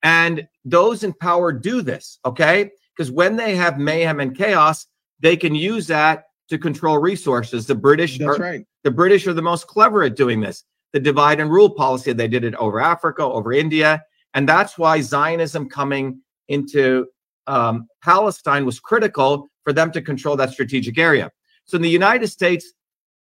And 0.03 0.47
those 0.65 1.05
in 1.05 1.13
power 1.13 1.53
do 1.53 1.83
this, 1.83 2.19
okay? 2.25 2.71
Because 2.97 3.11
when 3.11 3.37
they 3.37 3.57
have 3.57 3.79
mayhem 3.79 4.21
and 4.21 4.37
chaos, 4.37 4.87
they 5.21 5.37
can 5.37 5.55
use 5.55 5.87
that 5.89 6.27
to 6.49 6.59
control 6.59 6.99
resources. 6.99 7.67
The 7.67 7.75
British 7.75 8.19
That's 8.19 8.39
are, 8.39 8.43
right. 8.43 8.67
the 8.85 8.91
British 8.91 9.27
are 9.27 9.33
the 9.33 9.43
most 9.43 9.67
clever 9.67 10.05
at 10.05 10.17
doing 10.17 10.41
this. 10.41 10.65
The 10.97 11.01
divide 11.01 11.41
and 11.41 11.51
rule 11.51 11.69
policy, 11.69 12.15
they 12.15 12.27
did 12.27 12.43
it 12.43 12.55
over 12.55 12.81
Africa, 12.81 13.23
over 13.23 13.53
India. 13.53 14.03
And 14.33 14.49
that's 14.49 14.79
why 14.79 15.03
Zionism 15.03 15.69
coming 15.69 16.23
into 16.49 17.09
um, 17.47 17.87
Palestine 18.03 18.65
was 18.65 18.81
critical 18.81 19.51
for 19.63 19.75
them 19.75 19.93
to 19.93 20.01
control 20.01 20.37
that 20.37 20.53
strategic 20.53 20.97
area. 20.97 21.31
So 21.67 21.77
in 21.77 21.83
the 21.83 21.91
United 21.91 22.29
States, 22.29 22.73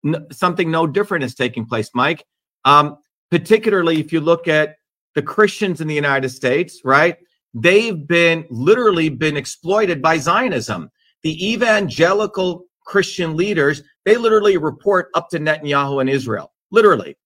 n- 0.06 0.24
something 0.32 0.70
no 0.70 0.86
different 0.86 1.22
is 1.22 1.34
taking 1.34 1.66
place, 1.66 1.90
Mike. 1.94 2.24
Um, 2.64 2.96
particularly 3.30 4.00
if 4.00 4.10
you 4.10 4.20
look 4.22 4.48
at 4.48 4.76
the 5.14 5.20
Christians 5.20 5.82
in 5.82 5.86
the 5.86 5.94
United 5.94 6.30
States, 6.30 6.80
right? 6.82 7.18
They've 7.52 8.08
been 8.08 8.46
literally 8.48 9.10
been 9.10 9.36
exploited 9.36 10.00
by 10.00 10.16
Zionism. 10.16 10.90
The 11.24 11.52
evangelical 11.52 12.64
Christian 12.86 13.36
leaders, 13.36 13.82
they 14.06 14.16
literally 14.16 14.56
report 14.56 15.10
up 15.12 15.28
to 15.32 15.38
Netanyahu 15.38 16.00
and 16.00 16.08
Israel. 16.08 16.54
Literally. 16.70 17.18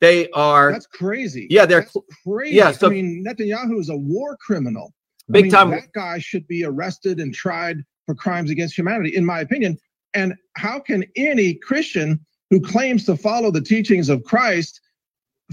They 0.00 0.30
are 0.30 0.72
That's 0.72 0.86
crazy. 0.86 1.46
Yeah, 1.50 1.66
they're 1.66 1.80
That's 1.82 1.96
crazy. 2.26 2.56
yeah, 2.56 2.72
so- 2.72 2.86
I 2.86 2.90
mean, 2.90 3.24
Netanyahu 3.26 3.78
is 3.78 3.90
a 3.90 3.96
war 3.96 4.36
criminal. 4.40 4.94
I 5.28 5.32
big 5.32 5.44
mean, 5.44 5.52
time. 5.52 5.70
That 5.70 5.92
guy 5.92 6.18
should 6.18 6.46
be 6.48 6.64
arrested 6.64 7.20
and 7.20 7.32
tried 7.34 7.84
for 8.06 8.14
crimes 8.14 8.50
against 8.50 8.76
humanity, 8.76 9.14
in 9.14 9.24
my 9.24 9.40
opinion. 9.40 9.78
And 10.14 10.34
how 10.56 10.80
can 10.80 11.04
any 11.16 11.54
Christian 11.54 12.18
who 12.50 12.60
claims 12.60 13.04
to 13.04 13.16
follow 13.16 13.50
the 13.50 13.60
teachings 13.60 14.08
of 14.08 14.24
Christ 14.24 14.80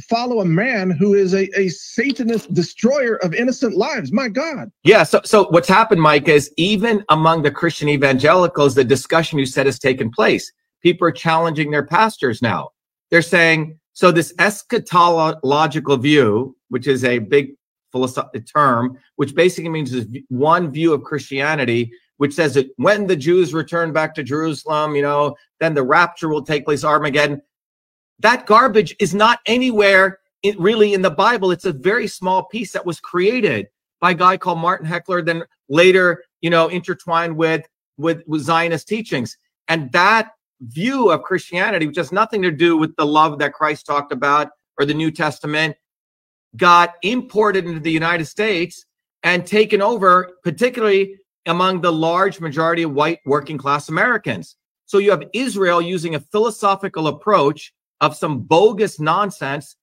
follow 0.09 0.41
a 0.41 0.45
man 0.45 0.91
who 0.91 1.13
is 1.15 1.33
a, 1.33 1.47
a 1.59 1.69
Satanist 1.69 2.53
destroyer 2.53 3.15
of 3.17 3.33
innocent 3.35 3.75
lives? 3.75 4.11
My 4.11 4.29
God. 4.29 4.71
Yeah. 4.83 5.03
So, 5.03 5.21
so 5.25 5.47
what's 5.49 5.67
happened, 5.67 6.01
Mike, 6.01 6.27
is 6.27 6.51
even 6.57 7.03
among 7.09 7.43
the 7.43 7.51
Christian 7.51 7.89
evangelicals, 7.89 8.75
the 8.75 8.83
discussion 8.83 9.37
you 9.37 9.45
said 9.45 9.65
has 9.65 9.77
taken 9.77 10.09
place. 10.09 10.51
People 10.81 11.07
are 11.07 11.11
challenging 11.11 11.69
their 11.71 11.85
pastors 11.85 12.41
now. 12.41 12.69
They're 13.11 13.21
saying, 13.21 13.79
so 13.97 14.11
this 14.11 14.31
eschatological 14.33 15.99
view, 15.99 16.55
which 16.69 16.85
is 16.85 17.03
a 17.03 17.17
big 17.17 17.55
philosophical 17.91 18.41
term, 18.41 18.95
which 19.15 19.33
basically 19.33 19.71
means 19.71 19.91
is 19.91 20.05
one 20.27 20.71
view 20.71 20.93
of 20.93 21.01
Christianity, 21.01 21.91
which 22.17 22.35
says 22.35 22.53
that 22.53 22.67
when 22.75 23.07
the 23.07 23.15
Jews 23.15 23.55
return 23.55 23.93
back 23.93 24.13
to 24.13 24.21
Jerusalem, 24.21 24.95
you 24.95 25.01
know, 25.01 25.35
then 25.59 25.73
the 25.73 25.81
rapture 25.81 26.29
will 26.29 26.43
take 26.43 26.63
place, 26.63 26.83
Armageddon. 26.83 27.41
That 28.19 28.45
garbage 28.45 28.95
is 28.99 29.15
not 29.15 29.39
anywhere 29.47 30.19
in, 30.43 30.61
really 30.61 30.93
in 30.93 31.01
the 31.01 31.09
Bible. 31.09 31.49
It's 31.49 31.65
a 31.65 31.73
very 31.73 32.05
small 32.05 32.43
piece 32.43 32.73
that 32.73 32.85
was 32.85 32.99
created 32.99 33.65
by 33.99 34.11
a 34.11 34.13
guy 34.13 34.37
called 34.37 34.59
Martin 34.59 34.85
Heckler, 34.85 35.23
then 35.23 35.41
later, 35.69 36.23
you 36.41 36.51
know, 36.51 36.67
intertwined 36.67 37.35
with, 37.35 37.65
with, 37.97 38.21
with 38.27 38.43
Zionist 38.43 38.87
teachings. 38.87 39.39
And 39.67 39.91
that 39.93 40.33
view 40.61 41.11
of 41.11 41.23
Christianity, 41.23 41.87
which 41.87 41.97
has 41.97 42.11
nothing 42.11 42.41
to 42.41 42.51
do 42.51 42.77
with 42.77 42.95
the 42.95 43.05
love 43.05 43.39
that 43.39 43.53
Christ 43.53 43.85
talked 43.85 44.11
about 44.11 44.49
or 44.79 44.85
the 44.85 44.93
New 44.93 45.11
Testament, 45.11 45.75
got 46.55 46.95
imported 47.03 47.65
into 47.65 47.79
the 47.79 47.91
United 47.91 48.25
States 48.25 48.85
and 49.23 49.45
taken 49.45 49.81
over, 49.81 50.31
particularly 50.43 51.17
among 51.45 51.81
the 51.81 51.91
large 51.91 52.39
majority 52.39 52.83
of 52.83 52.93
white 52.93 53.19
working 53.25 53.57
class 53.57 53.89
Americans. 53.89 54.55
So 54.85 54.97
you 54.97 55.11
have 55.11 55.23
Israel 55.33 55.81
using 55.81 56.15
a 56.15 56.19
philosophical 56.19 57.07
approach 57.07 57.73
of 58.01 58.15
some 58.15 58.39
bogus 58.39 58.99
nonsense, 58.99 59.75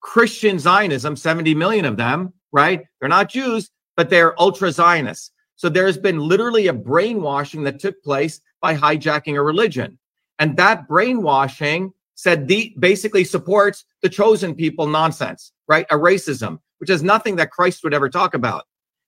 Christian 0.00 0.58
Zionism, 0.58 1.16
70 1.16 1.54
million 1.54 1.84
of 1.84 1.96
them, 1.96 2.32
right? 2.52 2.82
They're 3.00 3.08
not 3.08 3.30
Jews, 3.30 3.70
but 3.96 4.10
they're 4.10 4.40
ultra 4.40 4.70
Zionists. 4.70 5.30
So 5.56 5.68
there's 5.68 5.98
been 5.98 6.18
literally 6.18 6.66
a 6.66 6.72
brainwashing 6.72 7.64
that 7.64 7.78
took 7.78 8.02
place 8.02 8.40
by 8.60 8.76
hijacking 8.76 9.36
a 9.36 9.42
religion. 9.42 9.98
And 10.44 10.58
that 10.58 10.86
brainwashing 10.86 11.94
said 12.16 12.48
the 12.48 12.74
basically 12.78 13.24
supports 13.24 13.86
the 14.02 14.10
chosen 14.10 14.54
people 14.54 14.86
nonsense, 14.86 15.52
right? 15.68 15.86
A 15.90 15.94
racism, 15.94 16.58
which 16.80 16.90
is 16.90 17.02
nothing 17.02 17.36
that 17.36 17.50
Christ 17.50 17.82
would 17.82 17.94
ever 17.94 18.10
talk 18.10 18.34
about. 18.34 18.64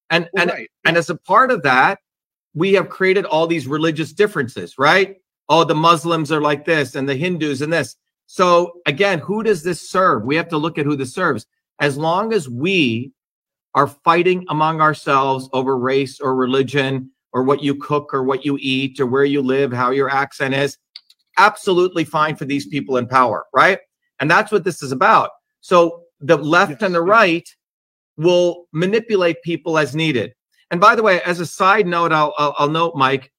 And 0.09 0.31
well, 0.33 0.45
and 0.45 0.51
right. 0.51 0.71
and 0.87 0.97
as 0.97 1.11
a 1.11 1.15
part 1.15 1.51
of 1.51 1.63
that, 1.65 1.99
we 2.55 2.73
have 2.73 2.89
created 2.89 3.27
all 3.27 3.47
these 3.47 3.67
religious 3.67 4.15
differences, 4.15 4.79
right? 4.79 5.17
Oh, 5.51 5.65
the 5.65 5.75
Muslims 5.75 6.33
are 6.33 6.41
like 6.41 6.65
this 6.65 6.95
and 6.95 7.07
the 7.07 7.15
Hindus 7.15 7.61
and 7.61 7.71
this. 7.71 7.97
So 8.25 8.81
again, 8.87 9.19
who 9.19 9.43
does 9.43 9.63
this 9.63 9.91
serve? 9.91 10.25
We 10.25 10.37
have 10.37 10.49
to 10.49 10.57
look 10.57 10.79
at 10.79 10.87
who 10.87 10.97
this 10.97 11.13
serves. 11.13 11.45
As 11.83 11.99
long 11.99 12.33
as 12.33 12.49
we 12.49 13.13
are 13.75 13.89
fighting 13.89 14.47
among 14.49 14.81
ourselves 14.81 15.51
over 15.53 15.77
race 15.77 16.19
or 16.19 16.35
religion 16.35 17.11
or 17.35 17.43
what 17.43 17.63
you 17.63 17.75
cook 17.75 18.15
or 18.15 18.23
what 18.23 18.47
you 18.47 18.57
eat 18.59 18.99
or 18.99 19.05
where 19.05 19.27
you 19.27 19.43
live, 19.43 19.71
how 19.71 19.91
your 19.91 20.09
accent 20.09 20.55
is, 20.55 20.79
absolutely 21.37 22.05
fine 22.05 22.37
for 22.37 22.45
these 22.45 22.67
people 22.67 22.97
in 22.97 23.07
power, 23.07 23.45
right? 23.55 23.79
And 24.21 24.31
that's 24.31 24.53
what 24.53 24.65
this 24.65 24.83
is 24.83 24.93
about. 24.93 25.31
So 25.61 26.03
the 26.21 26.37
left 26.37 26.71
yes. 26.73 26.83
and 26.83 26.95
the 26.95 27.03
right 27.03 27.49
will 28.17 28.67
manipulate 28.73 29.43
people 29.43 29.79
as 29.79 29.95
needed. 29.95 30.33
And 30.71 30.81
by 30.81 30.95
the 30.95 31.03
way, 31.03 31.21
as 31.23 31.41
a 31.41 31.47
side 31.47 31.87
note, 31.87 32.13
I'll, 32.13 32.35
I'll, 32.39 32.55
I'll 32.59 32.69
note, 32.69 32.97
Mike, 32.97 33.33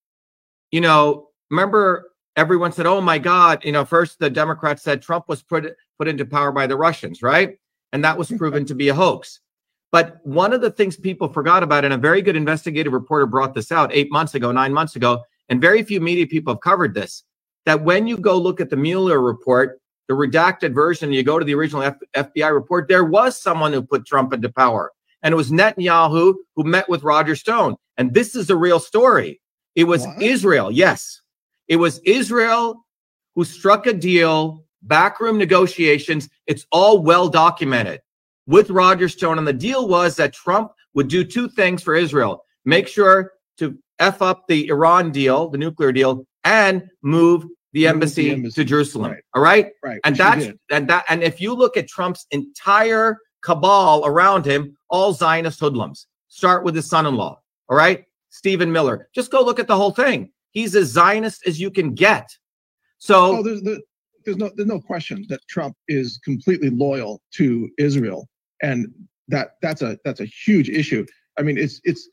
you 0.71 0.81
know, 0.81 1.29
remember 1.49 2.11
everyone 2.35 2.71
said, 2.71 2.85
"Oh 2.85 3.01
my 3.01 3.17
God!" 3.17 3.63
You 3.65 3.71
know, 3.71 3.85
first 3.85 4.19
the 4.19 4.29
Democrats 4.29 4.83
said 4.83 5.01
Trump 5.01 5.25
was 5.27 5.43
put 5.43 5.73
put 5.97 6.07
into 6.07 6.25
power 6.25 6.51
by 6.51 6.67
the 6.67 6.77
Russians, 6.77 7.21
right? 7.21 7.57
And 7.91 8.03
that 8.03 8.17
was 8.17 8.31
proven 8.31 8.65
to 8.65 8.75
be 8.75 8.89
a 8.89 8.93
hoax. 8.93 9.41
But 9.91 10.17
one 10.23 10.53
of 10.53 10.61
the 10.61 10.69
things 10.71 10.97
people 10.97 11.29
forgot 11.29 11.63
about, 11.63 11.85
and 11.85 11.93
a 11.93 11.97
very 11.97 12.21
good 12.21 12.35
investigative 12.35 12.93
reporter 12.93 13.25
brought 13.25 13.53
this 13.53 13.71
out 13.71 13.89
eight 13.93 14.11
months 14.11 14.35
ago, 14.35 14.51
nine 14.51 14.73
months 14.73 14.95
ago, 14.95 15.23
and 15.49 15.61
very 15.61 15.83
few 15.83 16.01
media 16.01 16.27
people 16.27 16.53
have 16.53 16.61
covered 16.61 16.93
this. 16.93 17.23
That 17.67 17.83
when 17.83 18.07
you 18.07 18.17
go 18.17 18.37
look 18.39 18.61
at 18.61 18.71
the 18.71 18.77
Mueller 18.77 19.21
report, 19.21 19.81
the 20.09 20.15
redacted 20.15 20.75
version, 20.75 21.13
you 21.13 21.23
go 21.23 21.39
to 21.39 21.45
the 21.45 21.55
original 21.55 21.83
F- 21.83 21.97
FBI 22.17 22.53
report, 22.53 22.89
there 22.89 23.05
was 23.05 23.41
someone 23.41 23.73
who 23.73 23.83
put 23.83 24.07
Trump 24.07 24.33
into 24.33 24.51
power. 24.51 24.93
And 25.23 25.33
it 25.33 25.37
was 25.37 25.51
Netanyahu 25.51 26.35
who 26.57 26.65
met 26.65 26.89
with 26.89 27.03
Roger 27.03 27.37
Stone. 27.37 27.77
And 27.97 28.13
this 28.15 28.35
is 28.35 28.47
the 28.47 28.57
real 28.57 28.81
story. 28.81 29.41
It 29.75 29.85
was 29.85 30.07
what? 30.07 30.23
Israel. 30.23 30.71
Yes. 30.71 31.21
It 31.69 31.77
was 31.77 32.01
Israel 32.05 32.85
who 33.35 33.45
struck 33.45 33.87
a 33.87 33.93
deal, 33.93 34.65
backroom 34.83 35.39
negotiations. 35.39 36.29
It's 36.47 36.67
all 36.73 37.03
well 37.03 37.29
documented 37.29 38.01
with 38.47 38.71
Roger 38.71 39.09
Stone. 39.09 39.39
And 39.39 39.47
the 39.47 39.53
deal 39.53 39.87
was 39.89 40.17
that 40.17 40.33
Trump 40.33 40.73
would 40.95 41.09
do 41.09 41.25
two 41.25 41.49
things 41.49 41.83
for 41.83 41.95
Israel 41.95 42.45
make 42.65 42.87
sure 42.87 43.33
to 43.59 43.77
F 43.99 44.21
up 44.23 44.47
the 44.47 44.67
Iran 44.69 45.11
deal, 45.11 45.49
the 45.49 45.59
nuclear 45.59 45.91
deal, 45.93 46.25
and 46.45 46.83
move 47.03 47.45
the 47.73 47.87
embassy, 47.87 48.29
the 48.29 48.31
embassy. 48.31 48.61
to 48.61 48.65
Jerusalem. 48.65 49.11
Right. 49.11 49.23
All 49.33 49.41
right. 49.41 49.71
Right. 49.83 49.99
And 50.03 50.15
that's 50.15 50.47
and 50.71 50.87
that 50.89 51.05
and 51.09 51.23
if 51.23 51.41
you 51.41 51.53
look 51.53 51.77
at 51.77 51.87
Trump's 51.87 52.25
entire 52.31 53.17
cabal 53.43 54.05
around 54.05 54.45
him, 54.45 54.77
all 54.89 55.13
Zionist 55.13 55.59
hoodlums. 55.59 56.07
Start 56.27 56.63
with 56.63 56.75
his 56.75 56.87
son-in-law. 56.89 57.39
All 57.69 57.77
right. 57.77 58.03
Stephen 58.29 58.71
Miller. 58.71 59.09
Just 59.15 59.31
go 59.31 59.41
look 59.43 59.59
at 59.59 59.67
the 59.67 59.75
whole 59.75 59.91
thing. 59.91 60.31
He's 60.51 60.75
as 60.75 60.87
Zionist 60.87 61.45
as 61.47 61.59
you 61.59 61.71
can 61.71 61.93
get. 61.93 62.29
So 62.99 63.37
oh, 63.37 63.43
there's, 63.43 63.61
there's 64.25 64.37
no 64.37 64.51
there's 64.55 64.67
no 64.67 64.79
question 64.79 65.25
that 65.29 65.39
Trump 65.47 65.75
is 65.87 66.19
completely 66.23 66.69
loyal 66.69 67.21
to 67.35 67.69
Israel, 67.77 68.27
and 68.61 68.87
that 69.27 69.51
that's 69.61 69.81
a 69.81 69.97
that's 70.03 70.19
a 70.19 70.25
huge 70.25 70.69
issue. 70.69 71.05
I 71.37 71.43
mean, 71.43 71.57
it's 71.57 71.79
it's 71.83 72.09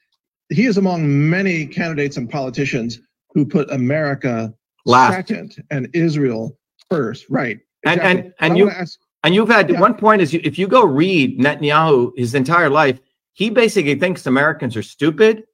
he 0.51 0.67
is 0.67 0.77
among 0.77 1.29
many 1.31 1.67
candidates 1.67 2.17
and 2.17 2.29
politicians 2.29 3.01
who 3.31 3.45
put 3.45 3.71
America 3.71 4.55
Last. 4.85 5.15
second 5.15 5.65
and 5.71 5.89
Israel 5.93 6.59
first. 6.91 7.27
Right. 7.29 7.61
Exactly. 7.85 8.11
And 8.11 8.19
and 8.19 8.35
and 8.41 8.59
you 8.59 8.71
ask, 8.71 8.99
and 9.23 9.35
you've 9.35 9.49
had 9.49 9.71
yeah. 9.71 9.81
one 9.81 9.95
point 9.95 10.23
is 10.23 10.33
you, 10.33 10.41
if 10.45 10.59
you 10.59 10.69
go 10.69 10.85
read 10.85 11.39
Netanyahu 11.39 12.13
his 12.17 12.35
entire 12.35 12.71
life, 12.71 12.99
he 13.33 13.51
basically 13.51 13.95
thinks 13.95 14.27
Americans 14.27 14.77
are 14.77 14.83
stupid. 14.83 15.45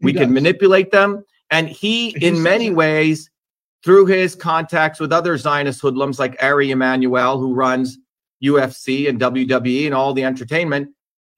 We 0.00 0.12
can 0.12 0.32
manipulate 0.32 0.90
them. 0.90 1.24
And 1.50 1.68
he, 1.68 2.10
he 2.10 2.26
in 2.26 2.42
many 2.42 2.68
that. 2.68 2.74
ways, 2.74 3.30
through 3.84 4.06
his 4.06 4.34
contacts 4.34 4.98
with 4.98 5.12
other 5.12 5.36
Zionist 5.38 5.80
hoodlums 5.80 6.18
like 6.18 6.36
Ari 6.42 6.70
Emanuel, 6.70 7.38
who 7.38 7.54
runs 7.54 7.98
UFC 8.42 9.08
and 9.08 9.20
WWE 9.20 9.86
and 9.86 9.94
all 9.94 10.12
the 10.12 10.24
entertainment, 10.24 10.88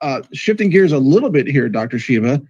uh, 0.00 0.22
shifting 0.32 0.70
gears 0.70 0.92
a 0.92 0.98
little 0.98 1.30
bit 1.30 1.46
here, 1.46 1.68
Dr. 1.68 1.98
Shiva, 1.98 2.42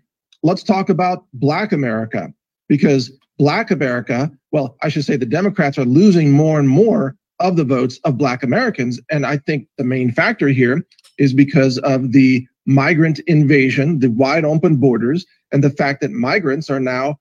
let's 0.43 0.63
talk 0.63 0.89
about 0.89 1.25
Black 1.33 1.73
America 1.73 2.33
because 2.69 3.11
Black 3.39 3.71
America, 3.71 4.31
well, 4.53 4.77
I 4.83 4.89
should 4.89 5.05
say 5.05 5.17
the 5.17 5.27
Democrats 5.27 5.79
are 5.79 5.85
losing 5.85 6.33
more 6.33 6.59
and 6.59 6.69
more 6.69 7.17
of 7.41 7.57
the 7.57 7.65
votes 7.65 7.99
of 8.05 8.19
Black 8.19 8.43
Americans. 8.43 9.01
And 9.11 9.27
I 9.27 9.39
think 9.39 9.69
the 9.77 9.85
main 9.85 10.11
factor 10.11 10.49
here 10.49 10.87
is 11.19 11.33
because 11.33 11.79
of 11.79 12.13
the 12.13 12.47
migrant 12.67 13.21
invasion, 13.21 14.01
the 14.01 14.11
wide 14.11 14.45
open 14.45 14.77
borders, 14.77 15.25
and 15.53 15.63
the 15.63 15.71
fact 15.71 16.01
that 16.01 16.11
migrants 16.11 16.69
are 16.71 16.81
now 16.81 17.19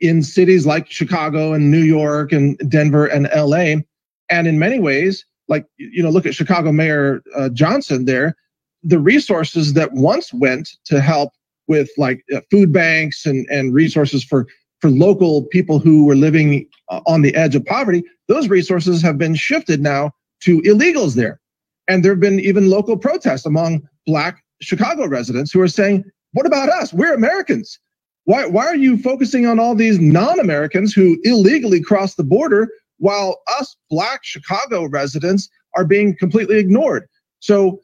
in 0.00 0.22
cities 0.22 0.66
like 0.66 0.90
Chicago 0.90 1.52
and 1.52 1.70
New 1.70 1.82
York 1.82 2.32
and 2.32 2.58
Denver 2.68 3.06
and 3.06 3.28
LA. 3.34 3.82
And 4.28 4.48
in 4.48 4.58
many 4.58 4.80
ways, 4.80 5.24
like, 5.48 5.66
you 5.76 6.02
know, 6.02 6.10
look 6.10 6.26
at 6.26 6.34
Chicago 6.34 6.72
Mayor 6.72 7.22
uh, 7.36 7.48
Johnson 7.50 8.04
there, 8.04 8.34
the 8.82 8.98
resources 8.98 9.74
that 9.74 9.92
once 9.92 10.32
went 10.32 10.68
to 10.86 11.00
help 11.00 11.32
with 11.68 11.90
like 11.96 12.24
uh, 12.34 12.40
food 12.50 12.72
banks 12.72 13.26
and, 13.26 13.46
and 13.48 13.72
resources 13.72 14.24
for 14.24 14.46
for 14.82 14.90
local 14.90 15.44
people 15.44 15.78
who 15.78 16.04
were 16.04 16.16
living 16.16 16.66
uh, 16.90 17.00
on 17.06 17.22
the 17.22 17.34
edge 17.36 17.54
of 17.54 17.64
poverty, 17.64 18.02
those 18.26 18.48
resources 18.48 19.00
have 19.00 19.16
been 19.16 19.34
shifted 19.36 19.80
now 19.80 20.10
to 20.40 20.60
illegals 20.62 21.14
there. 21.14 21.40
And 21.88 22.04
there 22.04 22.12
have 22.12 22.20
been 22.20 22.40
even 22.40 22.68
local 22.68 22.96
protests 22.98 23.46
among 23.46 23.88
Black 24.06 24.42
Chicago 24.60 25.06
residents 25.06 25.52
who 25.52 25.60
are 25.60 25.68
saying, 25.68 26.04
What 26.32 26.46
about 26.46 26.68
us? 26.68 26.92
We're 26.92 27.14
Americans. 27.14 27.78
Why, 28.24 28.44
why 28.46 28.66
are 28.66 28.76
you 28.76 28.98
focusing 28.98 29.46
on 29.46 29.58
all 29.60 29.74
these 29.76 29.98
non 30.00 30.40
Americans 30.40 30.92
who 30.92 31.16
illegally 31.22 31.80
cross 31.80 32.14
the 32.16 32.24
border 32.24 32.68
while 32.98 33.40
us 33.58 33.76
black 33.88 34.20
Chicago 34.24 34.86
residents 34.86 35.48
are 35.76 35.84
being 35.84 36.16
completely 36.16 36.58
ignored? 36.58 37.08
So, 37.38 37.80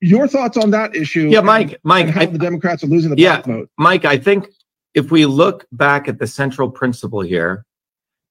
your 0.00 0.26
thoughts 0.26 0.56
on 0.56 0.70
that 0.70 0.96
issue? 0.96 1.28
Yeah, 1.28 1.38
and- 1.38 1.46
Mike, 1.46 1.78
Mike, 1.84 2.06
and 2.06 2.14
how 2.14 2.22
I- 2.22 2.26
the 2.26 2.38
Democrats 2.38 2.82
are 2.82 2.88
losing 2.88 3.10
the 3.10 3.16
Yeah. 3.20 3.36
black 3.42 3.46
vote. 3.46 3.70
Mike, 3.78 4.04
I 4.06 4.16
think 4.18 4.46
if 4.94 5.10
we 5.10 5.26
look 5.26 5.66
back 5.72 6.08
at 6.08 6.18
the 6.18 6.26
central 6.26 6.70
principle 6.70 7.20
here, 7.20 7.64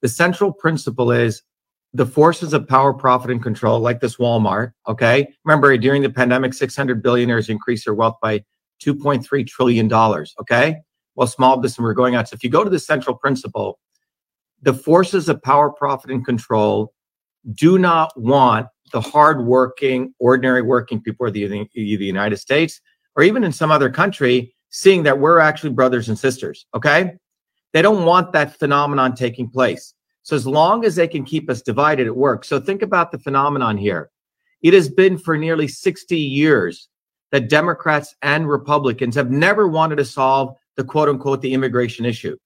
the 0.02 0.10
central 0.10 0.52
principle 0.52 1.12
is 1.12 1.44
the 1.94 2.06
forces 2.06 2.54
of 2.54 2.68
power, 2.68 2.94
profit, 2.94 3.32
and 3.32 3.44
control, 3.44 3.80
like 3.80 4.00
this 4.00 4.18
Walmart. 4.18 4.74
Okay. 4.88 5.28
Remember, 5.44 5.76
during 5.78 6.02
the 6.02 6.10
pandemic, 6.10 6.54
600 6.54 7.04
billionaires 7.04 7.50
increased 7.50 7.86
their 7.86 7.94
wealth 7.94 8.18
by 8.22 8.44
$2.3 8.84 9.48
trillion. 9.48 9.92
Okay. 9.94 10.78
While 11.16 11.28
small 11.28 11.58
business 11.58 11.80
were 11.80 11.94
going 11.94 12.16
out. 12.16 12.30
So 12.30 12.36
if 12.36 12.44
you 12.44 12.50
go 12.50 12.64
to 12.64 12.70
the 12.70 12.80
central 12.80 13.16
principle, 13.16 13.80
the 14.62 14.74
forces 14.74 15.28
of 15.28 15.42
power, 15.42 15.70
profit, 15.70 16.12
and 16.12 16.26
control 16.26 16.94
do 17.54 17.78
not 17.78 18.18
want 18.20 18.68
the 18.94 19.02
hardworking, 19.02 20.14
ordinary 20.20 20.62
working 20.62 21.02
people 21.02 21.28
of 21.28 21.34
the, 21.34 21.48
the 21.48 21.68
United 21.76 22.38
States 22.38 22.80
or 23.16 23.24
even 23.24 23.44
in 23.44 23.52
some 23.52 23.72
other 23.72 23.90
country 23.90 24.54
seeing 24.72 25.04
that 25.04 25.20
we're 25.20 25.40
actually 25.40 25.70
brothers 25.70 26.10
and 26.10 26.18
sisters. 26.18 26.66
Okay. 26.74 27.14
They 27.74 27.82
don't 27.82 28.06
want 28.06 28.34
that 28.34 28.58
phenomenon 28.58 29.16
taking 29.16 29.50
place. 29.50 29.94
So 30.24 30.36
as 30.36 30.46
long 30.46 30.86
as 30.86 30.96
they 30.96 31.08
can 31.08 31.24
keep 31.24 31.50
us 31.50 31.62
divided, 31.62 32.08
it 32.08 32.16
works. 32.16 32.48
So 32.48 32.60
think 32.60 32.82
about 32.82 33.12
the 33.12 33.20
phenomenon 33.20 33.78
here. 33.78 34.10
It 34.62 34.74
has 34.74 34.90
been 34.90 35.18
for 35.18 35.38
nearly 35.38 35.68
60 35.68 36.18
years 36.18 36.90
that 37.32 37.50
Democrats 37.50 38.16
and 38.22 38.48
Republicans 38.48 39.16
have 39.16 39.32
never 39.32 39.68
wanted 39.68 39.98
to 39.98 40.06
solve 40.06 40.56
the 40.76 40.84
quote 40.84 41.10
unquote 41.10 41.42
the 41.42 41.54
immigration 41.54 42.06
issue. 42.06 42.38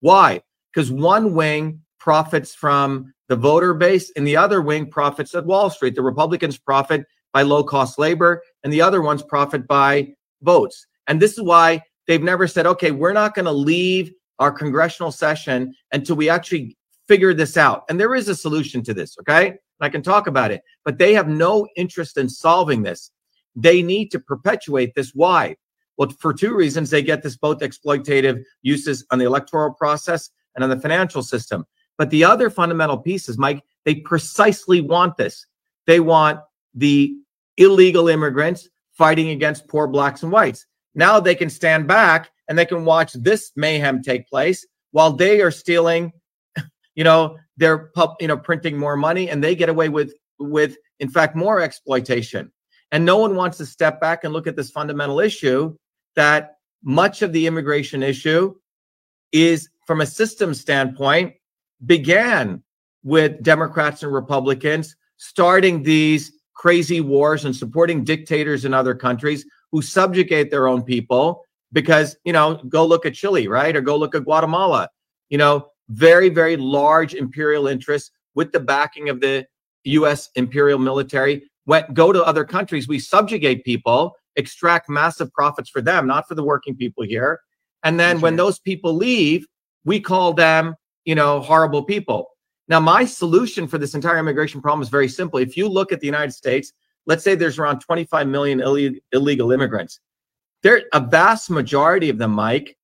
Why? 0.00 0.40
Because 0.72 0.90
one 0.90 1.34
wing 1.34 1.82
profits 1.98 2.54
from 2.54 3.12
the 3.28 3.36
voter 3.36 3.74
base 3.74 4.10
and 4.16 4.26
the 4.26 4.36
other 4.36 4.60
wing 4.60 4.90
profits 4.90 5.34
at 5.34 5.46
Wall 5.46 5.70
Street. 5.70 5.94
The 5.94 6.02
Republicans 6.02 6.58
profit 6.58 7.06
by 7.32 7.42
low 7.42 7.62
cost 7.62 7.98
labor 7.98 8.42
and 8.64 8.72
the 8.72 8.82
other 8.82 9.02
ones 9.02 9.22
profit 9.22 9.68
by 9.68 10.14
votes. 10.42 10.86
And 11.06 11.20
this 11.20 11.32
is 11.32 11.42
why 11.42 11.82
they've 12.06 12.22
never 12.22 12.46
said, 12.46 12.66
okay, 12.66 12.90
we're 12.90 13.12
not 13.12 13.34
going 13.34 13.46
to 13.46 13.52
leave 13.52 14.12
our 14.38 14.50
congressional 14.50 15.12
session 15.12 15.74
until 15.92 16.16
we 16.16 16.28
actually 16.28 16.76
figure 17.08 17.34
this 17.34 17.56
out. 17.56 17.84
And 17.88 17.98
there 17.98 18.14
is 18.14 18.28
a 18.28 18.34
solution 18.34 18.82
to 18.84 18.94
this, 18.94 19.16
okay? 19.20 19.54
I 19.80 19.88
can 19.88 20.02
talk 20.02 20.26
about 20.26 20.50
it, 20.50 20.62
but 20.84 20.98
they 20.98 21.14
have 21.14 21.28
no 21.28 21.66
interest 21.76 22.18
in 22.18 22.28
solving 22.28 22.82
this. 22.82 23.10
They 23.56 23.82
need 23.82 24.10
to 24.12 24.20
perpetuate 24.20 24.94
this. 24.94 25.12
Why? 25.14 25.56
Well, 25.96 26.10
for 26.10 26.32
two 26.32 26.54
reasons. 26.54 26.90
They 26.90 27.02
get 27.02 27.22
this 27.22 27.36
both 27.36 27.60
exploitative 27.60 28.42
uses 28.62 29.04
on 29.10 29.18
the 29.18 29.24
electoral 29.24 29.72
process 29.72 30.30
and 30.54 30.64
on 30.64 30.70
the 30.70 30.80
financial 30.80 31.22
system. 31.22 31.66
But 31.98 32.10
the 32.10 32.24
other 32.24 32.48
fundamental 32.48 32.96
piece 32.96 33.28
is, 33.28 33.38
Mike, 33.38 33.62
they 33.84 33.96
precisely 33.96 34.80
want 34.80 35.16
this. 35.16 35.46
They 35.86 36.00
want 36.00 36.40
the 36.74 37.14
illegal 37.56 38.08
immigrants 38.08 38.68
fighting 38.92 39.30
against 39.30 39.68
poor 39.68 39.86
blacks 39.86 40.22
and 40.22 40.32
whites. 40.32 40.66
Now 40.94 41.20
they 41.20 41.34
can 41.34 41.50
stand 41.50 41.86
back 41.86 42.30
and 42.48 42.58
they 42.58 42.66
can 42.66 42.84
watch 42.84 43.12
this 43.12 43.52
mayhem 43.56 44.02
take 44.02 44.28
place 44.28 44.66
while 44.90 45.12
they 45.12 45.40
are 45.40 45.50
stealing, 45.50 46.12
you 46.94 47.04
know, 47.04 47.36
they're 47.56 47.90
you 48.20 48.28
know, 48.28 48.36
printing 48.36 48.76
more 48.76 48.96
money 48.96 49.28
and 49.28 49.42
they 49.44 49.54
get 49.54 49.68
away 49.68 49.88
with 49.88 50.12
with 50.38 50.76
in 50.98 51.08
fact 51.08 51.36
more 51.36 51.60
exploitation. 51.60 52.50
And 52.92 53.04
no 53.04 53.18
one 53.18 53.36
wants 53.36 53.58
to 53.58 53.66
step 53.66 54.00
back 54.00 54.24
and 54.24 54.32
look 54.32 54.46
at 54.46 54.56
this 54.56 54.70
fundamental 54.70 55.20
issue 55.20 55.76
that 56.16 56.56
much 56.82 57.22
of 57.22 57.32
the 57.32 57.46
immigration 57.46 58.02
issue 58.02 58.54
is 59.32 59.68
from 59.86 60.00
a 60.00 60.06
system 60.06 60.54
standpoint 60.54 61.34
began 61.86 62.62
with 63.04 63.42
Democrats 63.42 64.02
and 64.02 64.12
Republicans 64.12 64.96
starting 65.18 65.82
these 65.82 66.32
crazy 66.54 67.00
wars 67.00 67.44
and 67.44 67.54
supporting 67.54 68.04
dictators 68.04 68.64
in 68.64 68.74
other 68.74 68.94
countries 68.94 69.46
who 69.72 69.82
subjugate 69.82 70.50
their 70.50 70.66
own 70.66 70.82
people 70.82 71.44
because 71.72 72.16
you 72.24 72.32
know 72.32 72.60
go 72.68 72.84
look 72.84 73.06
at 73.06 73.14
chile 73.14 73.48
right? 73.48 73.74
Or 73.76 73.80
go 73.80 73.96
look 73.96 74.14
at 74.14 74.24
guatemala. 74.24 74.88
You 75.28 75.38
know 75.38 75.68
very 75.88 76.28
very 76.28 76.56
large 76.56 77.14
imperial 77.14 77.66
interests 77.66 78.10
with 78.34 78.52
the 78.52 78.60
backing 78.60 79.08
of 79.08 79.20
the 79.20 79.46
us 79.84 80.28
imperial 80.34 80.78
military 80.78 81.50
went 81.66 81.92
go 81.94 82.12
to 82.12 82.22
other 82.22 82.44
countries. 82.44 82.88
We 82.88 82.98
subjugate 82.98 83.64
people 83.64 84.16
extract 84.36 84.88
massive 84.88 85.32
profits 85.32 85.70
for 85.70 85.80
them 85.80 86.06
not 86.06 86.28
for 86.28 86.34
the 86.34 86.44
working 86.44 86.76
people 86.76 87.04
here. 87.04 87.40
And 87.82 87.98
then 87.98 88.20
when 88.20 88.36
those 88.36 88.58
people 88.58 88.94
leave 88.94 89.46
we 89.84 90.00
call 90.00 90.32
them 90.32 90.74
you 91.04 91.14
know 91.14 91.40
horrible 91.40 91.82
people. 91.82 92.26
Now 92.68 92.80
my 92.80 93.04
solution 93.04 93.66
for 93.66 93.78
this 93.78 93.94
entire 93.94 94.18
immigration 94.18 94.60
problem 94.60 94.82
is 94.82 94.88
very 94.88 95.08
simple. 95.08 95.38
If 95.38 95.56
you 95.56 95.68
look 95.68 95.92
at 95.92 96.00
the 96.00 96.06
united 96.06 96.32
states 96.32 96.72
let's 97.10 97.24
say 97.24 97.34
there's 97.34 97.58
around 97.58 97.80
25 97.80 98.28
million 98.28 98.60
Ill- 98.60 98.94
illegal 99.10 99.50
immigrants. 99.50 99.98
There 100.62 100.82
a 100.92 101.00
vast 101.00 101.50
majority 101.50 102.08
of 102.08 102.18
them 102.18 102.30
mike 102.30 102.76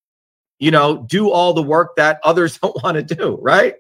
you 0.59 0.73
know 0.73 1.05
do 1.09 1.31
all 1.31 1.53
the 1.53 1.63
work 1.63 1.95
that 1.97 2.19
others 2.25 2.59
don't 2.63 2.83
want 2.83 2.97
to 2.97 3.15
do 3.15 3.39
right? 3.41 3.75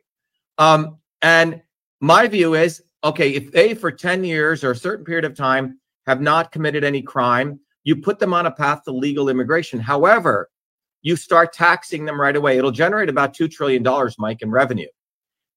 Um 0.56 0.98
and 1.20 1.60
my 2.00 2.28
view 2.28 2.54
is 2.54 2.80
okay 3.02 3.30
if 3.30 3.50
they 3.50 3.74
for 3.74 3.90
10 3.90 4.22
years 4.22 4.62
or 4.62 4.70
a 4.70 4.76
certain 4.76 5.04
period 5.04 5.24
of 5.24 5.34
time 5.34 5.80
have 6.06 6.20
not 6.20 6.52
committed 6.52 6.84
any 6.84 7.02
crime 7.02 7.58
you 7.82 7.96
put 7.96 8.20
them 8.20 8.32
on 8.32 8.46
a 8.46 8.50
path 8.50 8.84
to 8.84 8.92
legal 8.92 9.28
immigration. 9.28 9.80
However 9.80 10.48
you 11.02 11.16
start 11.16 11.52
taxing 11.52 12.04
them 12.04 12.20
right 12.20 12.36
away. 12.36 12.56
It'll 12.58 12.70
generate 12.70 13.08
about 13.08 13.34
2 13.34 13.48
trillion 13.48 13.82
dollars 13.82 14.14
mike 14.16 14.42
in 14.42 14.50
revenue. 14.52 14.88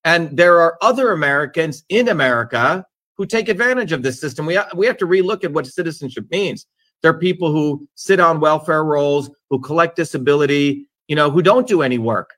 And 0.04 0.36
there 0.36 0.60
are 0.62 0.80
other 0.82 1.12
americans 1.12 1.84
in 1.89 2.08
america 2.08 2.86
who 3.19 3.25
take 3.25 3.49
advantage 3.49 3.91
of 3.91 4.01
this 4.01 4.19
system. 4.19 4.45
We, 4.45 4.55
ha- 4.55 4.69
we 4.73 4.88
have 4.88 4.97
to 4.97 5.05
relook 5.05 5.43
at 5.43 5.51
what 5.51 5.67
citizenship 5.67 6.25
means. 6.32 6.65
There 7.01 7.12
are 7.12 7.19
people 7.19 7.51
who 7.51 7.88
sit 7.95 8.19
on 8.19 8.39
welfare 8.39 8.86
rolls 8.86 9.29
who 9.49 9.60
collect 9.60 9.97
disability 9.97 10.88
you 11.10 11.15
know 11.15 11.29
who 11.29 11.41
don't 11.41 11.67
do 11.67 11.82
any 11.82 11.97
work 11.97 12.29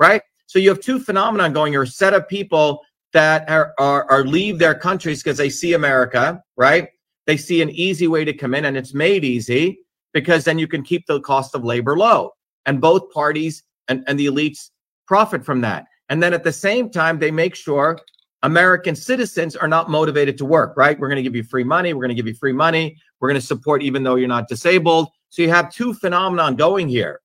right? 0.00 0.22
So 0.46 0.58
you 0.58 0.68
have 0.70 0.80
two 0.80 0.98
phenomena 0.98 1.48
going. 1.50 1.72
You're 1.72 1.84
a 1.84 1.86
set 1.86 2.14
of 2.14 2.26
people 2.26 2.80
that 3.12 3.48
are, 3.48 3.72
are, 3.78 4.10
are 4.10 4.24
leave 4.24 4.58
their 4.58 4.74
countries 4.74 5.22
because 5.22 5.38
they 5.38 5.50
see 5.50 5.74
america 5.74 6.42
right? 6.56 6.88
They 7.26 7.36
see 7.36 7.62
an 7.62 7.70
easy 7.70 8.08
way 8.08 8.24
to 8.24 8.32
come 8.32 8.54
in 8.54 8.64
and 8.64 8.76
it's 8.76 8.92
made 8.92 9.24
easy 9.24 9.78
because 10.12 10.44
then 10.44 10.58
you 10.58 10.66
can 10.66 10.82
keep 10.82 11.06
the 11.06 11.20
cost 11.20 11.54
of 11.54 11.64
labor 11.64 11.96
low 11.96 12.32
and 12.66 12.80
both 12.80 13.10
parties 13.12 13.62
and, 13.88 14.02
and 14.08 14.18
the 14.18 14.26
elites 14.26 14.70
profit 15.06 15.44
from 15.44 15.60
that. 15.60 15.84
And 16.08 16.22
then 16.22 16.34
at 16.34 16.44
the 16.44 16.52
same 16.52 16.90
time 16.90 17.18
they 17.18 17.30
make 17.30 17.54
sure 17.54 17.98
american 18.44 18.94
citizens 18.94 19.56
are 19.56 19.66
not 19.68 19.90
motivated 19.90 20.38
to 20.38 20.44
work 20.44 20.76
right 20.76 20.98
we're 20.98 21.08
going 21.08 21.16
to 21.16 21.22
give 21.22 21.34
you 21.36 21.42
free 21.42 21.64
money 21.64 21.92
we're 21.92 22.00
going 22.02 22.08
to 22.16 22.20
give 22.22 22.26
you 22.26 22.34
free 22.34 22.52
money 22.52 22.96
we're 23.20 23.28
going 23.28 23.40
to 23.40 23.46
support 23.46 23.82
even 23.82 24.02
though 24.04 24.14
you're 24.14 24.28
not 24.28 24.46
disabled 24.48 25.08
so 25.30 25.42
you 25.42 25.48
have 25.50 25.72
two 25.72 25.92
phenomenon 25.92 26.54
going 26.54 26.88
here 26.88 27.20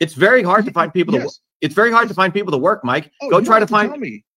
it's 0.00 0.14
very 0.14 0.42
hard 0.42 0.64
to 0.64 0.72
find 0.72 0.92
people 0.92 1.12
to, 1.14 1.20
Yes. 1.20 1.40
it's 1.60 1.74
very 1.74 1.92
hard 1.92 2.08
to 2.08 2.14
find 2.14 2.32
people 2.34 2.52
to 2.52 2.58
work 2.58 2.84
mike 2.84 3.10
Oh, 3.22 3.30
go 3.30 3.40
try 3.40 3.58
to 3.60 3.66
find 3.66 3.90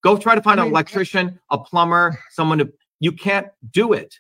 go 0.03 0.17
try 0.17 0.36
to 0.36 0.41
find 0.41 0.59
I 0.59 0.63
an 0.63 0.69
mean, 0.69 0.75
I- 0.75 0.79
electrician 0.79 1.39
a 1.51 1.57
plumber 1.57 2.17
someone 2.31 2.57
to 2.59 2.71
you 2.99 3.12
can't 3.12 3.47
do 3.71 3.93
it 3.93 4.13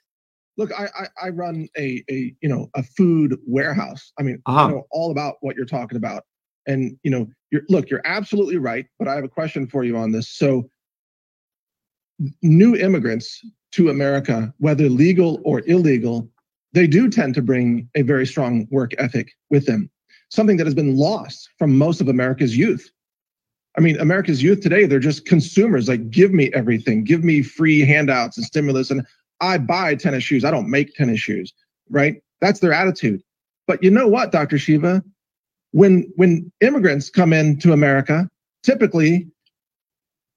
Look, 0.55 0.71
I, 0.71 0.85
I 1.01 1.07
I 1.25 1.29
run 1.29 1.67
a 1.79 2.03
a 2.11 2.31
you 2.41 2.47
know 2.47 2.69
a 2.75 2.83
food 2.83 3.39
warehouse. 3.47 4.13
I 4.19 4.21
mean, 4.21 4.39
Uh-huh. 4.45 4.65
I 4.65 4.69
know 4.69 4.83
all 4.91 5.09
about 5.09 5.37
what 5.41 5.55
you're 5.55 5.65
talking 5.65 5.97
about. 5.97 6.25
And 6.67 6.95
you 7.01 7.09
know, 7.09 7.25
you're 7.49 7.63
look, 7.69 7.89
you're 7.89 8.03
absolutely 8.05 8.57
right. 8.57 8.85
But 8.99 9.07
I 9.07 9.15
have 9.15 9.23
a 9.23 9.27
question 9.39 9.65
for 9.65 9.83
you 9.83 9.97
on 9.97 10.11
this. 10.11 10.29
So, 10.29 10.69
new 12.41 12.75
immigrants 12.75 13.41
to 13.73 13.89
America, 13.89 14.53
whether 14.59 14.89
legal 14.89 15.41
or 15.43 15.61
illegal, 15.67 16.29
they 16.73 16.87
do 16.87 17.09
tend 17.09 17.33
to 17.35 17.41
bring 17.41 17.89
a 17.95 18.01
very 18.01 18.25
strong 18.25 18.67
work 18.71 18.91
ethic 18.97 19.31
with 19.49 19.65
them. 19.65 19.89
Something 20.29 20.57
that 20.57 20.67
has 20.67 20.75
been 20.75 20.95
lost 20.95 21.49
from 21.57 21.77
most 21.77 22.01
of 22.01 22.07
America's 22.07 22.57
youth. 22.57 22.89
I 23.77 23.81
mean, 23.81 23.99
America's 23.99 24.43
youth 24.43 24.61
today, 24.61 24.85
they're 24.85 24.99
just 24.99 25.25
consumers. 25.25 25.87
Like, 25.87 26.09
give 26.11 26.31
me 26.31 26.51
everything, 26.53 27.03
give 27.03 27.23
me 27.23 27.41
free 27.41 27.81
handouts 27.81 28.37
and 28.37 28.45
stimulus. 28.45 28.91
And 28.91 29.05
I 29.41 29.57
buy 29.57 29.95
tennis 29.95 30.23
shoes. 30.23 30.45
I 30.45 30.51
don't 30.51 30.69
make 30.69 30.93
tennis 30.93 31.19
shoes, 31.19 31.53
right? 31.89 32.21
That's 32.41 32.59
their 32.59 32.73
attitude. 32.73 33.21
But 33.67 33.83
you 33.83 33.89
know 33.89 34.07
what, 34.07 34.31
Dr. 34.31 34.57
Shiva? 34.57 35.03
When 35.71 36.11
when 36.15 36.51
immigrants 36.61 37.09
come 37.09 37.33
into 37.33 37.73
America, 37.73 38.29
typically 38.61 39.27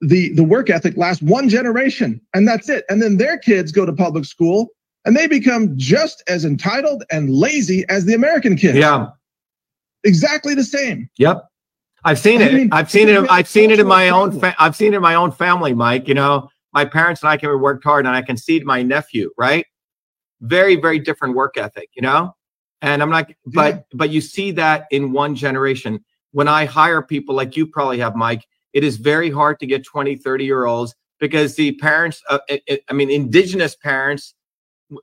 the 0.01 0.33
the 0.35 0.45
work 0.45 0.71
ethic 0.71 0.97
lasts 0.97 1.23
one 1.23 1.49
generation 1.49 2.21
and 2.35 2.47
that's 2.47 2.69
it. 2.69 2.85
And 2.89 3.01
then 3.03 3.17
their 3.17 3.39
kids 3.39 3.73
go 3.73 3.87
to 3.87 3.93
public 3.93 4.25
school 4.25 4.69
and 5.05 5.17
they 5.17 5.27
become 5.27 5.77
just 5.77 6.23
as 6.29 6.45
entitled 6.45 7.05
and 7.11 7.31
lazy 7.31 7.85
as 7.89 8.05
the 8.05 8.15
American 8.15 8.57
kids. 8.57 8.77
yeah 8.79 9.09
Exactly 10.05 10.55
the 10.55 10.65
same. 10.65 11.11
Yep. 11.19 11.45
I've 12.05 12.19
seen 12.19 12.41
I 12.41 12.45
it. 12.45 12.55
mean, 12.55 12.69
I've 12.73 12.89
seen 12.91 13.09
it. 13.09 13.29
I've 13.29 13.49
seen 13.49 13.73
it 13.73 13.81
in 13.81 13.89
my 13.89 14.09
cultural 14.09 14.23
own. 14.23 14.31
problem. 14.31 14.53
Fa- 14.53 14.63
I've 14.63 14.77
seen 14.77 14.93
it 14.93 14.97
in 14.97 15.03
my 15.03 15.17
own 15.17 15.33
family, 15.33 15.75
Mike. 15.75 16.07
You 16.07 16.15
know, 16.15 16.49
my 16.73 16.85
parents 16.85 17.23
and 17.23 17.31
I 17.31 17.37
can 17.37 17.49
worked 17.61 17.83
hard, 17.83 18.07
and 18.07 18.15
I 18.15 18.23
can 18.23 18.37
see 18.37 18.61
my 18.61 18.83
nephew. 18.83 19.31
Right. 19.37 19.67
Very, 20.43 20.77
very 20.77 21.01
different 21.01 21.35
work 21.35 21.57
ethic. 21.57 21.89
You 21.97 22.03
know. 22.03 22.37
And 22.83 23.03
I'm 23.03 23.11
not, 23.11 23.33
but 23.47 23.87
but 23.93 24.11
you 24.11 24.21
see 24.21 24.53
that 24.53 24.87
in 24.93 25.11
one 25.13 25.35
generation. 25.35 26.05
When 26.31 26.47
I 26.47 26.67
hire 26.67 27.03
people 27.03 27.35
like 27.35 27.57
you 27.57 27.67
probably 27.67 27.99
have, 27.99 28.15
Mike, 28.15 28.47
it 28.77 28.85
is 28.85 28.99
very 28.99 29.31
hard 29.31 29.59
to 29.59 29.67
get 29.67 29.87
20, 29.87 30.17
30 30.17 30.45
year 30.45 30.67
olds 30.67 30.95
because 31.19 31.55
the 31.55 31.73
parents, 31.77 32.23
uh, 32.29 32.41
it, 32.47 32.63
it, 32.67 32.85
I 32.91 32.93
mean, 32.93 33.09
indigenous 33.09 33.75
parents 33.75 34.35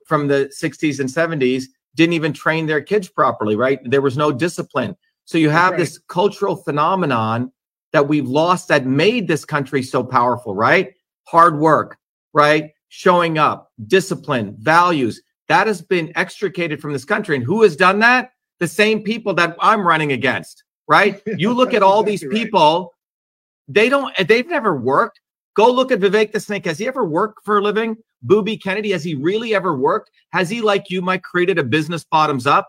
from 0.06 0.28
the 0.28 0.54
60s 0.62 1.00
and 1.00 1.10
70s 1.10 1.64
didn't 1.96 2.14
even 2.14 2.34
train 2.34 2.68
their 2.68 2.82
kids 2.82 3.10
properly, 3.10 3.56
right? 3.56 3.80
There 3.84 4.02
was 4.02 4.16
no 4.16 4.32
discipline. 4.32 4.96
So 5.26 5.40
you 5.40 5.50
have 5.50 5.72
right. 5.72 5.80
this 5.80 5.98
cultural 6.08 6.56
phenomenon 6.56 7.52
that 7.94 8.08
we've 8.08 8.28
lost 8.28 8.68
that 8.68 8.86
made 8.86 9.28
this 9.28 9.44
country 9.44 9.82
so 9.82 10.04
powerful, 10.04 10.54
right? 10.54 10.94
Hard 11.26 11.58
work, 11.58 11.98
right? 12.32 12.74
Showing 12.90 13.40
up, 13.40 13.72
discipline, 13.88 14.56
values. 14.60 15.20
That 15.48 15.66
has 15.66 15.82
been 15.82 16.12
extricated 16.16 16.80
from 16.80 16.94
this 16.94 17.06
country. 17.06 17.36
And 17.36 17.44
who 17.44 17.64
has 17.64 17.76
done 17.76 17.98
that? 18.00 18.34
The 18.60 18.68
same 18.68 19.02
people 19.02 19.34
that 19.34 19.58
I'm 19.60 19.82
running 19.86 20.12
against, 20.12 20.64
right? 20.88 21.24
You 21.26 21.54
look 21.54 21.74
at 21.74 21.82
all 21.82 22.02
exactly 22.08 22.30
these 22.30 22.44
people. 22.44 22.93
They 23.68 23.90
don't, 23.90 24.16
they've 24.28 24.48
never 24.48 24.76
worked. 24.76 25.20
Go 25.56 25.72
look 25.72 25.92
at 25.92 26.00
Vivek 26.00 26.32
the 26.32 26.40
Snake. 26.40 26.66
Has 26.66 26.80
he 26.80 26.88
ever 26.88 27.06
worked 27.06 27.46
for 27.46 27.60
a 27.60 27.62
living? 27.62 27.96
Booby 28.24 28.58
Kennedy, 28.58 28.92
has 28.92 29.04
he 29.04 29.16
really 29.16 29.54
ever 29.54 29.78
worked? 29.78 30.10
Has 30.32 30.50
he, 30.50 30.62
like 30.62 30.90
you, 30.90 31.02
Mike, 31.02 31.24
created 31.24 31.60
a 31.60 31.64
business 31.64 32.04
bottoms 32.04 32.48
up? 32.48 32.68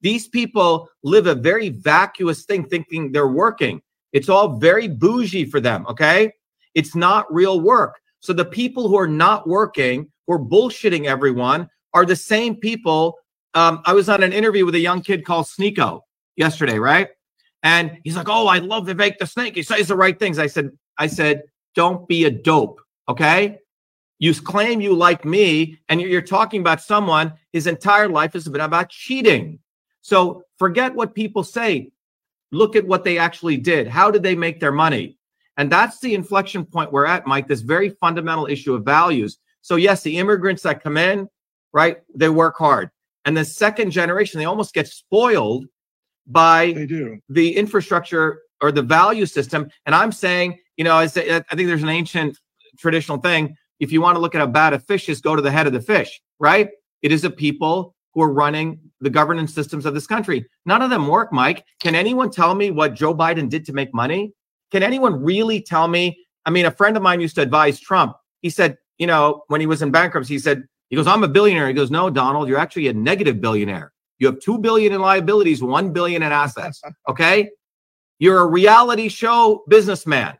These 0.00 0.28
people 0.28 0.88
live 1.02 1.26
a 1.26 1.34
very 1.34 1.68
vacuous 1.68 2.44
thing, 2.44 2.64
thinking 2.64 3.12
they're 3.12 3.28
working. 3.28 3.82
It's 4.12 4.28
all 4.28 4.58
very 4.58 4.88
bougie 4.88 5.44
for 5.44 5.60
them. 5.60 5.86
Okay. 5.88 6.32
It's 6.74 6.94
not 6.94 7.32
real 7.32 7.60
work. 7.60 8.00
So 8.20 8.32
the 8.32 8.44
people 8.44 8.88
who 8.88 8.96
are 8.96 9.08
not 9.08 9.48
working, 9.48 10.10
are 10.28 10.38
bullshitting 10.38 11.06
everyone, 11.06 11.68
are 11.92 12.06
the 12.06 12.16
same 12.16 12.56
people. 12.56 13.18
Um, 13.54 13.82
I 13.84 13.92
was 13.92 14.08
on 14.08 14.22
an 14.22 14.32
interview 14.32 14.64
with 14.64 14.74
a 14.74 14.80
young 14.80 15.02
kid 15.02 15.24
called 15.24 15.46
Sneako 15.46 16.00
yesterday, 16.36 16.78
right? 16.78 17.08
And 17.62 17.98
he's 18.04 18.16
like, 18.16 18.28
"Oh, 18.28 18.46
I 18.48 18.58
love 18.58 18.86
Vivek 18.86 19.18
the 19.18 19.26
Snake. 19.26 19.54
He 19.54 19.62
says 19.62 19.88
the 19.88 19.96
right 19.96 20.18
things." 20.18 20.38
I 20.38 20.46
said, 20.46 20.70
"I 20.98 21.06
said, 21.06 21.42
don't 21.74 22.06
be 22.08 22.24
a 22.24 22.30
dope, 22.30 22.80
okay? 23.08 23.58
You 24.18 24.34
claim 24.34 24.80
you 24.80 24.94
like 24.94 25.24
me, 25.24 25.78
and 25.88 26.00
you're, 26.00 26.22
talking 26.22 26.60
about 26.60 26.80
someone 26.80 27.32
his 27.52 27.66
entire 27.66 28.08
life 28.08 28.32
has 28.34 28.46
been 28.48 28.60
about 28.60 28.88
cheating. 28.88 29.58
So 30.00 30.44
forget 30.58 30.94
what 30.94 31.14
people 31.14 31.42
say. 31.42 31.90
Look 32.52 32.76
at 32.76 32.86
what 32.86 33.04
they 33.04 33.18
actually 33.18 33.56
did. 33.56 33.88
How 33.88 34.10
did 34.10 34.22
they 34.22 34.34
make 34.34 34.60
their 34.60 34.72
money? 34.72 35.18
And 35.56 35.70
that's 35.70 36.00
the 36.00 36.14
inflection 36.14 36.64
point 36.64 36.92
we're 36.92 37.06
at, 37.06 37.26
Mike. 37.26 37.48
This 37.48 37.62
very 37.62 37.90
fundamental 37.90 38.46
issue 38.46 38.74
of 38.74 38.84
values. 38.84 39.38
So 39.62 39.76
yes, 39.76 40.02
the 40.02 40.18
immigrants 40.18 40.62
that 40.62 40.82
come 40.82 40.96
in, 40.96 41.28
right? 41.72 41.98
They 42.14 42.28
work 42.28 42.56
hard. 42.56 42.90
And 43.24 43.36
the 43.36 43.44
second 43.44 43.90
generation, 43.90 44.38
they 44.38 44.44
almost 44.44 44.74
get 44.74 44.88
spoiled 44.88 45.66
by 46.26 46.86
the 47.28 47.56
infrastructure 47.56 48.40
or 48.60 48.72
the 48.72 48.82
value 48.82 49.26
system. 49.26 49.68
And 49.86 49.94
I'm 49.94 50.12
saying, 50.12 50.58
you 50.76 50.84
know, 50.84 50.94
I, 50.94 51.06
say, 51.06 51.36
I 51.36 51.56
think 51.56 51.68
there's 51.68 51.82
an 51.82 51.88
ancient 51.88 52.38
traditional 52.78 53.18
thing. 53.18 53.56
If 53.80 53.92
you 53.92 54.00
want 54.00 54.16
to 54.16 54.20
look 54.20 54.34
at 54.34 54.40
how 54.40 54.46
bad 54.46 54.72
a 54.72 54.78
fish 54.78 55.08
is, 55.08 55.20
go 55.20 55.34
to 55.34 55.42
the 55.42 55.50
head 55.50 55.66
of 55.66 55.72
the 55.72 55.80
fish, 55.80 56.20
right? 56.38 56.68
It 57.02 57.10
is 57.10 57.24
a 57.24 57.30
people 57.30 57.94
who 58.14 58.22
are 58.22 58.32
running 58.32 58.78
the 59.00 59.10
governance 59.10 59.52
systems 59.52 59.86
of 59.86 59.94
this 59.94 60.06
country. 60.06 60.46
None 60.66 60.82
of 60.82 60.90
them 60.90 61.08
work, 61.08 61.32
Mike. 61.32 61.64
Can 61.80 61.94
anyone 61.94 62.30
tell 62.30 62.54
me 62.54 62.70
what 62.70 62.94
Joe 62.94 63.14
Biden 63.14 63.48
did 63.48 63.64
to 63.66 63.72
make 63.72 63.92
money? 63.92 64.32
Can 64.70 64.82
anyone 64.82 65.22
really 65.22 65.60
tell 65.60 65.88
me? 65.88 66.16
I 66.46 66.50
mean, 66.50 66.66
a 66.66 66.70
friend 66.70 66.96
of 66.96 67.02
mine 67.02 67.20
used 67.20 67.34
to 67.36 67.42
advise 67.42 67.80
Trump. 67.80 68.14
He 68.42 68.50
said, 68.50 68.76
you 68.98 69.06
know, 69.06 69.42
when 69.48 69.60
he 69.60 69.66
was 69.66 69.82
in 69.82 69.90
bankruptcy, 69.90 70.34
he 70.34 70.38
said, 70.38 70.64
he 70.88 70.96
goes, 70.96 71.06
I'm 71.06 71.24
a 71.24 71.28
billionaire. 71.28 71.68
He 71.68 71.74
goes, 71.74 71.90
no, 71.90 72.10
Donald, 72.10 72.48
you're 72.48 72.58
actually 72.58 72.88
a 72.88 72.92
negative 72.92 73.40
billionaire. 73.40 73.92
You 74.22 74.28
have 74.28 74.38
two 74.38 74.56
billion 74.56 74.92
in 74.92 75.00
liabilities, 75.00 75.64
one 75.64 75.92
billion 75.92 76.22
in 76.22 76.30
assets. 76.30 76.80
Okay. 77.08 77.50
You're 78.20 78.38
a 78.38 78.46
reality 78.46 79.08
show 79.08 79.64
businessman. 79.66 80.38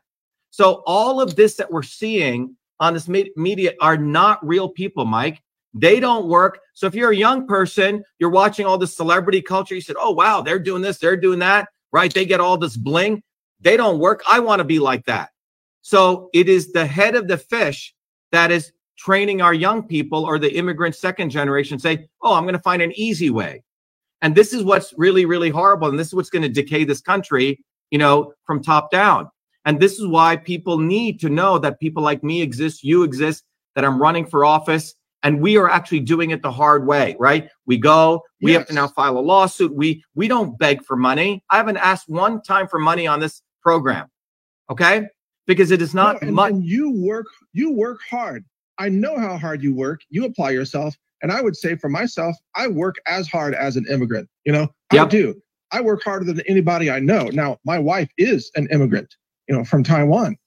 So 0.51 0.83
all 0.85 1.19
of 1.19 1.35
this 1.35 1.55
that 1.57 1.69
we're 1.69 1.83
seeing 1.83 2.55
on 2.79 2.93
this 2.93 3.09
media 3.09 3.73
are 3.81 3.97
not 3.97 4.39
real 4.47 4.69
people, 4.69 5.03
Mike. 5.03 5.43
They 5.73 5.99
don't 5.99 6.29
work. 6.29 6.59
So 6.73 6.87
if 6.87 6.95
you're 6.95 7.11
a 7.11 7.15
young 7.15 7.45
person, 7.45 8.05
you're 8.19 8.29
watching 8.29 8.65
all 8.65 8.77
this 8.77 8.95
celebrity 8.95 9.41
culture, 9.41 9.75
you 9.75 9.81
said, 9.81 9.97
"Oh 9.99 10.11
wow, 10.11 10.39
they're 10.39 10.59
doing 10.59 10.81
this, 10.81 10.97
they're 10.97 11.17
doing 11.17 11.39
that." 11.39 11.67
Right? 11.91 12.13
They 12.13 12.25
get 12.25 12.39
all 12.39 12.57
this 12.57 12.77
bling. 12.77 13.21
They 13.59 13.75
don't 13.75 13.99
work. 13.99 14.23
I 14.25 14.39
want 14.39 14.61
to 14.61 14.63
be 14.63 14.79
like 14.79 15.03
that. 15.07 15.31
So 15.81 16.29
it 16.33 16.47
is 16.47 16.71
the 16.71 16.85
head 16.85 17.15
of 17.15 17.27
the 17.27 17.37
fish 17.37 17.93
that 18.31 18.49
is 18.49 18.71
training 18.97 19.41
our 19.41 19.53
young 19.53 19.83
people 19.83 20.23
or 20.23 20.39
the 20.39 20.55
immigrant 20.55 20.95
second 20.95 21.31
generation 21.31 21.79
say, 21.79 22.07
"Oh, 22.21 22.33
I'm 22.33 22.43
going 22.45 22.53
to 22.53 22.59
find 22.59 22.81
an 22.81 22.93
easy 22.95 23.29
way." 23.29 23.61
And 24.23 24.33
this 24.33 24.53
is 24.53 24.63
what's 24.63 24.93
really 24.97 25.25
really 25.25 25.51
horrible 25.51 25.87
and 25.89 25.99
this 25.99 26.07
is 26.07 26.15
what's 26.15 26.31
going 26.31 26.41
to 26.41 26.49
decay 26.49 26.83
this 26.83 27.01
country, 27.01 27.63
you 27.91 27.99
know, 27.99 28.33
from 28.45 28.63
top 28.63 28.89
down. 28.89 29.29
And 29.65 29.79
this 29.79 29.99
is 29.99 30.07
why 30.07 30.37
people 30.37 30.79
need 30.79 31.19
to 31.21 31.29
know 31.29 31.59
that 31.59 31.79
people 31.79 32.01
like 32.01 32.23
me 32.23 32.41
exist, 32.41 32.83
you 32.83 33.03
exist, 33.03 33.43
that 33.75 33.85
I'm 33.85 34.01
running 34.01 34.25
for 34.25 34.43
office. 34.43 34.95
And 35.23 35.39
we 35.39 35.55
are 35.57 35.69
actually 35.69 36.01
doing 36.01 36.31
it 36.31 36.41
the 36.41 36.51
hard 36.51 36.85
way, 36.85 37.15
right? 37.17 37.49
We 37.65 37.77
go, 37.77 38.23
we 38.41 38.51
yes. 38.51 38.59
have 38.59 38.67
to 38.67 38.73
now 38.73 38.87
file 38.89 39.17
a 39.17 39.21
lawsuit. 39.21 39.73
We 39.73 40.03
we 40.15 40.27
don't 40.27 40.57
beg 40.57 40.83
for 40.83 40.97
money. 40.97 41.43
I 41.49 41.57
haven't 41.57 41.77
asked 41.77 42.09
one 42.09 42.41
time 42.41 42.67
for 42.67 42.79
money 42.79 43.07
on 43.07 43.19
this 43.21 43.41
program. 43.61 44.09
Okay? 44.69 45.07
Because 45.47 45.71
it 45.71 45.81
is 45.81 45.93
not 45.93 46.21
no, 46.21 46.27
and, 46.27 46.35
much. 46.35 46.51
And 46.51 46.65
you 46.65 47.01
work, 47.01 47.27
you 47.53 47.71
work 47.71 47.99
hard. 48.09 48.43
I 48.77 48.89
know 48.89 49.17
how 49.17 49.37
hard 49.37 49.61
you 49.61 49.73
work. 49.73 50.01
You 50.09 50.25
apply 50.25 50.51
yourself. 50.51 50.95
And 51.23 51.31
I 51.31 51.41
would 51.41 51.55
say 51.55 51.75
for 51.75 51.89
myself, 51.89 52.35
I 52.55 52.67
work 52.67 52.97
as 53.07 53.27
hard 53.27 53.55
as 53.55 53.75
an 53.77 53.85
immigrant. 53.89 54.29
You 54.45 54.51
know, 54.51 54.67
yep. 54.91 55.07
I 55.07 55.09
do. 55.09 55.41
I 55.71 55.81
work 55.81 56.03
harder 56.03 56.25
than 56.25 56.41
anybody 56.41 56.91
I 56.91 56.99
know. 56.99 57.29
Now, 57.29 57.57
my 57.65 57.79
wife 57.79 58.09
is 58.19 58.51
an 58.55 58.67
immigrant 58.71 59.15
you 59.47 59.55
know, 59.55 59.63
from 59.63 59.83
Taiwan. 59.83 60.37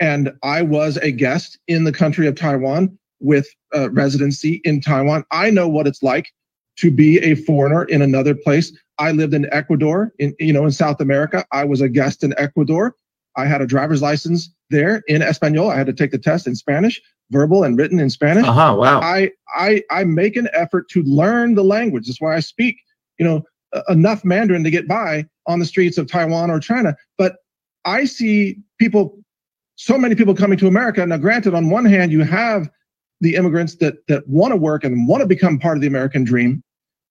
And 0.00 0.32
I 0.42 0.62
was 0.62 0.96
a 0.98 1.10
guest 1.12 1.58
in 1.68 1.84
the 1.84 1.92
country 1.92 2.26
of 2.26 2.34
Taiwan 2.34 2.98
with 3.20 3.46
a 3.72 3.88
residency 3.90 4.60
in 4.64 4.80
Taiwan. 4.80 5.24
I 5.30 5.50
know 5.50 5.68
what 5.68 5.86
it's 5.86 6.02
like 6.02 6.32
to 6.78 6.90
be 6.90 7.18
a 7.18 7.34
foreigner 7.34 7.84
in 7.84 8.02
another 8.02 8.34
place. 8.34 8.76
I 8.98 9.12
lived 9.12 9.34
in 9.34 9.52
Ecuador, 9.52 10.12
in 10.18 10.34
you 10.40 10.52
know, 10.52 10.64
in 10.64 10.72
South 10.72 11.00
America. 11.00 11.44
I 11.52 11.64
was 11.64 11.80
a 11.80 11.88
guest 11.88 12.24
in 12.24 12.34
Ecuador. 12.36 12.94
I 13.36 13.46
had 13.46 13.62
a 13.62 13.66
driver's 13.66 14.02
license 14.02 14.52
there 14.70 15.02
in 15.06 15.22
Espanol. 15.22 15.70
I 15.70 15.76
had 15.76 15.86
to 15.86 15.92
take 15.92 16.10
the 16.10 16.18
test 16.18 16.46
in 16.46 16.54
Spanish, 16.54 17.00
verbal 17.32 17.64
and 17.64 17.76
written 17.76 17.98
in 17.98 18.10
Spanish. 18.10 18.46
Uh-huh, 18.46 18.76
wow. 18.78 19.00
I 19.00 19.30
I 19.56 19.82
I 19.90 20.04
make 20.04 20.36
an 20.36 20.48
effort 20.52 20.88
to 20.90 21.02
learn 21.02 21.54
the 21.54 21.64
language. 21.64 22.06
That's 22.06 22.20
why 22.20 22.36
I 22.36 22.40
speak, 22.40 22.76
you 23.18 23.26
know, 23.26 23.42
enough 23.88 24.24
Mandarin 24.24 24.64
to 24.64 24.70
get 24.70 24.86
by 24.86 25.26
on 25.46 25.58
the 25.58 25.66
streets 25.66 25.98
of 25.98 26.06
Taiwan 26.06 26.50
or 26.50 26.60
China. 26.60 26.94
But 27.18 27.36
I 27.84 28.04
see 28.04 28.58
people, 28.78 29.18
so 29.76 29.98
many 29.98 30.14
people 30.14 30.34
coming 30.34 30.58
to 30.58 30.68
America. 30.68 31.04
Now, 31.04 31.16
granted, 31.16 31.54
on 31.54 31.70
one 31.70 31.84
hand, 31.84 32.12
you 32.12 32.22
have 32.22 32.70
the 33.20 33.34
immigrants 33.34 33.76
that 33.76 34.06
that 34.08 34.28
want 34.28 34.52
to 34.52 34.56
work 34.56 34.84
and 34.84 35.08
want 35.08 35.22
to 35.22 35.26
become 35.26 35.58
part 35.58 35.76
of 35.76 35.80
the 35.80 35.86
American 35.86 36.24
dream. 36.24 36.62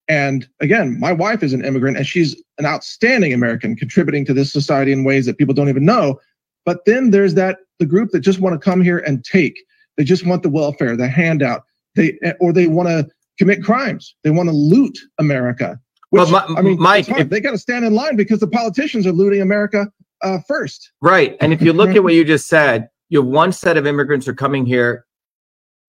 And 0.07 0.47
again, 0.60 0.99
my 0.99 1.13
wife 1.13 1.41
is 1.41 1.53
an 1.53 1.63
immigrant 1.63 1.95
and 1.97 2.05
she's 2.05 2.41
an 2.57 2.65
outstanding 2.65 3.34
American, 3.34 3.75
contributing 3.75 4.25
to 4.25 4.34
this 4.34 4.51
society 4.51 4.91
in 4.91 5.03
ways 5.03 5.25
that 5.25 5.38
people 5.38 5.53
don't 5.53 5.69
even 5.69 5.86
know. 5.86 6.19
But 6.65 6.86
then 6.86 7.12
there's 7.12 7.34
that 7.36 7.60
the 7.79 7.86
group 7.86 8.12
that 8.12 8.19
just 8.19 8.39
want 8.39 8.53
to 8.53 8.60
come 8.60 8.81
here 8.81 8.99
and 8.99 9.23
take. 9.23 9.63
They 10.02 10.06
just 10.06 10.26
want 10.26 10.42
the 10.42 10.50
welfare, 10.50 10.98
the 10.98 11.08
handout. 11.08 11.62
They 11.94 12.18
or 12.40 12.52
they 12.52 12.66
want 12.66 12.90
to 12.90 13.08
commit 13.38 13.64
crimes. 13.64 14.16
They 14.24 14.32
want 14.32 14.50
to 14.50 14.56
loot 14.56 14.98
America. 15.20 15.80
Which, 16.10 16.24
well, 16.24 16.32
my, 16.32 16.56
I 16.58 16.64
mean, 16.64 16.80
Mike, 16.80 17.08
if, 17.08 17.30
they 17.30 17.40
got 17.40 17.52
to 17.52 17.60
stand 17.60 17.86
in 17.86 17.94
line 17.94 18.16
because 18.16 18.40
the 18.40 18.48
politicians 18.48 19.06
are 19.06 19.12
looting 19.12 19.44
America 19.44 19.92
uh, 20.24 20.40
first. 20.48 20.92
Right. 21.02 21.38
And 21.40 21.54
if 21.54 21.62
you 21.62 21.72
look 21.72 21.92
at 21.92 22.04
what 22.04 22.14
you 22.16 22.26
just 22.26 22.48
said, 22.48 22.90
you 23.10 23.22
have 23.22 23.30
one 23.30 23.52
set 23.52 23.78
of 23.78 23.86
immigrants 23.86 24.28
are 24.28 24.34
coming 24.34 24.66
here 24.66 25.06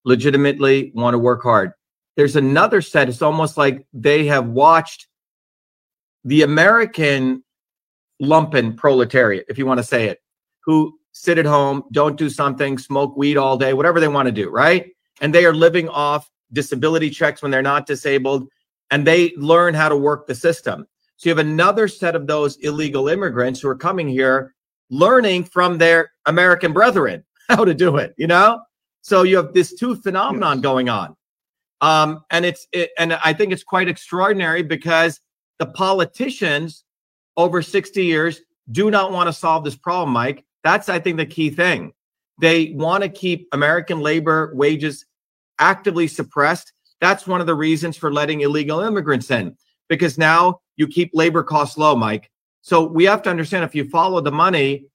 legitimately, 0.05 0.93
want 0.95 1.15
to 1.15 1.19
work 1.19 1.43
hard. 1.43 1.73
There's 2.19 2.37
another 2.37 2.83
set. 2.83 3.09
It's 3.09 3.23
almost 3.23 3.57
like 3.57 3.87
they 3.95 4.27
have 4.27 4.47
watched 4.47 5.07
the 6.23 6.43
American 6.43 7.43
lumpen 8.23 8.77
proletariat, 8.77 9.47
if 9.49 9.57
you 9.57 9.65
want 9.65 9.79
to 9.79 9.85
say 9.85 10.09
it, 10.09 10.19
who 10.67 10.99
sit 11.13 11.39
at 11.39 11.47
home, 11.47 11.85
don't 11.93 12.17
do 12.17 12.29
something, 12.29 12.79
smoke 12.79 13.17
weed 13.17 13.37
all 13.37 13.57
day, 13.57 13.73
whatever 13.73 14.01
they 14.01 14.09
want 14.09 14.27
to 14.27 14.33
do, 14.33 14.51
right? 14.51 14.91
And 15.21 15.35
they 15.35 15.45
are 15.45 15.55
living 15.55 15.89
off 15.89 16.29
disability 16.53 17.11
checks 17.11 17.43
when 17.43 17.51
they're 17.51 17.63
not 17.63 17.87
disabled, 17.87 18.49
and 18.91 19.07
they 19.07 19.33
learn 19.37 19.75
how 19.75 19.89
to 19.89 19.97
work 19.97 20.27
the 20.27 20.35
system. 20.35 20.87
So 21.17 21.29
you 21.29 21.37
have 21.37 21.47
another 21.47 21.87
set 21.87 22.17
of 22.17 22.27
those 22.27 22.57
illegal 22.57 23.09
immigrants 23.09 23.61
who 23.61 23.69
are 23.69 23.77
coming 23.77 24.09
here 24.09 24.55
learning 24.91 25.45
from 25.45 25.79
their 25.79 26.13
American 26.27 26.73
brethren 26.73 27.25
how 27.49 27.65
to 27.65 27.75
do 27.75 27.97
it, 27.97 28.15
you 28.17 28.27
know? 28.27 28.61
So 29.03 29.23
you 29.23 29.37
have 29.37 29.53
this 29.53 29.75
two 29.75 29.97
phenomenon 29.97 30.59
yes. 30.59 30.63
going 30.63 30.89
on. 30.89 31.17
Um, 31.81 32.25
and 32.31 32.45
it's 32.45 32.67
it, 32.73 32.91
and 32.99 33.15
I 33.15 33.33
think 33.33 33.53
it's 33.53 33.65
quite 33.65 33.89
extraordinary 33.89 34.63
because 34.63 35.21
the 35.59 35.67
politicians 35.67 36.85
over 37.37 37.61
60 37.61 38.05
years 38.05 38.41
do 38.71 38.91
not 38.91 39.11
want 39.11 39.27
to 39.27 39.33
solve 39.33 39.65
this 39.65 39.77
problem, 39.77 40.13
Mike. 40.13 40.45
That's 40.65 40.89
I 40.89 40.99
think 40.99 41.17
the 41.17 41.27
key 41.27 41.51
thing. 41.51 41.93
They 42.41 42.73
want 42.77 43.03
to 43.03 43.09
keep 43.09 43.49
American 43.53 44.01
labor 44.01 44.53
wages 44.55 45.07
actively 45.59 46.09
suppressed. 46.09 46.73
That's 47.01 47.27
one 47.27 47.41
of 47.41 47.47
the 47.47 47.55
reasons 47.55 47.97
for 47.97 48.13
letting 48.13 48.41
illegal 48.41 48.81
immigrants 48.81 49.31
in 49.31 49.57
because 49.89 50.19
now 50.19 50.61
you 50.77 50.87
keep 50.87 51.11
labor 51.13 51.43
costs 51.43 51.77
low, 51.77 51.95
Mike. 51.97 52.31
So 52.63 52.85
we 52.85 53.05
have 53.05 53.23
to 53.23 53.31
understand 53.31 53.65
if 53.65 53.75
you 53.75 53.89
follow 53.89 54.21
the 54.21 54.33
money, 54.33 54.87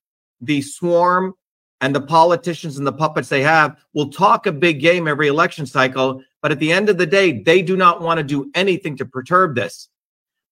the 0.42 0.62
swarm 0.62 1.34
and 1.82 1.94
the 1.94 2.02
politicians 2.02 2.78
and 2.78 2.88
the 2.88 2.94
puppets 2.94 3.30
they 3.30 3.44
have 3.44 3.78
will 3.94 4.10
talk 4.10 4.48
a 4.48 4.52
big 4.52 4.80
game 4.80 5.08
every 5.08 5.28
election 5.28 5.66
cycle. 5.66 6.24
But 6.42 6.52
at 6.52 6.60
the 6.60 6.72
end 6.72 6.90
of 6.90 6.98
the 6.98 7.06
day, 7.06 7.44
they 7.44 7.62
do 7.62 7.78
not 7.78 8.02
want 8.02 8.18
to 8.20 8.24
do 8.24 8.50
anything 8.56 8.98
to 8.98 9.06
perturb 9.06 9.56
this. 9.56 9.90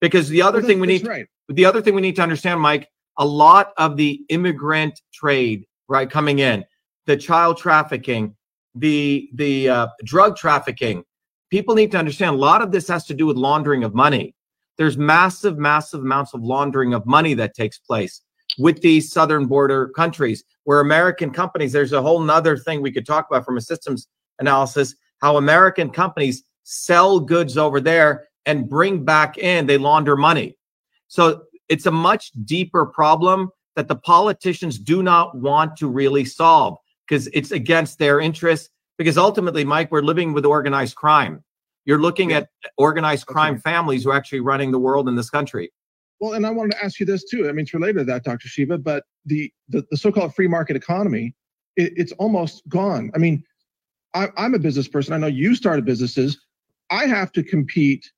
Because 0.02 0.30
the 0.30 0.42
other 0.42 0.60
Well, 0.60 0.68
thing 0.68 0.80
we 0.80 0.88
need 0.88 1.08
right. 1.08 1.26
the 1.48 1.66
other 1.66 1.82
thing 1.82 1.96
we 1.96 2.02
need 2.02 2.18
to 2.18 2.22
understand, 2.22 2.60
Mike, 2.60 2.90
a 3.18 3.26
lot 3.26 3.74
of 3.78 3.98
the 3.98 4.24
immigrant 4.30 5.02
trade, 5.14 5.66
right, 5.88 6.10
coming 6.10 6.40
in, 6.40 6.66
the 7.06 7.18
child 7.18 7.58
trafficking, 7.58 8.36
the 8.74 9.30
the 9.34 9.70
uh, 9.70 9.88
drug 10.04 10.36
trafficking, 10.36 11.04
people 11.50 11.76
need 11.76 11.92
to 11.92 11.98
understand 11.98 12.36
a 12.36 12.40
lot 12.40 12.62
of 12.62 12.72
this 12.72 12.88
has 12.88 13.06
to 13.06 13.14
do 13.14 13.26
with 13.26 13.38
laundering 13.38 13.84
of 13.84 13.94
money. 13.94 14.36
There's 14.78 14.98
massive, 14.98 15.58
massive 15.58 16.02
amounts 16.02 16.34
of 16.34 16.42
laundering 16.44 16.94
of 16.94 17.06
money 17.06 17.34
that 17.36 17.56
takes 17.56 17.78
place 17.78 18.22
with 18.58 18.82
these 18.82 19.12
southern 19.12 19.46
border 19.46 19.90
countries 19.90 20.44
where 20.66 20.80
American 20.80 21.32
companies, 21.32 21.72
there's 21.72 21.94
a 21.94 22.02
whole 22.02 22.20
nother 22.20 22.58
thing 22.58 22.82
we 22.82 22.92
could 22.92 23.06
talk 23.06 23.28
about 23.30 23.46
from 23.46 23.58
a 23.58 23.62
systems 23.62 24.08
analysis, 24.40 24.96
how 25.22 25.38
American 25.38 25.90
companies 25.90 26.44
sell 26.64 27.20
goods 27.20 27.58
over 27.58 27.80
there 27.80 28.28
and 28.46 28.70
bring 28.70 29.04
back 29.04 29.38
in, 29.38 29.66
they 29.66 29.78
launder 29.78 30.16
money. 30.16 30.58
So 31.08 31.44
it's 31.70 31.86
a 31.86 31.92
much 31.92 32.32
deeper 32.46 32.86
problem 32.86 33.50
that 33.76 33.88
the 33.88 33.96
politicians 33.96 34.80
do 34.80 35.04
not 35.04 35.38
want 35.38 35.76
to 35.78 35.88
really 35.88 36.26
solve 36.26 36.78
because 37.08 37.28
it's 37.34 37.52
against 37.52 38.00
their 38.00 38.20
interests. 38.20 38.70
Because 38.98 39.18
ultimately, 39.18 39.66
Mike, 39.66 39.92
we're 39.92 40.02
living 40.02 40.32
with 40.32 40.46
organized 40.46 40.96
crime. 40.96 41.44
You're 41.84 42.00
looking 42.00 42.30
Yeah. 42.30 42.38
at 42.38 42.50
organized 42.78 43.26
crime 43.28 43.56
right. 43.56 43.64
families 43.64 44.04
who 44.04 44.12
are 44.12 44.16
actually 44.16 44.40
running 44.40 44.72
the 44.72 44.80
world 44.80 45.10
in 45.10 45.16
this 45.16 45.30
country. 45.30 45.72
Well, 46.22 46.34
and 46.34 46.46
I 46.46 46.50
wanted 46.52 46.72
to 46.72 46.84
ask 46.84 47.00
you 47.00 47.06
this 47.06 47.26
too. 47.26 47.50
I 47.50 47.52
mean, 47.52 47.64
it's 47.64 47.74
related 47.74 48.00
to 48.00 48.04
that, 48.06 48.24
Dr. 48.24 48.48
Shiva, 48.48 48.78
but 48.78 49.04
the 49.26 49.52
the, 49.68 49.86
the 49.92 49.98
so-called 49.98 50.34
free 50.34 50.48
market 50.48 50.78
economy, 50.78 51.36
it, 51.76 51.92
it's 51.98 52.14
almost 52.14 52.68
gone. 52.70 53.12
I 53.14 53.18
mean, 53.18 53.44
I, 54.14 54.30
I'm 54.38 54.54
a 54.54 54.60
business 54.60 54.88
person. 54.88 55.14
I 55.14 55.18
know 55.18 55.28
you 55.28 55.56
started 55.56 55.84
businesses. 55.84 56.40
I 56.90 57.06
have 57.06 57.34
to 57.34 57.44
compete 57.44 58.10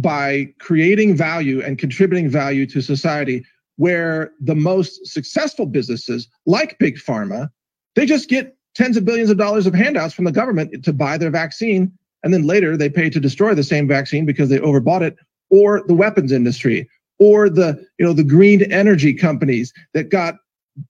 by 0.00 0.46
creating 0.60 1.16
value 1.16 1.60
and 1.62 1.78
contributing 1.78 2.28
value 2.28 2.66
to 2.66 2.80
society. 2.80 3.44
Where 3.76 4.32
the 4.40 4.56
most 4.56 5.06
successful 5.06 5.64
businesses, 5.64 6.26
like 6.46 6.78
Big 6.80 6.96
Pharma, 6.96 7.48
they 7.94 8.06
just 8.06 8.28
get 8.28 8.56
tens 8.74 8.96
of 8.96 9.04
billions 9.04 9.30
of 9.30 9.38
dollars 9.38 9.66
of 9.66 9.74
handouts 9.74 10.14
from 10.14 10.24
the 10.24 10.32
government 10.32 10.84
to 10.84 10.92
buy 10.92 11.16
their 11.16 11.30
vaccine, 11.30 11.92
and 12.24 12.34
then 12.34 12.42
later 12.44 12.76
they 12.76 12.88
pay 12.88 13.08
to 13.08 13.20
destroy 13.20 13.54
the 13.54 13.62
same 13.62 13.86
vaccine 13.86 14.26
because 14.26 14.48
they 14.48 14.58
overbought 14.58 15.02
it. 15.02 15.16
Or 15.50 15.84
the 15.86 15.94
weapons 15.94 16.32
industry, 16.32 16.88
or 17.18 17.48
the 17.48 17.84
you 17.98 18.04
know 18.04 18.12
the 18.12 18.24
green 18.24 18.70
energy 18.72 19.14
companies 19.14 19.72
that 19.94 20.10
got 20.10 20.34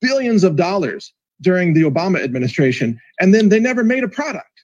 billions 0.01 0.43
of 0.43 0.57
dollars 0.57 1.13
during 1.41 1.75
the 1.75 1.83
Obama 1.83 2.23
administration, 2.23 2.99
and 3.21 3.35
then 3.35 3.51
they 3.51 3.61
never 3.61 3.85
made 3.85 4.03
a 4.03 4.09
product. 4.09 4.58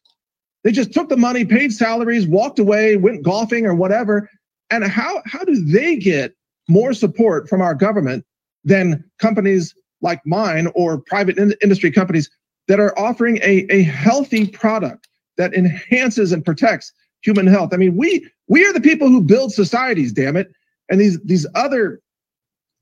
They 0.64 0.72
just 0.72 0.92
took 0.92 1.10
the 1.10 1.16
money, 1.16 1.44
paid 1.44 1.72
salaries, 1.72 2.26
walked 2.26 2.58
away, 2.58 2.96
went 2.96 3.22
golfing 3.22 3.66
or 3.66 3.74
whatever. 3.74 4.30
And 4.70 4.82
how 4.84 5.22
how 5.26 5.44
do 5.44 5.62
they 5.64 5.96
get 5.96 6.34
more 6.68 6.94
support 6.94 7.48
from 7.48 7.60
our 7.60 7.74
government 7.74 8.24
than 8.64 9.04
companies 9.18 9.74
like 10.00 10.24
mine 10.24 10.68
or 10.74 10.98
private 10.98 11.36
in- 11.38 11.54
industry 11.62 11.90
companies 11.90 12.30
that 12.66 12.80
are 12.80 12.98
offering 12.98 13.38
a, 13.42 13.66
a 13.70 13.82
healthy 13.82 14.46
product 14.46 15.06
that 15.36 15.52
enhances 15.52 16.32
and 16.32 16.44
protects 16.44 16.92
human 17.22 17.46
health? 17.46 17.74
I 17.74 17.76
mean, 17.76 17.94
we 17.96 18.26
we 18.48 18.64
are 18.66 18.72
the 18.72 18.80
people 18.80 19.08
who 19.08 19.20
build 19.20 19.52
societies, 19.52 20.12
damn 20.12 20.36
it. 20.36 20.50
And 20.88 20.98
these 20.98 21.20
these 21.24 21.46
other 21.54 22.00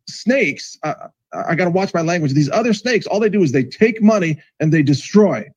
snakes, 0.09 0.79
uh, 0.85 1.09
I 1.33 1.57
got 1.57 1.65
to 1.65 1.71
watch 1.71 1.93
my 1.93 2.03
language. 2.03 2.33
These 2.33 2.51
other 2.51 2.75
snakes, 2.75 3.07
all 3.07 3.19
they 3.19 3.29
do 3.29 3.43
is 3.43 3.51
they 3.51 3.65
take 3.65 4.01
money 4.01 4.41
and 4.61 4.73
they 4.73 4.85
destroy. 4.85 5.51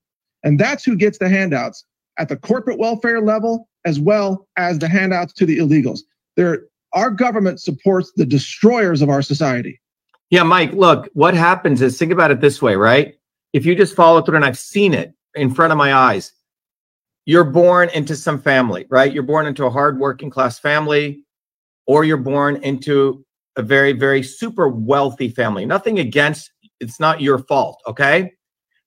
And 0.44 0.60
that's 0.60 0.84
who 0.84 0.96
gets 0.96 1.20
the 1.20 1.30
handouts 1.30 1.86
at 2.18 2.30
the 2.30 2.38
corporate 2.38 2.80
welfare 2.80 3.22
level 3.22 3.68
as 3.86 4.00
well 4.00 4.48
as 4.58 4.80
the 4.80 4.88
handouts 4.88 5.34
to 5.34 5.46
the 5.46 5.60
illegals. 5.60 6.02
There, 6.36 6.66
our 6.94 7.12
government 7.12 7.62
supports 7.62 8.12
the 8.16 8.26
destroyers 8.26 9.02
of 9.02 9.10
our 9.10 9.22
society. 9.22 9.80
Yeah, 10.30 10.44
Mike, 10.44 10.74
look, 10.74 11.10
what 11.14 11.34
happens 11.34 11.82
is 11.82 11.98
think 11.98 12.12
about 12.12 12.32
it 12.32 12.42
this 12.42 12.62
way, 12.62 12.76
right? 12.76 13.16
If 13.54 13.66
you 13.66 13.76
just 13.76 13.96
follow 13.96 14.22
through, 14.22 14.38
and 14.38 14.46
I've 14.46 14.58
seen 14.58 14.94
it 14.94 15.14
in 15.36 15.54
front 15.54 15.72
of 15.72 15.78
my 15.78 15.94
eyes, 15.94 16.32
you're 17.26 17.44
born 17.44 17.90
into 17.90 18.16
some 18.16 18.42
family, 18.42 18.86
right? 18.90 19.14
You're 19.14 19.24
born 19.24 19.46
into 19.46 19.66
a 19.66 19.70
hard 19.70 20.00
working 20.00 20.30
class 20.30 20.60
family, 20.60 21.24
or 21.86 22.04
you're 22.04 22.18
born 22.18 22.58
into 22.64 23.24
a 23.56 23.62
very, 23.62 23.94
very 23.94 24.24
super 24.24 24.68
wealthy 24.68 25.30
family. 25.30 25.66
Nothing 25.66 26.00
against, 26.00 26.52
it's 26.80 27.00
not 27.00 27.22
your 27.22 27.40
fault, 27.40 27.82
okay? 27.88 28.34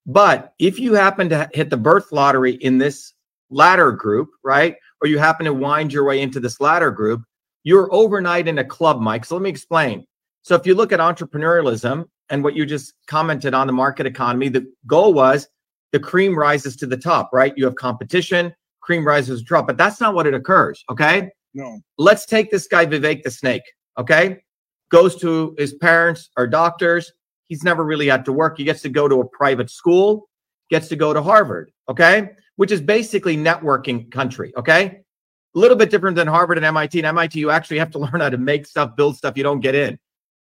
But 0.06 0.54
if 0.58 0.78
you 0.78 0.94
happen 0.94 1.28
to 1.28 1.48
hit 1.52 1.70
the 1.70 1.76
birth 1.76 2.12
lottery 2.12 2.54
in 2.54 2.78
this 2.78 3.12
latter 3.50 3.92
group, 3.92 4.28
right? 4.44 4.76
Or 5.00 5.08
you 5.08 5.18
happen 5.18 5.46
to 5.46 5.54
wind 5.54 5.92
your 5.92 6.04
way 6.04 6.20
into 6.20 6.40
this 6.40 6.60
ladder 6.60 6.90
group, 6.90 7.22
you're 7.64 7.92
overnight 7.92 8.48
in 8.48 8.58
a 8.58 8.64
club, 8.64 9.00
Mike. 9.00 9.24
So 9.24 9.34
let 9.34 9.42
me 9.42 9.50
explain. 9.50 10.06
So 10.42 10.54
if 10.54 10.66
you 10.66 10.74
look 10.74 10.92
at 10.92 11.00
entrepreneurialism 11.00 12.04
and 12.30 12.44
what 12.44 12.54
you 12.54 12.64
just 12.66 12.94
commented 13.06 13.54
on 13.54 13.66
the 13.66 13.72
market 13.72 14.06
economy, 14.06 14.48
the 14.48 14.66
goal 14.86 15.12
was 15.12 15.48
the 15.92 16.00
cream 16.00 16.38
rises 16.38 16.76
to 16.76 16.86
the 16.86 16.96
top, 16.96 17.30
right? 17.32 17.52
You 17.56 17.64
have 17.64 17.74
competition, 17.74 18.54
cream 18.80 19.06
rises 19.06 19.40
to 19.40 19.44
the 19.44 19.56
top, 19.56 19.66
but 19.66 19.76
that's 19.76 20.00
not 20.00 20.14
what 20.14 20.26
it 20.26 20.34
occurs. 20.34 20.84
Okay. 20.90 21.30
No. 21.54 21.80
Let's 21.96 22.26
take 22.26 22.50
this 22.50 22.66
guy, 22.66 22.86
Vivek 22.86 23.22
the 23.22 23.30
snake. 23.30 23.62
Okay. 23.98 24.38
Goes 24.90 25.16
to 25.16 25.54
his 25.58 25.74
parents 25.74 26.30
or 26.36 26.46
doctors. 26.46 27.12
He's 27.48 27.64
never 27.64 27.84
really 27.84 28.08
had 28.08 28.24
to 28.26 28.32
work. 28.32 28.58
He 28.58 28.64
gets 28.64 28.82
to 28.82 28.88
go 28.88 29.08
to 29.08 29.20
a 29.20 29.28
private 29.28 29.70
school, 29.70 30.28
gets 30.70 30.88
to 30.88 30.96
go 30.96 31.12
to 31.12 31.22
Harvard. 31.22 31.70
Okay. 31.88 32.30
Which 32.58 32.72
is 32.72 32.80
basically 32.80 33.36
networking 33.36 34.10
country. 34.10 34.52
Okay. 34.56 35.00
A 35.54 35.58
little 35.58 35.76
bit 35.76 35.90
different 35.90 36.16
than 36.16 36.26
Harvard 36.26 36.58
and 36.58 36.66
MIT. 36.66 36.98
And 36.98 37.06
MIT, 37.06 37.38
you 37.38 37.50
actually 37.50 37.78
have 37.78 37.90
to 37.92 37.98
learn 38.04 38.20
how 38.20 38.28
to 38.28 38.36
make 38.36 38.66
stuff, 38.66 38.96
build 38.96 39.16
stuff. 39.16 39.36
You 39.36 39.44
don't 39.44 39.60
get 39.60 39.74
in. 39.74 39.96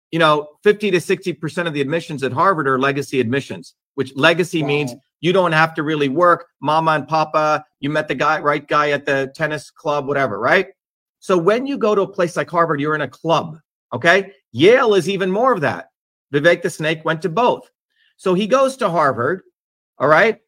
You 0.10 0.20
know, 0.20 0.49
50 0.64 0.91
to 0.91 0.97
60% 0.97 1.68
of 1.68 1.74
the 1.74 1.80
admissions 1.80 2.24
at 2.24 2.34
Harvard 2.34 2.68
are 2.68 2.80
legacy 2.80 3.20
admissions, 3.20 3.76
which 3.95 4.14
legacy 4.18 4.64
means 4.64 4.93
you 5.22 5.32
don't 5.32 5.54
have 5.54 5.76
to 5.76 5.84
really 5.84 6.10
work. 6.10 6.47
Mama 6.60 6.91
and 6.91 7.08
papa, 7.08 7.64
you 7.80 7.89
met 7.89 8.08
the 8.08 8.16
guy, 8.16 8.39
right 8.39 8.68
guy 8.68 8.89
at 8.89 9.06
the 9.06 9.32
tennis 9.36 9.70
club, 9.70 10.08
whatever, 10.08 10.39
right? 10.39 10.68
So 11.20 11.38
when 11.38 11.68
you 11.68 11.78
go 11.78 11.93
to 11.93 12.02
a 12.02 12.08
place 12.08 12.36
like 12.36 12.49
Harvard, 12.49 12.82
you're 12.82 12.95
in 12.95 13.02
a 13.02 13.08
club. 13.08 13.60
Okay. 13.93 14.34
Yale 14.52 14.95
is 14.95 15.08
even 15.08 15.32
more 15.32 15.54
of 15.54 15.62
that. 15.62 15.89
Vivek 16.34 16.62
the 16.62 16.70
Snake 16.70 17.06
went 17.06 17.22
to 17.22 17.30
both. 17.30 17.70
So 18.18 18.34
he 18.34 18.47
goes 18.47 18.76
to 18.78 18.89
Harvard. 18.89 19.43
All 19.97 20.08
right. 20.08 20.39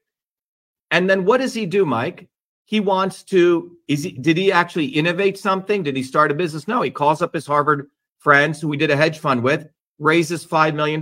And 0.94 1.10
then 1.10 1.26
what 1.26 1.40
does 1.40 1.56
he 1.56 1.66
do, 1.66 1.88
Mike? 1.88 2.30
He 2.66 2.80
wants 2.80 3.24
to, 3.24 3.76
is 3.88 4.04
he, 4.04 4.12
did 4.12 4.38
he 4.38 4.52
actually 4.52 4.86
innovate 4.86 5.40
something? 5.40 5.82
Did 5.82 5.98
he 5.98 6.04
start 6.04 6.30
a 6.30 6.36
business? 6.36 6.68
No, 6.68 6.84
he 6.84 6.92
calls 6.92 7.24
up 7.24 7.34
his 7.34 7.48
Harvard 7.48 7.90
friends 8.20 8.62
who 8.62 8.72
he 8.72 8.78
did 8.78 8.92
a 8.92 8.96
hedge 8.96 9.18
fund 9.18 9.42
with, 9.42 9.68
raises 9.98 10.46
$5 10.46 10.76
million. 10.76 11.02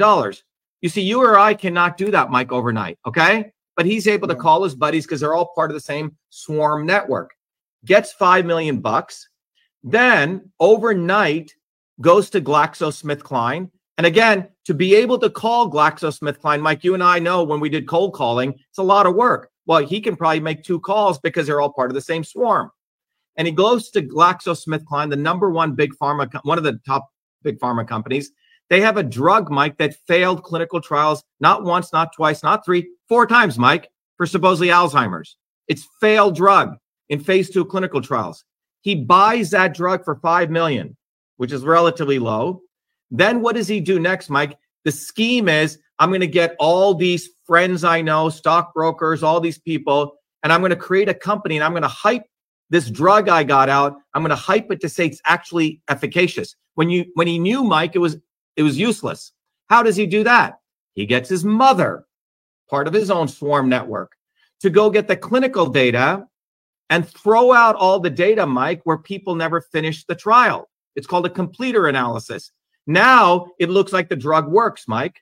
You 0.80 0.88
see, 0.88 1.02
you 1.02 1.22
or 1.22 1.38
I 1.38 1.54
cannot 1.54 1.98
do 1.98 2.10
that, 2.10 2.32
Mike, 2.32 2.54
overnight. 2.54 3.00
Okay. 3.06 3.52
But 3.76 3.86
he's 3.86 4.08
able 4.08 4.30
to 4.30 4.36
call 4.36 4.64
his 4.64 4.76
buddies 4.76 5.06
because 5.06 5.20
they're 5.20 5.36
all 5.36 5.52
part 5.56 5.72
of 5.72 5.76
the 5.76 5.82
same 5.82 6.16
swarm 6.30 6.86
network, 6.86 7.32
gets 7.84 8.14
5 8.14 8.46
million 8.46 8.80
bucks, 8.80 9.28
then 9.84 10.52
overnight 10.62 11.54
goes 12.00 12.30
to 12.30 12.40
GlaxoSmithKline. 12.40 13.70
And 13.98 14.08
again, 14.08 14.48
to 14.66 14.74
be 14.74 14.96
able 14.96 15.20
to 15.20 15.30
call 15.30 15.70
GlaxoSmithKline, 15.70 16.62
Mike, 16.62 16.86
you 16.86 16.94
and 16.94 17.04
I 17.04 17.20
know 17.20 17.44
when 17.44 17.60
we 17.60 17.68
did 17.68 17.90
cold 17.90 18.14
calling, 18.14 18.54
it's 18.70 18.78
a 18.78 18.84
lot 18.84 19.06
of 19.06 19.16
work. 19.16 19.51
Well, 19.66 19.86
he 19.86 20.02
can 20.02 20.16
probably 20.16 20.40
make 20.40 20.64
two 20.64 20.80
calls 20.80 21.20
because 21.20 21.48
they're 21.48 21.62
all 21.62 21.74
part 21.74 21.92
of 21.92 21.96
the 21.96 22.02
same 22.02 22.24
swarm. 22.24 22.72
And 23.38 23.48
he 23.48 23.54
goes 23.54 23.90
to 23.92 24.02
GlaxoSmithKline, 24.02 25.10
the 25.10 25.16
number 25.16 25.50
one 25.50 25.74
big 25.74 25.94
pharma, 26.02 26.30
one 26.44 26.58
of 26.58 26.64
the 26.64 26.80
top 26.86 27.08
big 27.44 27.60
pharma 27.60 27.88
companies. 27.88 28.32
They 28.70 28.82
have 28.82 28.98
a 28.98 29.04
drug, 29.04 29.52
Mike, 29.52 29.78
that 29.78 29.96
failed 30.08 30.44
clinical 30.44 30.80
trials 30.82 31.24
not 31.40 31.64
once, 31.64 31.92
not 31.92 32.14
twice, 32.16 32.44
not 32.44 32.64
three, 32.66 32.90
four 33.08 33.28
times, 33.28 33.60
Mike, 33.60 33.90
for 34.18 34.26
supposedly 34.26 34.70
Alzheimer's. 34.70 35.38
It's 35.68 35.88
failed 36.00 36.36
drug 36.36 36.76
in 37.10 37.20
phase 37.20 37.50
two 37.50 37.66
clinical 37.66 38.02
trials. 38.02 38.44
He 38.82 38.96
buys 38.96 39.52
that 39.52 39.74
drug 39.74 40.04
for 40.04 40.16
five 40.16 40.50
million, 40.50 40.96
which 41.38 41.52
is 41.52 41.64
relatively 41.64 42.20
low. 42.20 42.62
Then 43.12 43.42
what 43.42 43.56
does 43.56 43.68
he 43.68 43.80
do 43.80 44.00
next, 44.00 44.30
Mike? 44.30 44.58
The 44.86 44.92
scheme 44.92 45.48
is 45.48 45.78
I'm 46.00 46.10
going 46.10 46.22
to 46.22 46.28
get 46.28 46.56
all 46.60 46.94
these 46.94 47.30
friends 47.46 47.84
I 47.84 48.02
know, 48.02 48.30
stockbrokers, 48.30 49.24
all 49.24 49.40
these 49.40 49.60
people, 49.60 50.16
and 50.44 50.52
I'm 50.52 50.62
going 50.62 50.72
to 50.72 50.76
create 50.76 51.10
a 51.10 51.14
company 51.14 51.58
and 51.58 51.64
I'm 51.64 51.72
going 51.72 51.84
to 51.84 51.88
hype 51.88 52.24
this 52.70 52.90
drug 52.90 53.30
I 53.30 53.44
got 53.44 53.70
out. 53.70 53.98
I'm 54.14 54.24
going 54.24 54.30
to 54.30 54.36
hype 54.36 54.72
it 54.72 54.82
to 54.82 54.90
say 54.90 55.06
it's 55.06 55.22
actually 55.26 55.82
efficacious. 55.90 56.56
When 56.76 56.90
you 56.90 57.06
when 57.16 57.28
he 57.28 57.38
knew 57.38 57.64
Mike, 57.64 57.96
it 57.96 58.00
was 58.00 58.18
it 58.56 58.64
was 58.64 58.80
useless. 58.80 59.34
How 59.70 59.84
does 59.84 59.96
he 59.96 60.06
do 60.06 60.24
that? 60.24 60.60
He 60.94 61.06
gets 61.06 61.30
his 61.30 61.46
mother, 61.46 62.06
part 62.70 62.88
of 62.88 62.94
his 62.94 63.12
own 63.12 63.28
swarm 63.28 63.70
network, 63.70 64.14
to 64.62 64.70
go 64.70 64.90
get 64.90 65.08
the 65.08 65.16
clinical 65.16 65.68
data 65.68 66.26
and 66.90 67.08
throw 67.08 67.54
out 67.54 67.76
all 67.76 68.00
the 68.00 68.10
data, 68.10 68.46
Mike, 68.46 68.82
where 68.84 68.98
people 68.98 69.36
never 69.36 69.62
finished 69.62 70.08
the 70.08 70.16
trial. 70.16 70.70
It's 70.96 71.08
called 71.08 71.26
a 71.26 71.30
completer 71.30 71.88
analysis. 71.88 72.52
Now 72.92 73.48
it 73.60 73.70
looks 73.70 73.92
like 73.94 74.10
the 74.10 74.16
drug 74.16 74.48
works, 74.48 74.88
Mike. 74.88 75.22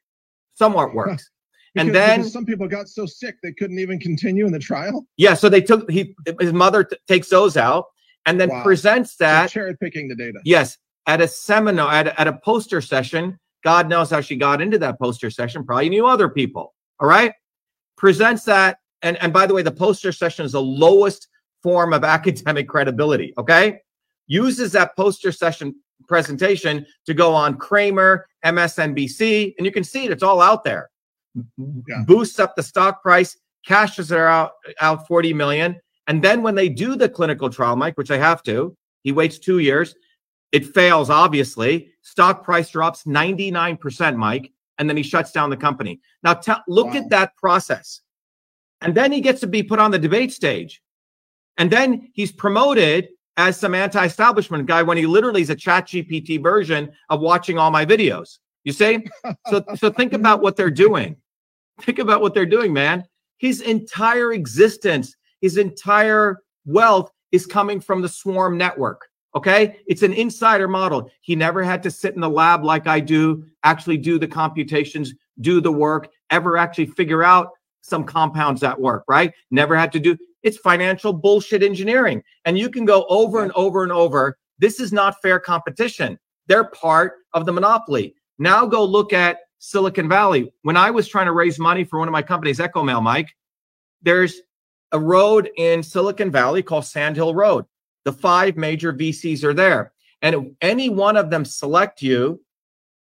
Somewhat 0.56 0.94
works. 0.94 1.30
Because, 1.74 1.88
and 1.88 1.96
then 1.96 2.24
some 2.24 2.46
people 2.46 2.68
got 2.68 2.90
so 2.90 3.06
sick 3.06 3.36
they 3.44 3.54
couldn't 3.54 3.80
even 3.80 4.00
continue 4.00 4.46
in 4.46 4.52
the 4.52 4.60
trial. 4.60 5.06
yeah, 5.18 5.34
so 5.36 5.50
they 5.50 5.62
took 5.62 5.90
he 5.90 6.16
his 6.40 6.52
mother 6.52 6.84
t- 6.84 6.98
takes 7.08 7.30
those 7.30 7.56
out 7.58 7.86
and 8.26 8.40
then 8.42 8.50
Wow. 8.50 8.64
presents 8.64 9.16
that 9.18 9.50
cherry 9.52 9.78
picking 9.78 10.08
the 10.08 10.16
data. 10.16 10.40
Yes, 10.44 10.78
at 11.08 11.22
a 11.22 11.28
seminar, 11.28 11.92
at 11.94 12.08
a, 12.08 12.20
at 12.20 12.28
a 12.28 12.40
poster 12.44 12.82
session. 12.82 13.38
God 13.64 13.90
knows 13.90 14.10
how 14.10 14.22
she 14.22 14.36
got 14.38 14.62
into 14.62 14.78
that 14.80 14.98
poster 15.00 15.30
session. 15.30 15.66
Probably 15.66 15.90
knew 15.90 16.08
other 16.08 16.30
people. 16.30 16.74
All 17.00 17.08
right. 17.10 17.34
Presents 17.98 18.44
that. 18.46 18.78
And, 19.02 19.18
and 19.18 19.32
by 19.34 19.46
the 19.48 19.54
way, 19.54 19.62
the 19.64 19.72
poster 19.72 20.12
session 20.14 20.46
is 20.46 20.54
the 20.54 20.62
lowest 20.62 21.28
form 21.62 21.92
of 21.94 22.04
academic 22.18 22.68
credibility. 22.70 23.34
Okay. 23.38 23.80
Uses 24.28 24.72
that 24.72 24.96
poster 24.96 25.32
session 25.34 25.76
presentation 26.10 26.86
to 27.06 27.14
go 27.14 27.34
on 27.34 27.56
Cramer, 27.58 28.26
MSNBC, 28.44 29.54
and 29.58 29.66
you 29.66 29.72
can 29.72 29.84
see 29.86 30.04
it. 30.06 30.12
It's 30.12 30.24
all 30.24 30.42
out 30.42 30.66
there. 30.66 30.90
Yeah. 31.88 32.04
Boosts 32.06 32.40
up 32.40 32.56
the 32.58 32.64
stock 32.64 33.02
price, 33.02 33.38
cashes 33.66 34.12
are 34.12 34.28
out, 34.28 34.54
out 34.82 35.08
40 35.08 35.34
million. 35.34 35.80
And 36.08 36.22
then 36.22 36.42
when 36.42 36.56
they 36.56 36.68
do 36.68 36.96
the 36.96 37.08
clinical 37.08 37.50
trial, 37.50 37.76
Mike, 37.76 37.98
which 37.98 38.12
I 38.12 38.18
have 38.18 38.44
to, 38.44 38.76
he 39.04 39.12
waits 39.14 39.40
two 39.40 39.60
years. 39.60 39.96
It 40.52 40.66
fails, 40.66 41.10
obviously. 41.12 41.92
Stock 42.02 42.44
price 42.44 42.72
drops 42.72 43.04
99%, 43.04 44.16
Mike, 44.18 44.52
and 44.80 44.90
then 44.90 44.98
he 44.98 45.04
shuts 45.04 45.32
down 45.32 45.52
the 45.52 45.58
company. 45.58 46.02
Now, 46.24 46.34
tell 46.34 46.64
look 46.68 46.88
Wow. 46.88 46.98
at 46.98 47.10
that 47.12 47.38
process. 47.38 48.02
And 48.82 48.96
then 48.96 49.12
he 49.12 49.22
gets 49.22 49.40
to 49.42 49.48
be 49.48 49.62
put 49.62 49.80
on 49.80 49.92
the 49.92 50.00
debate 50.00 50.34
stage. 50.34 50.82
And 51.58 51.70
then 51.70 52.10
he's 52.14 52.32
promoted 52.32 53.10
as 53.40 53.58
some 53.58 53.74
anti 53.74 54.06
establishment 54.06 54.66
guy 54.66 54.84
when 54.84 54.98
he 54.98 55.06
literally 55.06 55.42
is 55.42 55.50
a 55.50 55.56
ChatGPT 55.56 56.44
version 56.44 56.92
of 57.10 57.22
watching 57.22 57.58
all 57.58 57.72
my 57.72 57.86
videos. 57.86 58.40
You 58.66 58.74
see? 58.74 59.08
So, 59.48 59.64
so 59.76 59.90
think 59.90 60.12
about 60.12 60.42
what 60.42 60.58
they're 60.58 60.70
doing. 60.70 61.16
Think 61.82 62.00
about 62.00 62.22
what 62.22 62.34
they're 62.34 62.46
doing, 62.46 62.74
man. 62.74 63.06
His 63.38 63.62
entire 63.62 64.34
existence, 64.34 65.16
his 65.40 65.58
entire 65.58 66.40
wealth 66.66 67.10
is 67.32 67.46
coming 67.46 67.80
from 67.80 68.02
the 68.02 68.10
Swarm 68.10 68.58
network. 68.58 69.08
Okay. 69.34 69.78
It's 69.88 70.04
an 70.04 70.14
insider 70.14 70.68
model. 70.68 71.10
He 71.22 71.36
never 71.36 71.64
had 71.64 71.82
to 71.84 71.92
sit 71.92 72.16
in 72.16 72.22
the 72.22 72.30
lab 72.30 72.66
like 72.66 72.88
I 72.88 73.00
do, 73.00 73.46
actually 73.64 73.98
do 73.98 74.20
the 74.20 74.28
computations, 74.28 75.14
do 75.40 75.62
the 75.62 75.72
work, 75.72 76.10
ever 76.30 76.58
actually 76.58 76.88
figure 76.88 77.24
out 77.24 77.52
some 77.82 78.04
compounds 78.04 78.60
that 78.62 78.80
work, 78.80 79.06
right? 79.08 79.32
Never 79.50 79.78
had 79.78 79.94
to 79.94 80.00
do 80.00 80.18
it's 80.44 80.58
financial 80.58 81.14
bullshit 81.14 81.64
engineering. 81.64 82.24
And 82.46 82.58
you 82.58 82.70
can 82.70 82.86
go 82.86 83.06
over 83.10 83.44
and 83.44 83.52
over 83.54 83.84
and 83.84 83.92
over. 83.92 84.38
This 84.58 84.80
is 84.80 84.92
not 84.92 85.22
fair 85.22 85.40
competition. 85.40 86.18
They're 86.48 86.66
part 86.66 87.14
of 87.34 87.46
the 87.46 87.54
monopoly. 87.54 88.16
Now 88.38 88.66
go 88.66 88.84
look 88.84 89.14
at 89.14 89.40
Silicon 89.60 90.10
Valley. 90.10 90.52
When 90.64 90.78
I 90.78 90.92
was 90.92 91.08
trying 91.08 91.28
to 91.28 91.34
raise 91.34 91.60
money 91.60 91.84
for 91.84 92.00
one 92.00 92.08
of 92.08 92.12
my 92.12 92.22
companies, 92.22 92.60
EchoMail, 92.60 93.04
Mike, 93.04 93.30
there's 94.02 94.42
a 94.92 95.00
road 95.00 95.50
in 95.58 95.84
Silicon 95.84 96.32
Valley 96.32 96.64
called 96.64 96.86
Sand 96.86 97.16
Hill 97.16 97.36
Road. 97.36 97.66
The 98.06 98.14
five 98.14 98.58
major 98.58 98.94
VCs 98.94 99.44
are 99.44 99.54
there. 99.54 99.94
And 100.22 100.36
if 100.36 100.44
any 100.62 100.90
one 100.90 101.18
of 101.18 101.30
them 101.30 101.46
select 101.46 102.02
you, 102.02 102.42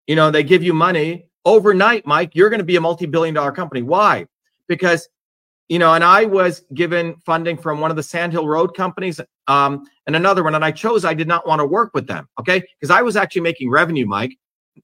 you 0.08 0.16
know, 0.16 0.32
they 0.32 0.44
give 0.44 0.64
you 0.64 0.74
money 0.74 1.28
overnight, 1.46 2.06
Mike, 2.06 2.32
you're 2.34 2.50
going 2.50 2.60
to 2.60 2.66
be 2.66 2.76
a 2.76 2.82
multi 2.82 3.06
billion 3.06 3.36
dollar 3.36 3.52
company. 3.52 3.82
Why? 3.82 4.28
Because, 4.68 5.08
you 5.70 5.80
know, 5.80 5.94
and 5.94 6.04
I 6.04 6.26
was 6.26 6.64
given 6.74 7.16
funding 7.26 7.58
from 7.58 7.80
one 7.80 7.90
of 7.90 7.98
the 7.98 8.04
Sand 8.04 8.32
Hill 8.32 8.48
Road 8.48 8.76
companies 8.76 9.20
um, 9.48 9.86
and 10.06 10.16
another 10.16 10.44
one. 10.44 10.54
And 10.54 10.64
I 10.64 10.72
chose 10.72 11.06
I 11.06 11.14
did 11.14 11.28
not 11.28 11.48
want 11.48 11.60
to 11.60 11.66
work 11.66 11.92
with 11.94 12.08
them. 12.08 12.28
Okay. 12.40 12.64
Because 12.80 12.92
I 12.96 13.02
was 13.02 13.16
actually 13.16 13.42
making 13.42 13.70
revenue, 13.70 14.06
Mike. 14.06 14.38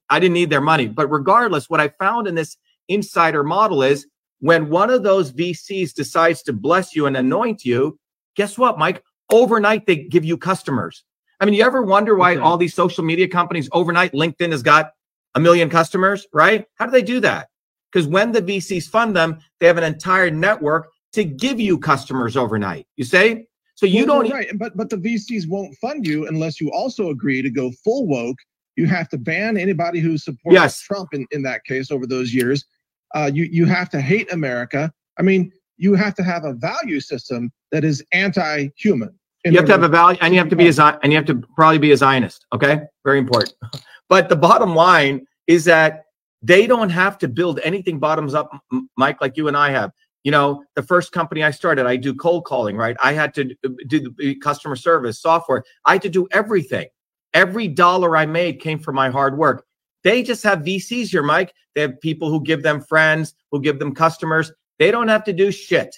I 0.09 0.19
didn't 0.19 0.33
need 0.33 0.49
their 0.49 0.61
money. 0.61 0.87
But 0.87 1.07
regardless, 1.07 1.69
what 1.69 1.79
I 1.79 1.89
found 1.99 2.27
in 2.27 2.35
this 2.35 2.57
insider 2.87 3.43
model 3.43 3.83
is 3.83 4.07
when 4.39 4.69
one 4.69 4.89
of 4.89 5.03
those 5.03 5.31
VCs 5.31 5.93
decides 5.93 6.41
to 6.43 6.53
bless 6.53 6.95
you 6.95 7.05
and 7.05 7.15
anoint 7.15 7.63
you, 7.63 7.99
guess 8.35 8.57
what, 8.57 8.79
Mike? 8.79 9.03
Overnight, 9.29 9.85
they 9.85 9.95
give 9.95 10.25
you 10.25 10.35
customers. 10.35 11.03
I 11.39 11.45
mean, 11.45 11.53
you 11.53 11.63
ever 11.63 11.83
wonder 11.83 12.15
why 12.15 12.33
Okay. 12.33 12.41
all 12.41 12.57
these 12.57 12.73
social 12.73 13.03
media 13.03 13.27
companies 13.27 13.69
overnight, 13.71 14.13
LinkedIn 14.13 14.51
has 14.51 14.63
got 14.63 14.91
a 15.35 15.39
million 15.39 15.69
customers, 15.69 16.25
right? 16.33 16.65
How 16.75 16.85
do 16.85 16.91
they 16.91 17.01
do 17.01 17.19
that? 17.21 17.49
Because 17.91 18.07
when 18.07 18.31
the 18.31 18.41
VCs 18.41 18.87
fund 18.89 19.15
them, 19.15 19.39
they 19.59 19.67
have 19.67 19.77
an 19.77 19.83
entire 19.83 20.31
network 20.31 20.89
to 21.13 21.23
give 21.23 21.59
you 21.59 21.77
customers 21.77 22.37
overnight. 22.37 22.87
You 22.95 23.03
say? 23.03 23.47
So 23.75 23.85
you 23.85 24.05
Well, 24.05 24.21
don't 24.21 24.31
right, 24.31 24.47
but 24.57 24.77
but 24.77 24.89
the 24.89 24.97
VCs 24.97 25.47
won't 25.47 25.75
fund 25.77 26.05
you 26.05 26.27
unless 26.27 26.61
you 26.61 26.71
also 26.71 27.09
agree 27.09 27.41
to 27.41 27.49
go 27.49 27.71
full 27.83 28.07
woke. 28.07 28.37
You 28.77 28.85
have 28.87 29.09
to 29.09 29.17
ban 29.17 29.57
anybody 29.57 29.99
who 29.99 30.17
supports 30.17 30.53
Yes. 30.53 30.79
Trump 30.81 31.09
in, 31.13 31.25
in 31.31 31.41
that 31.43 31.63
case 31.65 31.91
over 31.91 32.07
those 32.07 32.33
years. 32.33 32.63
Uh, 33.13 33.29
you 33.33 33.43
you 33.51 33.65
have 33.65 33.89
to 33.89 33.99
hate 33.99 34.31
America. 34.31 34.91
I 35.19 35.23
mean, 35.23 35.51
you 35.77 35.95
have 35.95 36.15
to 36.15 36.23
have 36.23 36.45
a 36.45 36.53
value 36.53 36.99
system 37.01 37.51
that 37.71 37.83
is 37.83 38.03
anti-human. 38.13 39.09
you 39.43 39.53
have 39.57 39.65
to 39.65 39.71
have 39.71 39.83
a 39.83 39.87
value 39.89 40.17
and 40.21 40.33
you 40.33 40.39
have 40.39 40.49
to 40.49 40.55
be 40.55 40.67
a 40.67 40.73
Zion- 40.73 40.97
and 41.03 41.11
you 41.11 41.17
have 41.17 41.25
to 41.25 41.35
probably 41.55 41.79
be 41.79 41.91
a 41.91 41.97
Zionist. 41.97 42.45
Okay, 42.53 42.81
very 43.03 43.19
important. 43.19 43.53
But 44.09 44.27
the 44.27 44.35
bottom 44.35 44.75
line 44.75 45.25
is 45.47 45.63
that 45.65 46.03
they 46.41 46.67
don't 46.67 46.89
have 46.89 47.17
to 47.19 47.27
build 47.27 47.59
anything 47.63 47.99
bottoms 47.99 48.33
up, 48.33 48.51
Mike, 48.97 49.21
like 49.21 49.37
you 49.37 49.47
and 49.47 49.55
I 49.55 49.71
have. 49.71 49.91
You 50.23 50.31
know, 50.31 50.63
the 50.75 50.83
first 50.83 51.11
company 51.11 51.43
I 51.43 51.51
started, 51.51 51.85
I 51.85 51.95
do 51.95 52.13
cold 52.13 52.45
calling, 52.45 52.77
right? 52.77 52.95
I 53.01 53.13
had 53.13 53.33
to 53.35 53.55
uh, 53.65 53.69
do 53.87 54.13
the 54.17 54.31
uh, 54.31 54.33
customer 54.43 54.75
service, 54.75 55.19
software. 55.19 55.63
I 55.85 55.93
had 55.93 56.01
to 56.03 56.09
do 56.09 56.27
everything. 56.31 56.87
Every 57.33 57.67
dollar 57.67 58.15
I 58.15 58.25
made 58.25 58.59
came 58.59 58.77
from 58.77 58.95
my 58.95 59.09
hard 59.09 59.37
work. 59.37 59.65
They 60.03 60.21
just 60.21 60.43
have 60.43 60.59
VCs 60.59 61.09
here, 61.09 61.23
Mike. 61.23 61.53
They 61.73 61.81
have 61.81 61.99
people 62.01 62.29
who 62.29 62.41
give 62.41 62.63
them 62.63 62.81
friends, 62.81 63.33
who 63.51 63.61
give 63.61 63.79
them 63.79 63.95
customers. 63.95 64.51
They 64.79 64.91
don't 64.91 65.07
have 65.07 65.23
to 65.25 65.33
do 65.33 65.51
shit. 65.51 65.95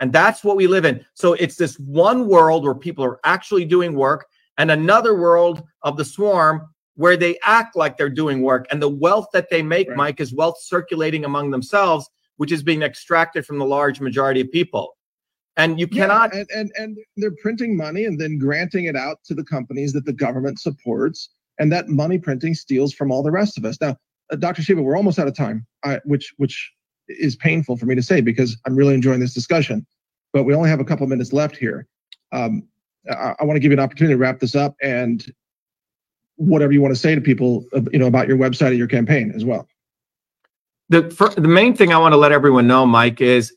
And 0.00 0.12
that's 0.12 0.42
what 0.42 0.56
we 0.56 0.66
live 0.66 0.84
in. 0.84 1.04
So 1.14 1.34
it's 1.34 1.56
this 1.56 1.78
one 1.78 2.26
world 2.26 2.64
where 2.64 2.74
people 2.74 3.04
are 3.04 3.20
actually 3.24 3.64
doing 3.64 3.94
work 3.94 4.26
and 4.58 4.70
another 4.70 5.16
world 5.16 5.62
of 5.82 5.96
the 5.96 6.04
swarm 6.04 6.68
where 6.94 7.16
they 7.16 7.38
act 7.42 7.76
like 7.76 7.96
they're 7.96 8.10
doing 8.10 8.42
work. 8.42 8.66
And 8.70 8.82
the 8.82 8.88
wealth 8.88 9.28
that 9.32 9.48
they 9.50 9.62
make, 9.62 9.88
Right. 9.88 9.96
Mike, 9.96 10.20
is 10.20 10.32
wealth 10.34 10.60
circulating 10.60 11.24
among 11.24 11.50
themselves, 11.50 12.08
which 12.36 12.52
is 12.52 12.62
being 12.62 12.82
extracted 12.82 13.46
from 13.46 13.58
the 13.58 13.64
large 13.64 14.00
majority 14.00 14.40
of 14.40 14.50
people. 14.50 14.96
And 15.56 15.78
you 15.78 15.86
Yeah, 15.90 16.02
cannot, 16.02 16.34
and, 16.34 16.48
and 16.54 16.72
and 16.76 16.96
they're 17.16 17.34
printing 17.42 17.76
money 17.76 18.04
and 18.06 18.18
then 18.18 18.38
granting 18.38 18.86
it 18.86 18.96
out 18.96 19.18
to 19.26 19.34
the 19.34 19.44
companies 19.44 19.92
that 19.92 20.06
the 20.06 20.12
government 20.12 20.58
supports, 20.60 21.30
and 21.58 21.70
that 21.72 21.88
money 21.88 22.18
printing 22.18 22.54
steals 22.54 22.94
from 22.94 23.10
all 23.12 23.22
the 23.22 23.30
rest 23.30 23.58
of 23.58 23.64
us. 23.66 23.78
Now, 23.80 23.96
uh, 24.30 24.36
Dr. 24.36 24.62
Shiva, 24.62 24.80
we're 24.80 24.96
almost 24.96 25.18
out 25.18 25.28
of 25.28 25.36
time, 25.36 25.66
I, 25.84 26.00
which 26.04 26.32
which 26.38 26.72
is 27.08 27.36
painful 27.36 27.76
for 27.76 27.84
me 27.86 27.94
to 27.94 28.02
say 28.02 28.22
because 28.22 28.56
I'm 28.66 28.74
really 28.74 28.94
enjoying 28.94 29.20
this 29.20 29.34
discussion, 29.34 29.86
but 30.32 30.44
we 30.44 30.54
only 30.54 30.70
have 30.70 30.80
a 30.80 30.84
couple 30.84 31.06
minutes 31.06 31.32
left 31.34 31.56
here. 31.56 31.86
Um, 32.32 32.66
I, 33.10 33.34
I 33.38 33.44
want 33.44 33.56
to 33.56 33.60
give 33.60 33.72
you 33.72 33.76
an 33.76 33.84
opportunity 33.84 34.14
to 34.14 34.18
wrap 34.18 34.40
this 34.40 34.54
up 34.54 34.74
and 34.82 35.22
whatever 36.42 36.72
you 36.72 36.80
want 36.80 36.94
to 36.94 37.00
say 37.00 37.14
to 37.14 37.20
people, 37.20 37.64
uh, 37.74 37.80
you 37.92 37.98
know, 37.98 38.06
about 38.06 38.28
your 38.28 38.36
website 38.36 38.68
and 38.68 38.78
your 38.78 38.88
campaign 38.88 39.32
as 39.34 39.44
well. 39.44 39.68
the, 40.88 41.02
the 41.36 41.48
main 41.48 41.74
thing 41.74 41.92
I 41.92 41.98
want 41.98 42.12
to 42.12 42.16
let 42.18 42.32
everyone 42.32 42.66
know, 42.66 42.86
Mike, 42.86 43.20
is 43.20 43.54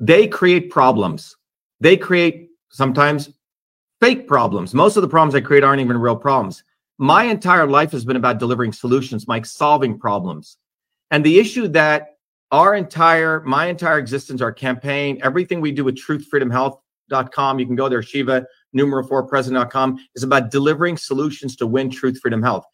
they 0.00 0.26
create 0.26 0.70
problems. 0.70 1.36
They 1.80 1.96
create 1.96 2.48
sometimes 2.70 3.30
fake 4.00 4.26
problems. 4.26 4.74
Most 4.74 4.96
of 4.96 5.02
the 5.02 5.08
problems 5.08 5.34
they 5.34 5.40
create 5.40 5.62
aren't 5.62 5.80
even 5.80 5.98
real 5.98 6.16
problems. 6.16 6.64
My 6.98 7.24
entire 7.24 7.66
life 7.66 7.92
has 7.92 8.04
been 8.04 8.16
about 8.16 8.38
delivering 8.38 8.72
solutions, 8.72 9.28
Mike, 9.28 9.46
solving 9.46 9.98
problems. 9.98 10.56
And 11.10 11.24
the 11.24 11.38
issue 11.38 11.68
that 11.68 12.16
our 12.50 12.74
entire, 12.74 13.40
my 13.40 13.66
entire 13.66 13.98
existence, 13.98 14.42
our 14.42 14.52
campaign, 14.52 15.20
everything 15.22 15.60
we 15.60 15.72
do 15.72 15.84
with 15.84 15.96
truthfreedomhealth.com, 15.96 17.58
you 17.58 17.66
can 17.66 17.76
go 17.76 17.88
there, 17.88 18.02
Shiva, 18.02 18.46
numeral 18.72 19.06
four 19.06 19.22
president.com, 19.22 19.98
is 20.14 20.22
about 20.22 20.50
delivering 20.50 20.96
solutions 20.96 21.56
to 21.56 21.66
win 21.66 21.90
truth, 21.90 22.18
freedom, 22.20 22.42
health. 22.42 22.64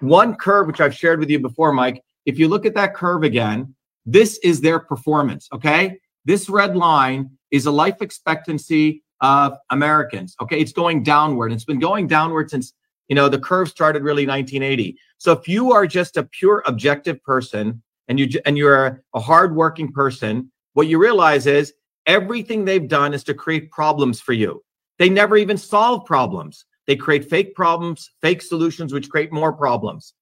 One 0.00 0.34
curve, 0.34 0.66
which 0.66 0.80
I've 0.80 0.94
shared 0.94 1.20
with 1.20 1.30
you 1.30 1.38
before, 1.38 1.72
Mike, 1.72 2.02
if 2.26 2.38
you 2.38 2.48
look 2.48 2.66
at 2.66 2.74
that 2.74 2.94
curve 2.94 3.22
again, 3.22 3.74
this 4.04 4.38
is 4.38 4.60
their 4.60 4.78
performance. 4.78 5.48
Okay. 5.52 5.98
This 6.24 6.48
red 6.48 6.76
line 6.76 7.30
is 7.50 7.66
a 7.66 7.70
life 7.70 8.00
expectancy 8.00 9.02
of 9.20 9.56
Americans. 9.70 10.34
Okay. 10.40 10.58
It's 10.60 10.72
going 10.72 11.02
downward. 11.04 11.52
It's 11.52 11.64
been 11.64 11.78
going 11.78 12.08
downward 12.08 12.50
since, 12.50 12.72
you 13.08 13.14
know, 13.14 13.28
the 13.28 13.38
curve 13.38 13.68
started 13.68 14.02
really 14.02 14.26
1980. 14.26 14.98
So 15.18 15.32
if 15.32 15.46
you 15.46 15.72
are 15.72 15.86
just 15.86 16.16
a 16.16 16.24
pure 16.24 16.64
objective 16.66 17.22
person 17.22 17.82
and 18.08 18.18
you, 18.18 18.40
and 18.44 18.58
you're 18.58 19.04
a 19.14 19.20
hardworking 19.20 19.92
person, 19.92 20.50
what 20.72 20.88
you 20.88 20.98
realize 20.98 21.46
is 21.46 21.74
everything 22.06 22.64
they've 22.64 22.88
done 22.88 23.14
is 23.14 23.22
to 23.24 23.34
create 23.34 23.70
problems 23.70 24.20
for 24.20 24.32
you. 24.32 24.64
They 24.98 25.08
never 25.08 25.36
even 25.36 25.56
solve 25.56 26.04
problems. 26.04 26.64
They 26.86 26.96
create 26.96 27.28
fake 27.28 27.54
problems, 27.54 28.10
fake 28.20 28.42
solutions, 28.42 28.92
which 28.92 29.08
create 29.08 29.32
more 29.32 29.52
problems. 29.52 30.14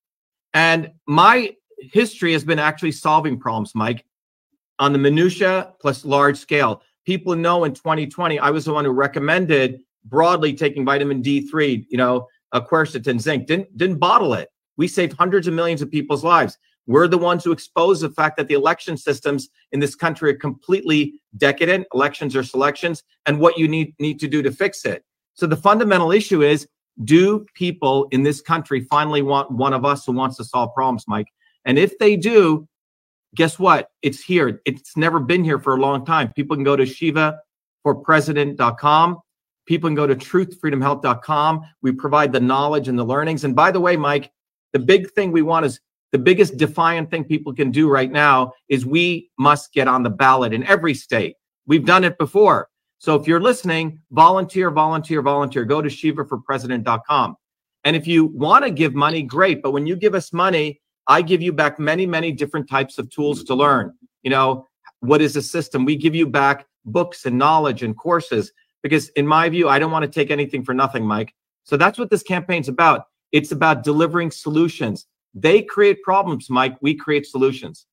And 0.53 0.91
my 1.07 1.55
history 1.79 2.33
has 2.33 2.45
been 2.45 2.59
actually 2.59 2.93
solving 2.93 3.39
problems, 3.39 3.75
Mike, 3.75 4.05
on 4.79 4.93
the 4.93 4.99
minutia 4.99 5.73
plus 5.81 6.05
large 6.05 6.39
scale. 6.39 6.83
people 7.07 7.35
know 7.35 7.65
in 7.65 7.73
2020, 7.73 8.39
I 8.39 8.51
was 8.51 8.65
the 8.67 8.73
one 8.73 8.85
who 8.85 8.91
recommended 8.91 9.81
broadly 10.05 10.53
taking 10.53 10.85
vitamin 10.85 11.23
D3, 11.23 11.87
you 11.89 11.99
know, 11.99 12.27
quercetin, 12.55 13.19
zinc, 13.21 13.47
didn't, 13.47 13.77
didn't 13.77 13.99
bottle 13.99 14.35
it. 14.35 14.49
We 14.77 14.89
saved 14.89 15.15
hundreds 15.15 15.47
of 15.47 15.55
millions 15.55 15.83
of 15.83 15.91
people's 15.91 16.25
lives. 16.25 16.57
We're 16.91 17.07
the 17.07 17.19
ones 17.19 17.45
who 17.45 17.53
expose 17.53 18.01
the 18.01 18.11
fact 18.11 18.37
that 18.37 18.49
the 18.49 18.55
election 18.55 18.97
systems 18.97 19.49
in 19.71 19.79
this 19.79 19.95
country 19.95 20.33
are 20.33 20.37
completely 20.37 21.23
decadent. 21.37 21.87
Elections 21.95 22.35
are 22.35 22.43
selections, 22.43 23.05
and 23.27 23.39
what 23.39 23.57
you 23.57 23.69
need 23.69 23.95
need 24.01 24.19
to 24.19 24.27
do 24.27 24.43
to 24.43 24.51
fix 24.51 24.85
it. 24.85 25.05
So 25.35 25.47
the 25.47 25.57
fundamental 25.57 26.11
issue 26.11 26.43
is: 26.43 26.67
Do 27.05 27.47
people 27.55 28.09
in 28.11 28.25
this 28.25 28.41
country 28.41 28.81
finally 28.91 29.23
want 29.23 29.53
one 29.53 29.73
of 29.73 29.85
us 29.85 30.05
who 30.05 30.11
wants 30.11 30.37
to 30.39 30.45
solve 30.45 30.75
problems, 30.75 31.05
Mike? 31.07 31.29
And 31.65 31.79
if 31.79 31.97
they 32.01 32.17
do, 32.17 32.67
guess 33.37 33.57
what? 33.57 33.91
It's 34.03 34.21
here. 34.21 34.61
It's 34.65 34.97
never 34.97 35.21
been 35.21 35.45
here 35.45 35.61
for 35.61 35.77
a 35.77 35.81
long 35.81 36.05
time. 36.05 36.33
People 36.33 36.57
can 36.57 36.65
go 36.65 36.75
to 36.75 36.83
shivaforpresident.com. 37.87 39.19
People 39.65 39.89
can 39.89 39.95
go 39.95 40.09
to 40.09 40.17
truthfreedomhealth.com. 40.17 41.61
We 41.83 41.93
provide 41.93 42.33
the 42.33 42.41
knowledge 42.41 42.89
and 42.89 42.99
the 42.99 43.05
learnings. 43.05 43.45
And 43.45 43.55
by 43.55 43.71
the 43.71 43.79
way, 43.79 43.97
Mike, 43.97 44.33
the 44.73 44.81
big 44.81 45.13
thing 45.13 45.31
we 45.31 45.43
want 45.43 45.67
is 45.67 45.79
the 46.13 46.19
biggest 46.19 46.57
defiant 46.57 47.11
thing 47.11 47.25
people 47.25 47.55
can 47.55 47.71
do 47.71 47.89
right 47.89 48.11
now 48.11 48.53
is 48.69 48.85
we 48.85 49.31
must 49.39 49.73
get 49.73 49.89
on 49.89 50.03
the 50.03 50.11
ballot 50.11 50.53
in 50.53 50.65
every 50.65 50.95
state. 50.95 51.37
We've 51.67 51.85
done 51.85 52.05
it 52.05 52.19
before. 52.19 52.69
So 52.99 53.15
if 53.15 53.27
you're 53.27 53.41
listening, 53.41 54.01
volunteer, 54.11 54.71
volunteer, 54.71 55.23
volunteer. 55.23 55.65
Go 55.65 55.81
to 55.81 55.89
shivaforpresident.com. 55.89 57.37
And 57.85 57.97
if 57.97 58.07
you 58.07 58.27
want 58.27 58.65
to 58.65 58.71
give 58.71 58.95
money, 58.95 59.23
great. 59.23 59.63
But 59.63 59.71
when 59.71 59.87
you 59.87 59.97
give 59.97 60.15
us 60.15 60.33
money, 60.33 60.81
I 61.07 61.23
give 61.23 61.41
you 61.41 61.53
back 61.53 61.79
many, 61.79 62.07
many 62.07 62.33
different 62.33 62.69
types 62.69 62.99
of 62.99 63.09
tools 63.11 63.43
to 63.45 63.55
learn. 63.55 63.95
You 64.23 64.31
know, 64.31 64.67
what 65.01 65.23
is 65.23 65.37
a 65.37 65.43
system? 65.43 65.85
We 65.85 65.97
give 65.97 66.15
you 66.15 66.27
back 66.27 66.67
books 66.85 67.25
and 67.25 67.39
knowledge 67.39 67.83
and 67.83 67.97
courses 67.97 68.53
because, 68.83 69.09
in 69.11 69.27
my 69.27 69.49
view, 69.49 69.69
I 69.69 69.79
don't 69.79 69.91
want 69.91 70.05
to 70.05 70.11
take 70.11 70.31
anything 70.31 70.65
for 70.65 70.75
nothing, 70.75 71.05
Mike. 71.05 71.35
So 71.65 71.77
that's 71.77 71.99
what 71.99 72.11
this 72.11 72.23
campaign's 72.23 72.69
about. 72.69 73.07
It's 73.33 73.53
about 73.53 73.83
delivering 73.83 74.31
solutions. 74.31 75.07
They 75.35 75.63
create 75.63 76.03
problems, 76.03 76.51
Mike. 76.51 76.77
We 76.81 76.95
create 76.95 77.27
solutions. 77.27 77.87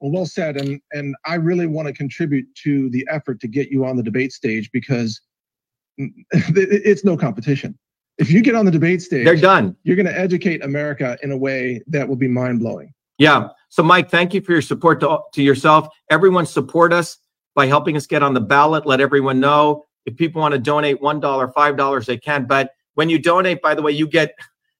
Well, 0.00 0.12
well 0.12 0.26
said. 0.26 0.60
And 0.60 0.80
and 0.92 1.14
I 1.24 1.34
really 1.34 1.66
want 1.66 1.88
to 1.88 1.94
contribute 1.94 2.46
to 2.64 2.90
the 2.90 3.06
effort 3.10 3.40
to 3.40 3.48
get 3.48 3.70
you 3.70 3.84
on 3.84 3.96
the 3.96 4.02
debate 4.02 4.32
stage 4.32 4.70
because 4.72 5.20
it's 5.98 7.04
no 7.04 7.16
competition. 7.16 7.78
If 8.18 8.30
you 8.30 8.40
get 8.40 8.54
on 8.54 8.64
the 8.64 8.70
debate 8.70 9.02
stage, 9.02 9.24
they're 9.24 9.36
done. 9.36 9.76
You're 9.82 9.96
going 9.96 10.06
to 10.06 10.18
educate 10.18 10.64
America 10.64 11.18
in 11.22 11.32
a 11.32 11.36
way 11.36 11.82
that 11.86 12.08
will 12.08 12.16
be 12.16 12.28
mind 12.28 12.60
blowing. 12.60 12.92
Yeah. 13.18 13.48
So, 13.68 13.82
Mike, 13.82 14.10
thank 14.10 14.32
you 14.32 14.40
for 14.40 14.52
your 14.52 14.62
support 14.62 15.00
to, 15.00 15.18
to 15.32 15.42
yourself. 15.42 15.88
Everyone 16.10 16.46
support 16.46 16.92
us 16.92 17.18
by 17.54 17.66
helping 17.66 17.96
us 17.96 18.06
get 18.06 18.22
on 18.22 18.34
the 18.34 18.40
ballot. 18.40 18.86
Let 18.86 19.00
everyone 19.00 19.40
know 19.40 19.84
if 20.06 20.16
people 20.16 20.40
want 20.40 20.52
to 20.52 20.58
donate 20.58 21.02
one 21.02 21.20
dollar, 21.20 21.48
five 21.48 21.76
dollars, 21.76 22.06
they 22.06 22.16
can. 22.16 22.46
But 22.46 22.70
when 22.94 23.10
you 23.10 23.18
donate, 23.18 23.60
by 23.60 23.74
the 23.74 23.82
way, 23.82 23.92
you 23.92 24.06
get 24.06 24.34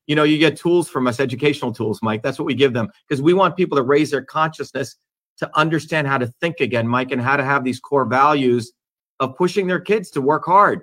you 0.07 0.15
know, 0.15 0.23
you 0.23 0.39
get 0.39 0.57
tools 0.57 0.89
from 0.89 1.07
us, 1.07 1.21
educational 1.21 1.73
tools, 1.73 2.01
Mike. 2.03 2.23
That's 2.23 2.39
what 2.39 2.47
we 2.47 2.55
give 2.55 2.73
them 2.73 2.89
because 3.09 3.21
we 3.23 3.35
want 3.35 3.57
people 3.57 3.77
to 3.77 3.83
raise 3.83 4.11
their 4.11 4.25
consciousness 4.25 4.97
to 5.39 5.51
understand 5.55 6.07
how 6.07 6.19
to 6.19 6.27
think 6.41 6.61
again, 6.61 6.87
Mike, 6.87 7.11
and 7.11 7.21
how 7.21 7.37
to 7.37 7.45
have 7.45 7.65
these 7.65 7.81
core 7.81 8.07
values 8.07 8.73
of 9.21 9.37
pushing 9.37 9.67
their 9.67 9.81
kids 9.81 10.11
to 10.11 10.21
work 10.21 10.45
hard 10.45 10.83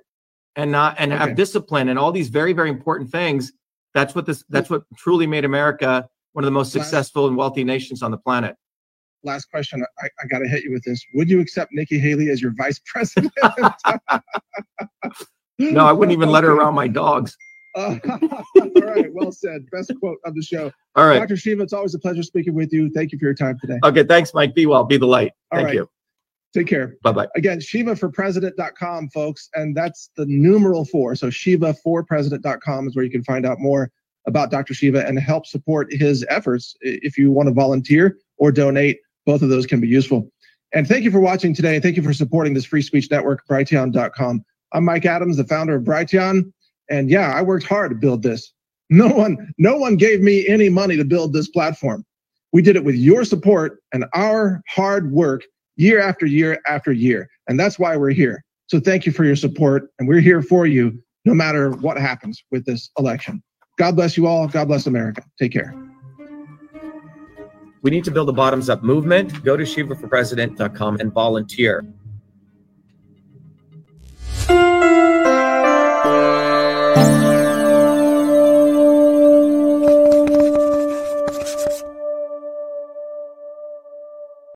and 0.56 0.72
not 0.72 0.96
and 1.00 1.12
okay. 1.12 1.20
have 1.20 1.36
discipline 1.36 1.90
and 1.90 1.98
all 1.98 2.12
these 2.12 2.30
very 2.30 2.54
very 2.54 2.70
important 2.70 3.10
things. 3.10 3.52
That's 3.94 4.16
what 4.16 4.26
this. 4.26 4.44
That's 4.50 4.70
what 4.70 4.84
truly 4.98 5.28
made 5.28 5.46
America 5.46 6.08
one 6.34 6.44
of 6.44 6.48
the 6.48 6.52
most 6.52 6.72
successful 6.72 7.28
and 7.28 7.38
wealthy 7.38 7.64
nations 7.64 8.04
on 8.04 8.12
the 8.12 8.18
planet. 8.18 8.56
Last 9.24 9.46
question. 9.46 9.86
I, 10.02 10.08
I 10.22 10.28
got 10.28 10.40
to 10.40 10.48
hit 10.48 10.64
you 10.64 10.72
with 10.72 10.84
this. 10.84 11.04
Would 11.14 11.30
you 11.30 11.40
accept 11.40 11.72
Nikki 11.72 11.98
Haley 11.98 12.30
as 12.30 12.42
your 12.42 12.54
vice 12.58 12.82
president? 12.86 13.32
no, 15.60 15.86
I 15.86 15.94
wouldn't 15.94 16.12
even 16.12 16.30
let 16.30 16.44
her 16.44 16.52
around 16.52 16.74
my 16.74 16.88
dogs. 16.88 17.38
Uh, 17.76 17.98
all 18.62 18.82
right, 18.82 19.12
well 19.14 19.32
said. 19.32 19.66
Best 19.72 19.92
quote 20.00 20.18
of 20.26 20.36
the 20.36 20.42
show. 20.42 20.72
All 20.96 21.08
right. 21.08 21.20
Dr. 21.20 21.38
Shiva, 21.38 21.64
it's 21.64 21.74
always 21.74 21.96
a 21.96 22.00
pleasure 22.00 22.24
speaking 22.24 22.54
with 22.54 22.72
you. 22.72 22.90
Thank 22.92 23.12
you 23.12 23.20
for 23.20 23.26
your 23.26 23.34
time 23.34 23.58
today. 23.60 23.80
Okay, 23.84 24.04
thanks, 24.04 24.34
Mike. 24.34 24.54
Be 24.54 24.66
well. 24.66 24.84
Be 24.84 24.98
the 24.98 25.08
light. 25.08 25.32
Thank 25.52 25.74
you. 25.74 25.90
Take 26.54 26.68
care. 26.68 26.98
Bye 27.02 27.12
bye. 27.12 27.28
Again, 27.36 27.60
shivaforpresident.com, 27.60 29.10
folks. 29.10 29.50
And 29.56 29.76
that's 29.76 30.12
the 30.16 30.26
numeral 30.28 30.86
four. 30.86 31.16
So 31.16 31.28
shivaforpresident.com 31.28 32.88
is 32.88 32.96
where 32.96 33.04
you 33.04 33.10
can 33.10 33.24
find 33.24 33.46
out 33.46 33.60
more 33.60 33.90
about 34.28 34.52
Dr. 34.52 34.74
Shiva 34.74 35.06
and 35.06 35.20
help 35.20 35.48
support 35.48 35.92
his 35.92 36.24
efforts. 36.30 36.76
If 36.82 37.18
you 37.18 37.32
want 37.32 37.48
to 37.48 37.54
volunteer 37.54 38.18
or 38.38 38.52
donate, 38.52 39.00
both 39.26 39.42
of 39.42 39.50
those 39.50 39.66
can 39.66 39.82
be 39.82 39.88
useful. 39.88 40.32
And 40.74 40.88
thank 40.88 41.04
you 41.04 41.12
for 41.12 41.20
watching 41.20 41.54
today. 41.56 41.80
Thank 41.80 41.98
you 41.98 42.04
for 42.04 42.14
supporting 42.14 42.54
this 42.54 42.66
free 42.66 42.82
speech 42.82 43.10
network, 43.10 43.46
Brighteon.com. 43.48 44.44
I'm 44.74 44.86
Mike 44.86 45.06
Adams, 45.06 45.38
the 45.38 45.44
founder 45.44 45.76
of 45.76 45.84
Brighteon. 45.84 46.52
And 46.90 47.10
yeah, 47.10 47.34
I 47.34 47.42
worked 47.42 47.66
hard 47.66 47.92
to 47.92 47.96
build 47.96 48.24
this. 48.24 48.54
No 48.90 49.08
one, 49.08 49.54
no 49.58 49.78
one 49.78 49.96
gave 49.96 50.22
me 50.22 50.48
any 50.48 50.70
money 50.70 50.98
to 50.98 51.06
build 51.06 51.34
this 51.34 51.48
platform. 51.50 52.06
We 52.52 52.62
did 52.62 52.76
it 52.76 52.84
with 52.84 52.96
your 52.96 53.24
support 53.26 53.80
and 53.94 54.06
our 54.14 54.62
hard 54.70 55.12
work 55.12 55.44
year 55.76 56.00
after 56.00 56.26
year 56.26 56.62
after 56.68 56.92
year. 56.92 57.28
And 57.48 57.60
that's 57.60 57.80
why 57.80 57.98
we're 57.98 58.12
here. 58.12 58.44
So 58.68 58.80
thank 58.80 59.06
you 59.06 59.12
for 59.12 59.24
your 59.24 59.36
support. 59.36 59.90
And 59.98 60.08
we're 60.08 60.20
here 60.20 60.42
for 60.42 60.68
you 60.68 61.02
no 61.26 61.34
matter 61.34 61.72
what 61.72 61.98
happens 61.98 62.44
with 62.52 62.66
this 62.66 62.90
election. 62.98 63.42
God 63.78 63.96
bless 63.96 64.18
you 64.18 64.28
all. 64.28 64.48
God 64.48 64.68
bless 64.68 64.86
America. 64.86 65.24
Take 65.40 65.54
care. 65.54 65.74
We 67.82 67.92
need 67.92 68.04
to 68.06 68.12
build 68.12 68.30
a 68.30 68.34
bottoms 68.34 68.70
up 68.70 68.84
movement. 68.84 69.44
Go 69.44 69.58
to 69.58 69.64
shivaforpresident.com 69.64 71.00
and 71.00 71.12
volunteer. 71.12 71.86